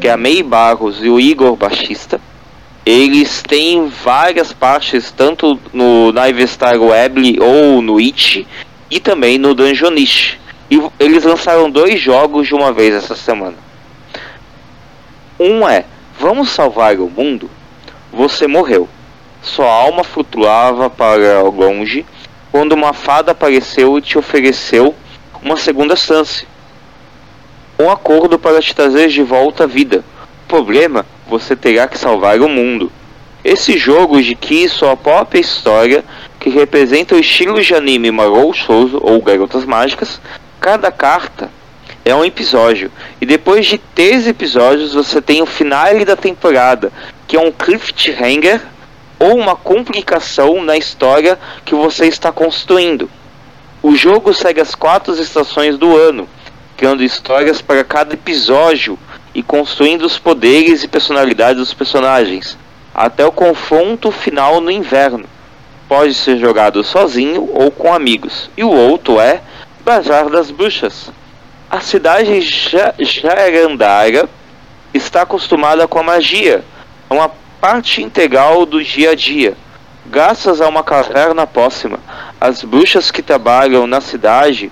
[0.00, 2.20] que é a May Barros e o Igor Baixista.
[2.84, 8.46] Eles têm várias partes, tanto no Nivestar Web ou no It,
[8.90, 10.38] e também no Dungeonish.
[10.70, 13.56] E eles lançaram dois jogos de uma vez essa semana.
[15.38, 15.84] Um é
[16.18, 17.50] Vamos Salvar o Mundo.
[18.12, 18.88] você morreu.
[19.42, 22.06] Sua alma flutuava para longe
[22.52, 24.94] quando uma fada apareceu e te ofereceu
[25.42, 26.46] uma segunda chance.
[27.78, 30.04] Um acordo para te trazer de volta à vida.
[30.44, 32.92] O problema, você terá que salvar o mundo.
[33.42, 36.04] Esse jogo de que sua própria história,
[36.38, 40.20] que representa o estilo de anime Marou Shoujo ou Garotas Mágicas,
[40.60, 41.50] cada carta
[42.04, 42.92] é um episódio.
[43.18, 46.92] E depois de três episódios, você tem o finale da temporada,
[47.26, 48.60] que é um cliffhanger
[49.18, 53.08] ou uma complicação na história que você está construindo.
[53.82, 56.28] O jogo segue as quatro estações do ano,
[56.76, 58.98] criando histórias para cada episódio
[59.34, 62.58] e construindo os poderes e personalidades dos personagens,
[62.94, 65.24] até o confronto final no inverno.
[65.88, 68.50] Pode ser jogado sozinho ou com amigos.
[68.56, 69.40] E o outro é
[69.84, 71.10] Bazar das Bruxas.
[71.70, 72.40] A cidade
[72.98, 74.28] Jarandara
[74.92, 76.62] está acostumada com a magia,
[77.08, 77.30] é uma
[77.60, 79.56] parte integral do dia a dia.
[80.04, 81.98] Graças a uma caverna próxima,
[82.40, 84.70] as bruxas que trabalham na cidade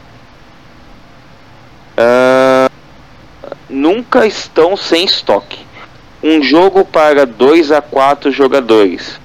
[1.97, 2.71] uh,
[3.71, 5.59] nunca estão sem estoque.
[6.23, 9.19] Um jogo para 2 a 4 jogadores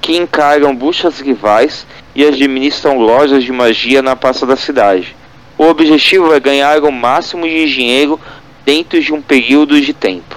[0.00, 5.14] que encaram bruxas rivais e administram lojas de magia na praça da cidade.
[5.56, 8.18] O objetivo é ganhar o máximo de dinheiro
[8.64, 10.36] dentro de um período de tempo.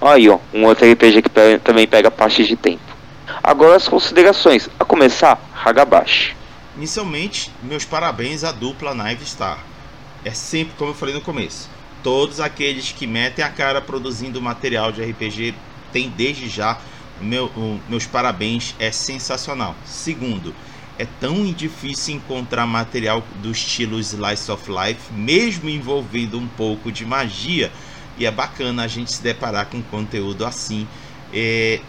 [0.00, 2.82] Aí, ó, um outro RPG que pega, também pega parte de tempo.
[3.42, 4.68] Agora as considerações.
[4.78, 6.36] A começar, Hagabashi.
[6.76, 9.58] Inicialmente, meus parabéns à dupla Knife Star.
[10.24, 11.68] É sempre como eu falei no começo.
[12.02, 15.54] Todos aqueles que metem a cara produzindo material de RPG
[15.92, 16.78] têm desde já
[17.22, 17.50] meu,
[17.88, 19.74] meus parabéns, é sensacional.
[19.84, 20.54] Segundo,
[20.98, 27.06] é tão difícil encontrar material do estilo Slice of Life, mesmo envolvendo um pouco de
[27.06, 27.72] magia,
[28.18, 30.86] e é bacana a gente se deparar com conteúdo assim.
[31.32, 31.80] É,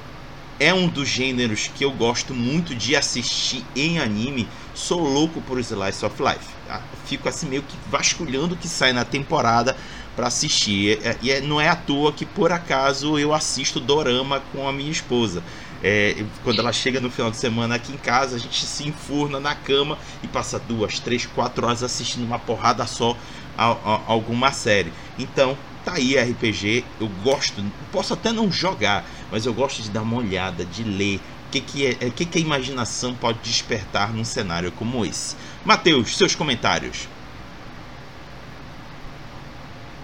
[0.60, 4.48] é um dos gêneros que eu gosto muito de assistir em anime.
[4.74, 6.48] Sou louco por Slice of Life.
[6.68, 6.82] Tá?
[7.06, 9.76] Fico assim meio que vasculhando o que sai na temporada
[10.16, 11.00] para assistir.
[11.04, 14.74] É, e é, não é à toa que por acaso eu assisto Dorama com a
[14.74, 15.44] minha esposa.
[15.84, 19.38] É, quando ela chega no final de semana aqui em casa, a gente se enfurna
[19.40, 23.18] na cama e passa duas, três, quatro horas assistindo uma porrada só
[23.58, 24.94] a, a, alguma série.
[25.20, 26.86] Então, tá aí RPG.
[27.02, 27.62] Eu gosto,
[27.92, 31.20] posso até não jogar, mas eu gosto de dar uma olhada, de ler.
[31.48, 35.36] O que, que, é, que, que a imaginação pode despertar num cenário como esse?
[35.66, 37.10] Matheus, seus comentários.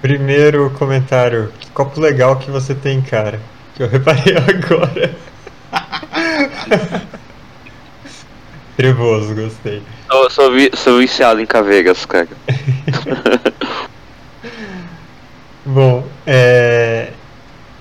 [0.02, 3.40] Primeiro comentário, que copo legal que você tem, cara.
[3.76, 5.16] Que eu reparei agora.
[8.78, 9.84] Trevoso, gostei.
[10.10, 12.28] Eu sou, vi, sou viciado em caveiras, cara.
[15.66, 17.12] Bom, é,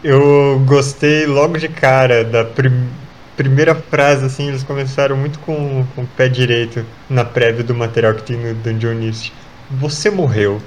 [0.03, 2.89] eu gostei logo de cara da prim,
[3.37, 8.15] primeira frase, assim, eles começaram muito com, com o pé direito na prévia do material
[8.15, 9.33] que tem no Dungeonist.
[9.71, 10.61] Você morreu.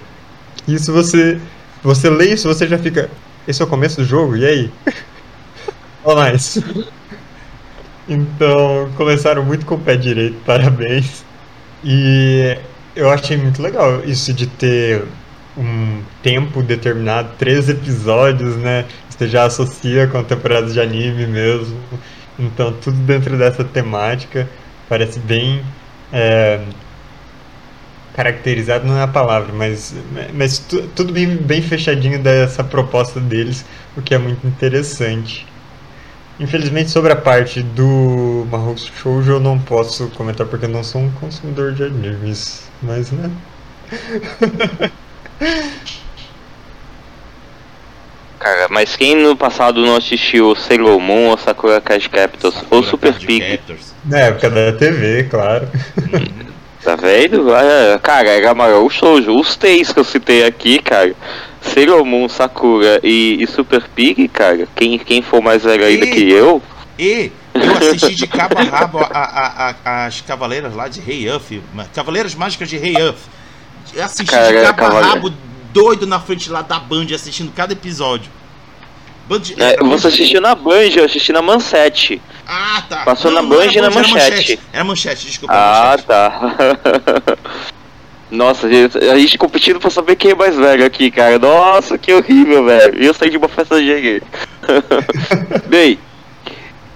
[0.67, 1.39] Isso você.
[1.83, 3.09] Você lê isso, você já fica.
[3.47, 4.35] Esse é o começo do jogo?
[4.37, 4.71] E aí?
[6.03, 6.59] Olha mais.
[8.07, 11.23] Então, começaram muito com o pé direito, parabéns.
[11.83, 12.57] E
[12.95, 15.03] eu achei muito legal isso de ter
[15.57, 18.85] um tempo determinado, três episódios, né?
[19.09, 21.77] Você já associa com a temporada de anime mesmo.
[22.39, 24.47] Então, tudo dentro dessa temática
[24.89, 25.63] parece bem
[26.11, 26.59] é,
[28.13, 29.93] caracterizado, não é a palavra, mas,
[30.33, 33.65] mas tu, tudo bem, bem fechadinho dessa proposta deles,
[33.95, 35.47] o que é muito interessante.
[36.39, 41.01] Infelizmente, sobre a parte do Mahou Shoujo, eu não posso comentar porque eu não sou
[41.01, 43.29] um consumidor de animes, mas né.
[48.41, 52.83] Cara, mas quem no passado não assistiu Sailor Moon ou Sakura Card Captors Sakura ou
[52.83, 53.59] Super Pig?
[54.03, 55.67] Na época da TV, claro.
[56.83, 57.53] Tá vendo?
[57.55, 59.37] É, cara, era maior o shoujo.
[59.37, 61.13] Os três que eu citei aqui, cara.
[61.61, 64.67] Sailor Moon, Sakura e, e, Super Pig, cara.
[64.75, 66.61] Quem, quem for mais velho ainda que eu.
[66.97, 71.29] E eu assisti de cabo a rabo a, a, a, as Cavaleiras lá de Rei
[71.29, 71.61] Uff.
[71.93, 73.19] Cavaleiras Mágicas de Rei Uff.
[73.99, 75.31] Assisti cara, de cabo a rabo
[75.71, 78.31] doido na frente lá da Band assistindo cada episódio.
[79.27, 82.21] Band, é, você assistiu na Band, eu assisti na Manchete.
[82.47, 82.97] Ah, tá.
[83.03, 84.31] Passou não, na Band e na Manchete.
[84.31, 85.53] Manchete, era manchete desculpa.
[85.53, 86.07] Ah, manchete.
[86.07, 87.37] tá.
[88.31, 91.37] Nossa, a gente competindo pra saber quem é mais velho aqui, cara.
[91.37, 93.03] Nossa, que horrível, velho.
[93.03, 94.23] Eu saí de uma festa de gay.
[95.67, 95.99] Bem,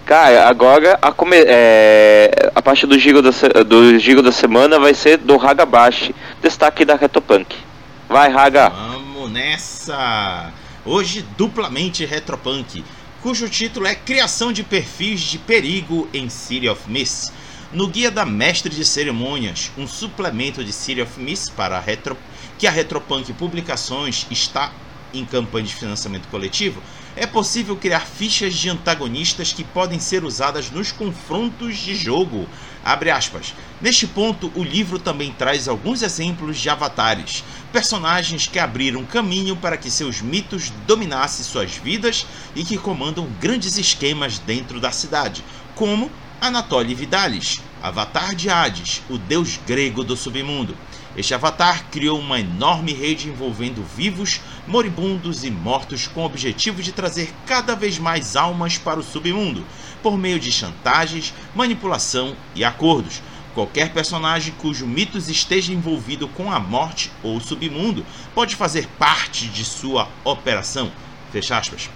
[0.05, 3.31] cara, agora a, come, é, a parte do giro, da,
[3.65, 7.53] do giro da semana vai ser do Hagabashi, destaque da Retopunk.
[8.07, 8.69] Vai, Raga.
[8.69, 10.53] Vamos nessa!
[10.87, 12.83] Hoje duplamente retropunk,
[13.19, 17.31] cujo título é Criação de Perfis de Perigo em City of Mist.
[17.73, 22.15] No Guia da Mestre de Cerimônias, um suplemento de City of Mist para a Retro,
[22.59, 24.71] que a Retropunk Publicações está
[25.11, 26.83] em campanha de financiamento coletivo,
[27.15, 32.47] é possível criar fichas de antagonistas que podem ser usadas nos confrontos de jogo.
[33.81, 37.43] Neste ponto, o livro também traz alguns exemplos de avatares,
[37.73, 43.79] personagens que abriram caminho para que seus mitos dominassem suas vidas e que comandam grandes
[43.79, 45.43] esquemas dentro da cidade,
[45.73, 50.77] como Anatoly Vidalis, avatar de Hades, o deus grego do submundo.
[51.17, 56.91] Este avatar criou uma enorme rede envolvendo vivos, moribundos e mortos com o objetivo de
[56.91, 59.65] trazer cada vez mais almas para o submundo,
[60.05, 63.23] por meio de chantagens, manipulação e acordos.
[63.55, 68.05] Qualquer personagem cujo mitos esteja envolvido com a morte ou o submundo
[68.35, 70.91] pode fazer parte de sua operação.
[71.31, 71.89] Fecha aspas.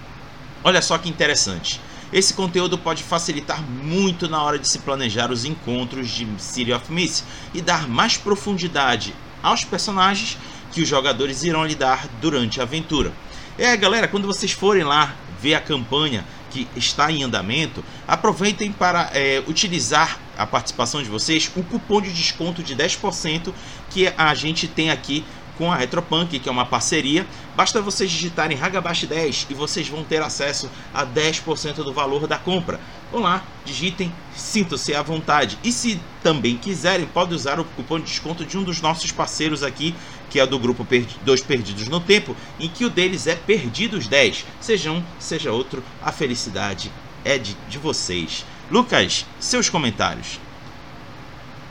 [0.63, 1.79] Olha só que interessante.
[2.11, 6.91] Esse conteúdo pode facilitar muito na hora de se planejar os encontros de City of
[6.91, 7.23] Mist
[7.53, 9.13] e dar mais profundidade
[9.43, 10.35] aos personagens
[10.71, 13.13] que os jogadores irão lidar durante a aventura.
[13.55, 19.09] É, galera, quando vocês forem lá ver a campanha que está em andamento, aproveitem para
[19.13, 23.53] é, utilizar a participação de vocês o cupom de desconto de 10%
[23.89, 25.23] que a gente tem aqui
[25.59, 27.27] com a Retropunk, que é uma parceria.
[27.53, 32.37] Basta vocês digitarem Hagabash 10 e vocês vão ter acesso a 10% do valor da
[32.37, 32.79] compra.
[33.11, 35.59] Vão lá, digitem, sintam-se à vontade.
[35.61, 39.61] E se também quiserem, pode usar o cupom de desconto de um dos nossos parceiros
[39.61, 39.93] aqui,
[40.29, 40.85] que é do grupo
[41.23, 44.45] Dois Perdidos no Tempo, em que o deles é Perdidos 10.
[44.61, 46.91] Seja um, seja outro, a felicidade
[47.25, 48.45] é de, de vocês.
[48.69, 50.39] Lucas, seus comentários.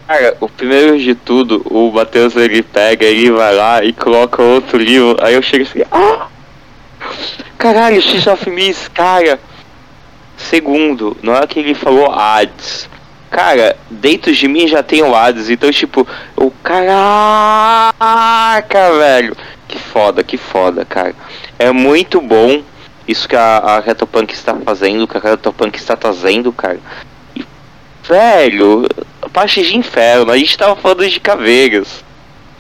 [0.06, 4.78] Cara, o primeiro de tudo, o Matheus ele pega, ele vai lá e coloca outro
[4.78, 6.28] livro, aí eu chego assim, ah!
[7.58, 9.38] Caralho, X of Miss, cara!
[10.36, 12.88] Segundo, não é que ele falou Hades.
[13.30, 16.06] Cara, dentro de mim já tem o Hades, então tipo,
[16.36, 17.92] o caraca,
[18.96, 19.36] velho.
[19.66, 21.14] Que foda, que foda, cara.
[21.58, 22.62] É muito bom
[23.06, 26.80] isso que a, a Retropunk está fazendo, que a Retropunk está trazendo, cara.
[27.36, 27.44] E,
[28.02, 28.86] velho,
[29.32, 32.04] parte de inferno, a gente tava falando de caveiras.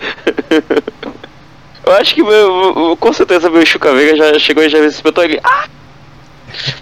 [1.84, 5.40] eu acho que meu, com certeza meu Chucaveira já chegou e já me espetou ali.
[5.42, 5.66] Ah!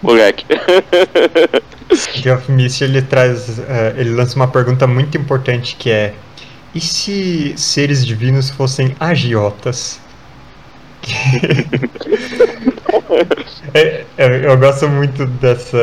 [0.03, 0.45] Moleque.
[2.15, 3.59] Geoff Mist ele traz.
[3.59, 3.63] Uh,
[3.97, 6.15] ele lança uma pergunta muito importante que é.
[6.75, 10.01] E se seres divinos fossem agiotas?
[13.73, 15.79] é, eu gosto muito dessa.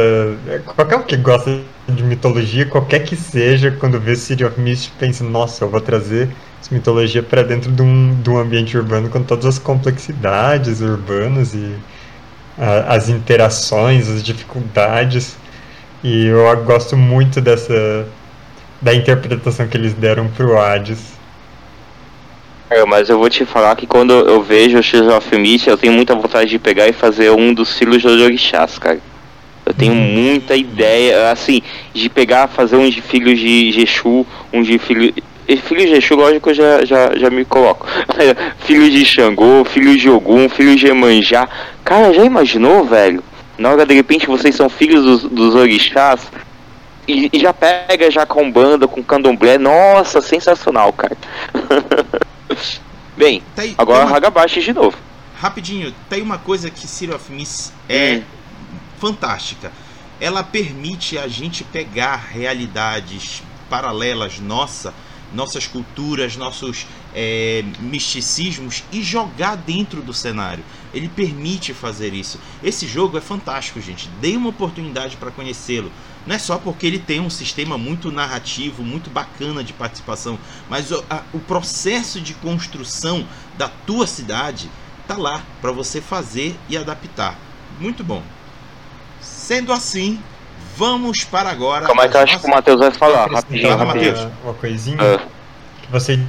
[0.75, 5.23] Qualquer um que gosta de mitologia, qualquer que seja, quando vê City of Mist, pensa:
[5.23, 6.29] nossa, eu vou trazer
[6.61, 11.53] essa mitologia para dentro de um, de um ambiente urbano com todas as complexidades urbanas
[11.53, 11.73] e
[12.57, 15.35] a, as interações, as dificuldades.
[16.03, 18.07] E eu gosto muito dessa.
[18.81, 21.13] da interpretação que eles deram pro Hades
[22.73, 25.77] é, mas eu vou te falar que quando eu vejo o X of Mist, eu
[25.77, 28.99] tenho muita vontade de pegar e fazer um dos filhos de orixás, cara.
[29.63, 31.61] Eu tenho muita ideia, assim,
[31.93, 35.13] de pegar, fazer um de filhos de Jexu, um de filho.
[35.47, 37.85] Filho de Exu, lógico, eu já, já, já me coloco.
[38.65, 41.47] filho de Xangô, filho de Ogum, filho de Emanjá.
[41.83, 43.23] Cara, já imaginou, velho?
[43.57, 46.31] Na hora de repente vocês são filhos dos, dos orixás
[47.07, 49.57] e, e já pega já com banda, com candomblé.
[49.57, 51.17] Nossa, sensacional, cara.
[53.15, 54.47] Bem, tem, agora tem uma...
[54.47, 54.97] de novo.
[55.39, 58.23] Rapidinho, tem uma coisa que City of Mist é hum.
[58.99, 59.71] fantástica.
[60.19, 64.93] Ela permite a gente pegar realidades paralelas nossa,
[65.33, 70.63] nossas culturas, nossos é, misticismos e jogar dentro do cenário.
[70.93, 72.39] Ele permite fazer isso.
[72.63, 74.07] Esse jogo é fantástico, gente.
[74.21, 75.91] Dê uma oportunidade para conhecê-lo.
[76.25, 80.39] Não é só porque ele tem um sistema muito narrativo, muito bacana de participação,
[80.69, 83.27] mas o, a, o processo de construção
[83.57, 84.69] da tua cidade
[85.07, 87.37] tá lá para você fazer e adaptar.
[87.79, 88.23] Muito bom.
[89.19, 90.19] Sendo assim,
[90.77, 91.85] vamos para agora.
[91.85, 93.29] Como é que eu acho que o Matheus vai falar?
[93.31, 94.31] Rapidinho, rapidinho.
[94.43, 94.97] Uma coisinha.
[94.97, 95.19] Uh.
[95.81, 96.19] Que você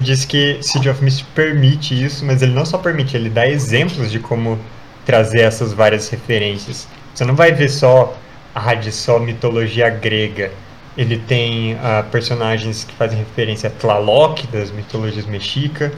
[0.00, 4.10] disse que City of Mist permite isso, mas ele não só permite, ele dá exemplos
[4.10, 4.58] de como
[5.04, 6.88] trazer essas várias referências.
[7.14, 8.14] Você não vai ver só
[8.54, 10.50] a de só mitologia grega.
[10.96, 15.92] Ele tem uh, personagens que fazem referência a Tlaloc, das mitologias mexica.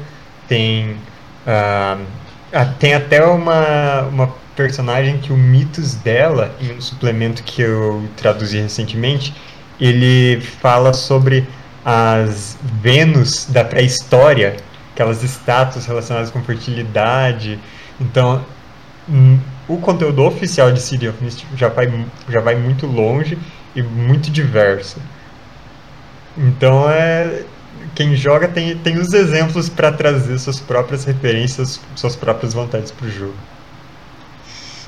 [0.48, 0.96] Tem,
[1.46, 2.04] uh,
[2.78, 8.58] tem até uma, uma personagem que o mitos dela, em um suplemento que eu traduzi
[8.58, 9.32] recentemente,
[9.80, 11.46] ele fala sobre
[11.84, 14.56] as Vênus da pré-história,
[14.92, 17.56] aquelas estátuas relacionadas com fertilidade.
[18.00, 18.44] Então,
[19.68, 21.88] o conteúdo oficial de City of Mist já vai,
[22.28, 23.38] já vai muito longe
[23.76, 25.00] e muito diverso.
[26.36, 27.44] Então é
[27.94, 33.06] quem joga tem, tem os exemplos para trazer suas próprias referências, suas próprias vontades para
[33.06, 33.36] o jogo.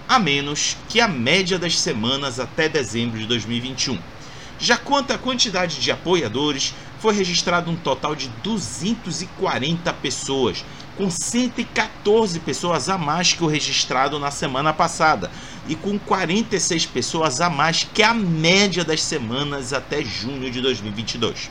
[0.08, 3.96] a menos que a média das semanas até dezembro de 2021.
[4.58, 10.64] Já quanto à quantidade de apoiadores, foi registrado um total de 240 pessoas,
[10.96, 15.30] com 114 pessoas a mais que o registrado na semana passada
[15.68, 21.50] e com 46 pessoas a mais que a média das semanas até junho de 2022.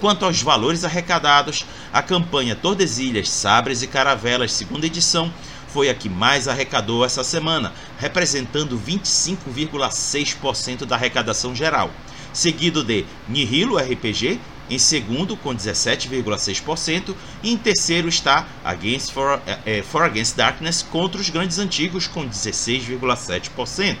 [0.00, 5.30] Quanto aos valores arrecadados, a campanha Tordesilhas, Sabres e Caravelas, segunda edição,
[5.68, 11.90] foi a que mais arrecadou essa semana, representando 25,6% da arrecadação geral,
[12.32, 14.40] seguido de Nihilo RPG,
[14.70, 21.20] em segundo com 17,6% e em terceiro está Against for, é, for Against Darkness contra
[21.20, 23.96] os grandes antigos com 16,7%.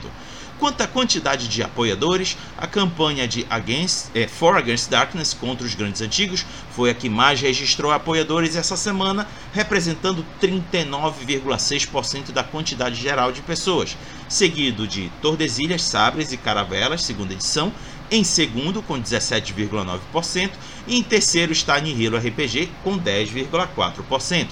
[0.60, 5.74] Quanto à quantidade de apoiadores, a campanha de Against, é, For Against Darkness contra os
[5.74, 6.44] grandes antigos
[6.76, 13.96] foi a que mais registrou apoiadores essa semana, representando 39,6% da quantidade geral de pessoas,
[14.28, 17.72] seguido de Tordesilhas, Sabres e Caravelas, segunda edição,
[18.10, 20.50] em segundo com 17,9%
[20.86, 24.48] e em terceiro está Nihilo RPG com 10,4%.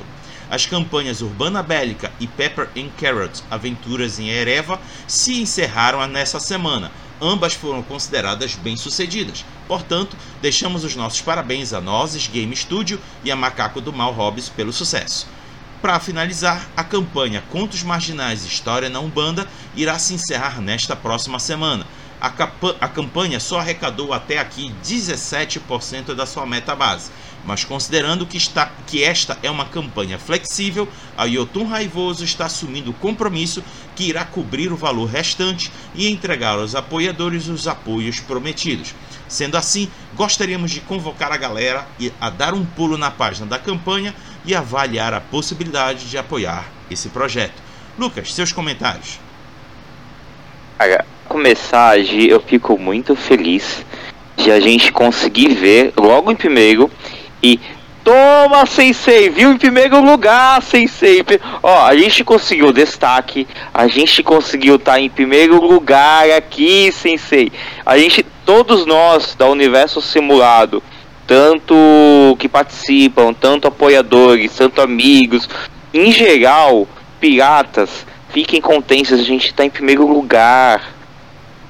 [0.51, 6.90] As campanhas Urbana Bélica e Pepper and Carrot Aventuras em Ereva se encerraram nessa semana.
[7.20, 9.44] Ambas foram consideradas bem-sucedidas.
[9.66, 14.48] Portanto, deixamos os nossos parabéns a Nozes Game Studio e a Macaco do Mal Hobbs
[14.48, 15.26] pelo sucesso.
[15.82, 21.86] Para finalizar, a campanha Contos Marginais História na Umbanda irá se encerrar nesta próxima semana
[22.20, 22.32] a,
[22.80, 27.10] a campanha só arrecadou até aqui 17% da sua meta base.
[27.44, 32.90] Mas considerando que, está, que esta é uma campanha flexível, a Yotun Raivoso está assumindo
[32.90, 33.62] o compromisso
[33.94, 38.94] que irá cobrir o valor restante e entregar aos apoiadores os apoios prometidos.
[39.28, 41.86] Sendo assim, gostaríamos de convocar a galera
[42.20, 44.14] a dar um pulo na página da campanha
[44.44, 47.62] e avaliar a possibilidade de apoiar esse projeto.
[47.98, 49.18] Lucas, seus comentários
[51.28, 53.84] começar, eu fico muito feliz
[54.36, 56.90] de a gente conseguir ver logo em primeiro
[57.42, 57.60] e
[58.02, 61.22] Toma, Sensei, viu em primeiro lugar, Sensei.
[61.62, 67.52] Ó, a gente conseguiu destaque, a gente conseguiu estar tá em primeiro lugar aqui, Sensei.
[67.84, 70.82] A gente, todos nós da Universo Simulado,
[71.26, 71.74] tanto
[72.38, 75.46] que participam, tanto apoiadores, tanto amigos,
[75.92, 76.88] em geral,
[77.20, 80.97] piratas, fiquem contentes, a gente está em primeiro lugar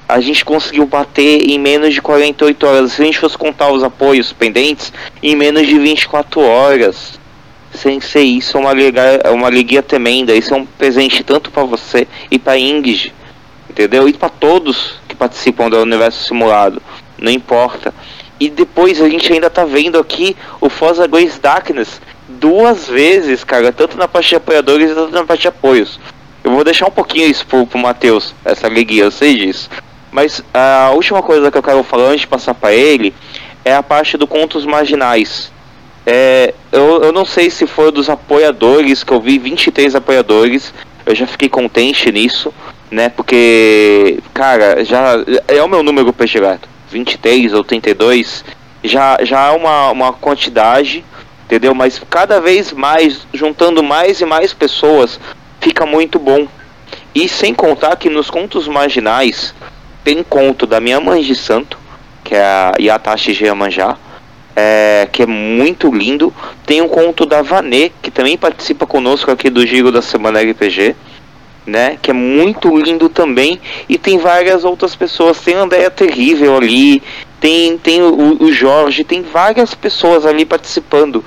[0.09, 2.93] a gente conseguiu bater em menos de 48 horas.
[2.93, 4.91] Se a gente fosse contar os apoios pendentes,
[5.21, 7.19] em menos de 24 horas.
[7.71, 10.33] Sem ser isso, é uma alegria, é uma alegria tremenda.
[10.33, 13.13] Isso é um presente tanto para você e para Ingrid,
[13.69, 14.09] entendeu?
[14.09, 16.81] E para todos que participam do universo simulado.
[17.19, 17.93] Não importa.
[18.39, 23.71] E depois a gente ainda tá vendo aqui o Forza Grace Darkness duas vezes, cara,
[23.71, 25.99] tanto na parte de apoiadores quanto na parte de apoios.
[26.43, 29.69] Eu vou deixar um pouquinho isso pro, pro Matheus, essa alegria, eu sei disso.
[30.11, 33.13] Mas a última coisa que eu quero falar antes de passar para ele
[33.63, 35.51] é a parte do Contos Marginais.
[36.05, 40.73] É, eu, eu não sei se foi dos apoiadores, que eu vi 23 apoiadores,
[41.05, 42.53] eu já fiquei contente nisso,
[42.89, 43.09] né?
[43.09, 46.67] Porque, cara, já é o meu número predileto.
[46.91, 48.43] 23 ou 32
[48.83, 51.05] já, já é uma, uma quantidade,
[51.45, 51.75] entendeu?
[51.75, 55.19] Mas cada vez mais, juntando mais e mais pessoas,
[55.59, 56.47] fica muito bom.
[57.13, 59.53] E sem contar que nos contos marginais,
[60.09, 61.77] tem conto da minha mãe de santo,
[62.23, 63.95] que é a Yatashi Geamanjá,
[64.55, 66.33] é, que é muito lindo.
[66.65, 70.95] Tem um conto da Vanê, que também participa conosco aqui do Giro da Semana RPG.
[71.63, 71.99] né?
[72.01, 73.61] Que é muito lindo também.
[73.87, 75.41] E tem várias outras pessoas.
[75.41, 77.03] Tem a Andréa Terrível ali.
[77.39, 79.03] Tem, tem o, o Jorge.
[79.03, 81.23] Tem várias pessoas ali participando.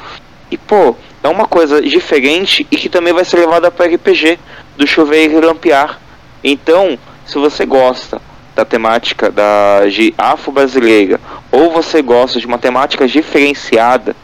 [0.50, 4.40] E, pô, é uma coisa diferente e que também vai ser levada para RPG
[4.76, 6.00] do Chover e Lampiar.
[6.42, 8.20] Então, se você gosta
[8.54, 11.18] da temática da de afro-brasileira
[11.50, 14.14] ou você gosta de uma temática diferenciada,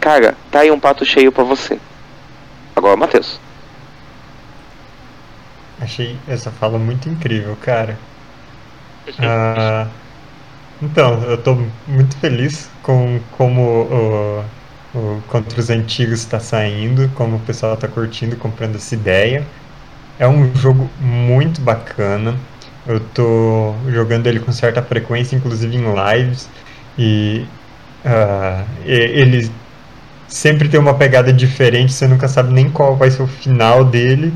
[0.00, 1.78] cara, tá aí um pato cheio para você.
[2.74, 3.38] Agora, Matheus.
[5.80, 7.98] Achei essa fala muito incrível, cara.
[9.18, 9.88] Ah,
[10.80, 14.44] então, eu tô muito feliz com como o,
[14.94, 19.46] o Contra os Antigos está saindo, como o pessoal está curtindo, comprando essa ideia.
[20.18, 22.36] É um jogo muito bacana.
[22.86, 26.48] Eu tô jogando ele com certa frequência, inclusive em lives,
[26.98, 27.46] e
[28.04, 29.50] uh, ele
[30.26, 34.32] sempre tem uma pegada diferente, você nunca sabe nem qual vai ser o final dele.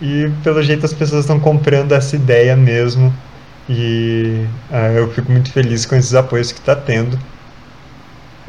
[0.00, 3.14] E pelo jeito as pessoas estão comprando essa ideia mesmo.
[3.68, 7.18] E uh, eu fico muito feliz com esses apoios que está tendo.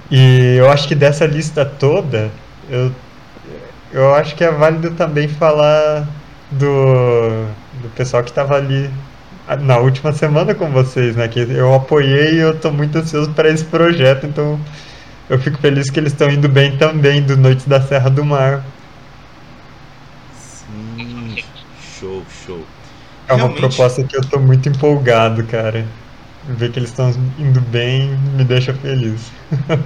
[0.10, 2.32] E eu acho que dessa lista toda,
[2.70, 2.92] eu,
[3.92, 6.08] eu acho que é válido também falar
[6.52, 7.46] do,
[7.82, 8.90] do pessoal que estava ali
[9.56, 11.28] na última semana com vocês, né?
[11.28, 14.60] Que eu apoiei e eu estou muito ansioso para esse projeto, então
[15.30, 18.64] eu fico feliz que eles estão indo bem também do Noites da Serra do Mar.
[20.36, 21.38] Sim,
[22.00, 22.66] show, show.
[23.28, 23.60] É uma Realmente...
[23.60, 25.86] proposta que eu estou muito empolgado, cara.
[26.48, 29.32] Ver que eles estão indo bem me deixa feliz.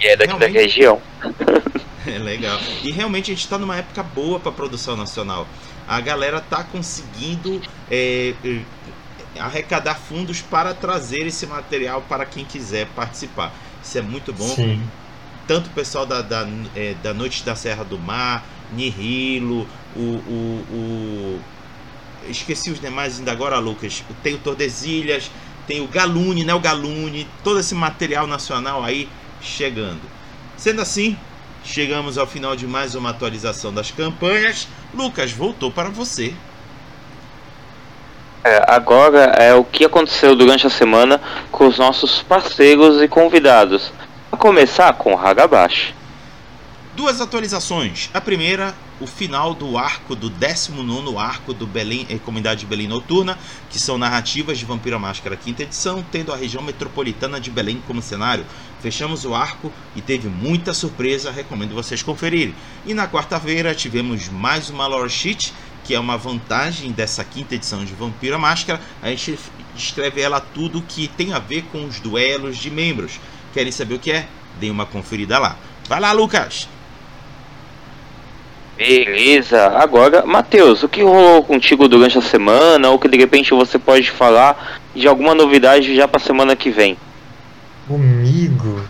[0.00, 0.52] E é daqui Realmente...
[0.52, 1.00] da região.
[2.04, 2.58] É legal.
[2.82, 5.46] E realmente a gente está numa época boa para produção nacional.
[5.92, 7.60] A galera tá conseguindo
[7.90, 8.60] é, é,
[9.38, 13.52] arrecadar fundos para trazer esse material para quem quiser participar.
[13.84, 14.48] Isso é muito bom.
[14.48, 14.82] Sim.
[15.46, 18.42] Tanto o pessoal da, da, é, da Noite da Serra do Mar,
[18.72, 21.40] Nihilo, o, o, o
[22.26, 24.02] esqueci os demais ainda agora, Lucas.
[24.22, 25.30] Tem o Tordesilhas,
[25.66, 26.54] tem o Galune, né?
[26.54, 29.10] O Galune, todo esse material nacional aí
[29.42, 30.00] chegando.
[30.56, 31.18] Sendo assim,
[31.64, 34.68] chegamos ao final de mais uma atualização das campanhas.
[34.94, 36.34] Lucas, voltou para você.
[38.44, 41.20] É, agora é o que aconteceu durante a semana
[41.52, 43.92] com os nossos parceiros e convidados.
[44.32, 45.94] A começar com o Hagabashi.
[46.96, 48.10] Duas atualizações.
[48.12, 52.88] A primeira, o final do arco, do 19 arco do Belém, eh, Comunidade de Belém
[52.88, 53.38] Noturna,
[53.70, 57.82] que são narrativas de Vampiro à Máscara, quinta edição, tendo a região metropolitana de Belém
[57.86, 58.44] como cenário.
[58.82, 62.52] Fechamos o arco e teve muita surpresa, recomendo vocês conferirem.
[62.84, 65.54] E na quarta-feira tivemos mais uma lore sheet,
[65.84, 68.80] que é uma vantagem dessa quinta edição de Vampiro à Máscara.
[69.00, 69.38] A gente
[69.76, 73.20] escreve ela tudo que tem a ver com os duelos de membros.
[73.54, 74.26] Querem saber o que é?
[74.58, 75.56] Deem uma conferida lá.
[75.88, 76.68] Vai lá, Lucas!
[78.76, 79.68] Beleza.
[79.78, 82.90] Agora, Matheus, o que rolou contigo durante a semana?
[82.90, 86.96] Ou que de repente você pode falar de alguma novidade já pra semana que vem?
[87.86, 88.82] Comigo?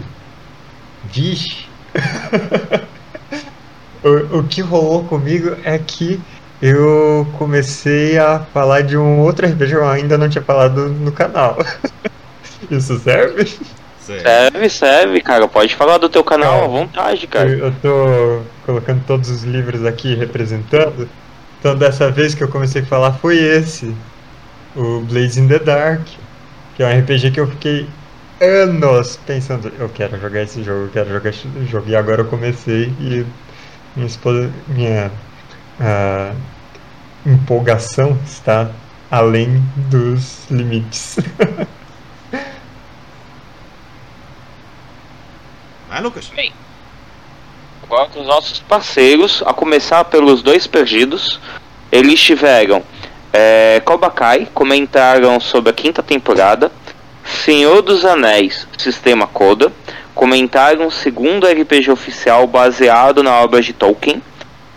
[1.04, 1.66] Vixe.
[4.02, 6.20] o, o que rolou comigo é que
[6.60, 11.10] eu comecei a falar de um outro RPG que eu ainda não tinha falado no
[11.10, 11.58] canal.
[12.70, 13.52] Isso serve?
[13.98, 15.48] Serve, serve, cara.
[15.48, 17.48] Pode falar do teu canal à vontade, cara.
[17.48, 21.08] Eu tô colocando todos os livros aqui representando.
[21.58, 23.94] Então dessa vez que eu comecei a falar foi esse.
[24.76, 26.02] O Blaze in the Dark.
[26.76, 27.86] Que é um RPG que eu fiquei
[28.42, 31.88] anos pensando, eu quero jogar esse jogo, eu quero jogar esse jogo.
[31.88, 33.24] E agora eu comecei e
[33.94, 35.10] minha esposa, minha
[35.80, 36.36] uh,
[37.24, 38.70] empolgação está
[39.10, 41.16] além dos limites.
[45.88, 46.28] Vai, Lucas.
[46.34, 46.52] Bem,
[47.82, 51.38] agora com os nossos parceiros, a começar pelos dois perdidos,
[51.92, 52.82] eles tiveram
[53.32, 56.72] é, Kobakai, comentaram sobre a quinta temporada,
[57.32, 59.72] Senhor dos Anéis, Sistema Coda,
[60.14, 64.22] comentaram o segundo RPG oficial baseado na obra de Tolkien,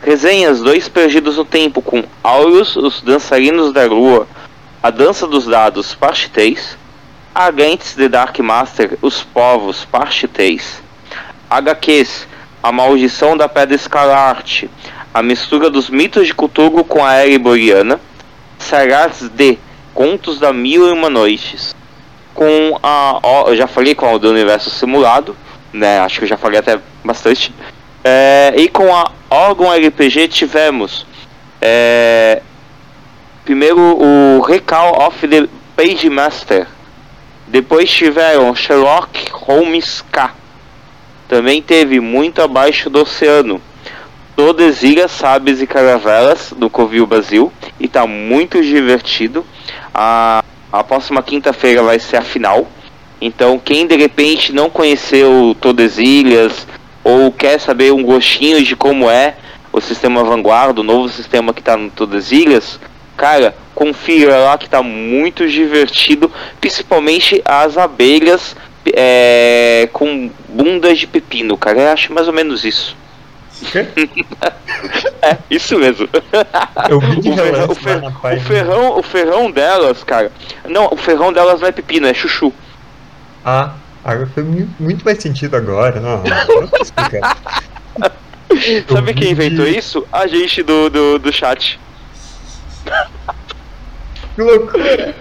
[0.02, 4.28] resenhas Dois Perdidos no Tempo com Aureus, Os Dançarinos da Lua,
[4.82, 6.76] A Dança dos Dados, parte 3,
[7.36, 10.82] Agentes de Dark Master, Os Povos, parte 3,
[11.48, 12.28] HQs,
[12.64, 14.70] A Maldição da Pedra Escarlate,
[15.14, 18.00] a mistura dos mitos de Cthulhu com a era iboriana,
[18.58, 19.58] Sagas D,
[19.94, 21.75] Contos da Mil e Uma Noites,
[22.36, 23.20] com a.
[23.24, 25.36] Ó, eu já falei com a do Universo Simulado,
[25.74, 25.98] né?
[26.00, 27.52] Acho que eu já falei até bastante.
[28.04, 31.08] É, e com a Orgon RPG tivemos.
[31.60, 32.44] É,
[33.44, 36.68] primeiro o Recall of the Page Master.
[37.48, 40.46] Depois tiveram Sherlock Holmes K
[41.28, 43.62] também teve muito abaixo do oceano.
[44.36, 49.46] Tordesilhas, Sabes e Caravelas do Covil Brasil e tá muito divertido.
[49.94, 50.44] A,
[50.80, 52.68] a próxima quinta-feira vai ser a final.
[53.22, 56.68] Então, quem de repente não conheceu Tordesilhas
[57.04, 59.36] ou quer saber um gostinho de como é
[59.72, 62.80] o sistema Vanguarda, o novo sistema que está no Tordesilhas,
[63.16, 68.56] cara, confira lá que tá muito divertido, principalmente as abelhas
[68.94, 71.82] é, com bundas de pepino, cara.
[71.82, 72.96] Eu acho mais ou menos isso.
[75.22, 76.08] É, isso mesmo.
[76.90, 80.32] Eu vi o, ferrão, o, fer, o, ferrão, o ferrão delas, cara.
[80.68, 82.54] Não, o ferrão delas não é pepino, é chuchu.
[83.44, 83.74] Ah,
[84.04, 86.00] agora foi muito mais sentido agora.
[86.00, 87.38] Não, não explicar.
[88.92, 90.08] Sabe quem inventou isso?
[90.12, 91.80] A gente do, do, do chat.
[94.36, 95.16] Que loucura!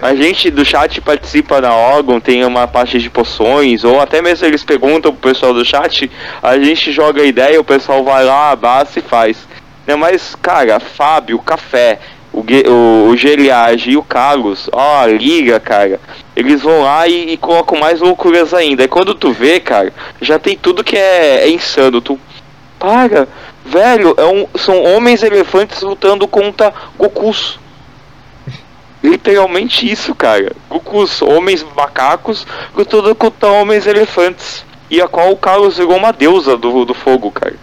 [0.00, 4.46] A gente do chat participa na órgão, tem uma parte de poções, ou até mesmo
[4.46, 6.10] eles perguntam pro pessoal do chat,
[6.42, 9.46] a gente joga a ideia, o pessoal vai lá, abraça e faz.
[9.86, 11.98] Né, mas, cara, Fábio, Café,
[12.32, 16.00] o, o, o Geriage e o Carlos, ó, liga, cara.
[16.34, 18.84] Eles vão lá e, e, colocam mais loucuras ainda.
[18.84, 22.00] E quando tu vê, cara, já tem tudo que é, é insano.
[22.00, 22.18] Tu
[22.78, 23.28] para,
[23.64, 27.58] velho, é um, são homens elefantes lutando contra Gokus.
[29.02, 30.52] Literalmente isso, cara.
[30.68, 34.64] Gokus, homens macacos lutando contra homens elefantes.
[34.90, 37.56] E a qual o Carlos virou uma deusa do, do fogo, cara.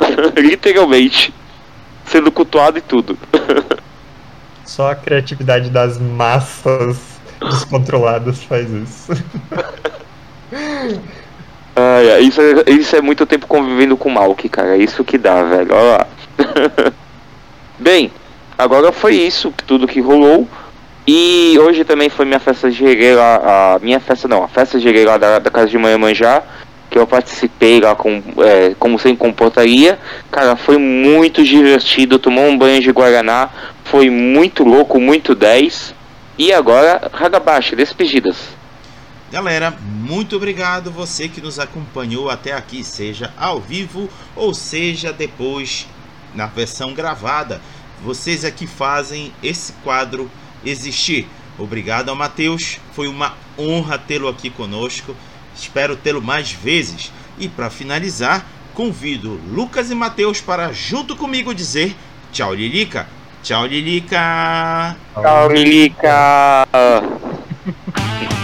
[0.36, 1.32] Literalmente.
[2.04, 3.18] Sendo cultuado e tudo.
[4.64, 6.98] Só a criatividade das massas
[7.40, 9.12] descontroladas faz isso.
[11.74, 14.76] ah, é, isso, é, isso é muito tempo convivendo com o Malk, cara.
[14.76, 15.72] É isso que dá, velho.
[15.72, 16.06] Olha lá.
[17.78, 18.10] Bem,
[18.58, 20.48] agora foi isso, tudo que rolou.
[21.06, 24.86] E hoje também foi minha festa de reggae a minha festa não, a festa de
[24.86, 26.42] reggae da, da casa de manjar,
[26.90, 29.98] que eu participei lá com, é, como sem comportaria.
[30.32, 33.50] Cara, foi muito divertido, tomou um banho de Guaraná,
[33.84, 35.94] foi muito louco, muito 10.
[36.38, 38.36] E agora, Hagabashi, despedidas.
[39.30, 45.86] Galera, muito obrigado você que nos acompanhou até aqui, seja ao vivo ou seja depois
[46.34, 47.60] na versão gravada.
[48.02, 50.30] Vocês é que fazem esse quadro
[50.64, 51.28] existir.
[51.58, 55.14] Obrigado ao Matheus, foi uma honra tê-lo aqui conosco.
[55.54, 57.10] Espero tê-lo mais vezes.
[57.38, 61.96] E para finalizar, convido Lucas e Matheus para junto comigo dizer
[62.32, 63.08] tchau, Lilica.
[63.42, 64.96] Tchau, Lilica.
[65.14, 66.66] Tchau, Lilica.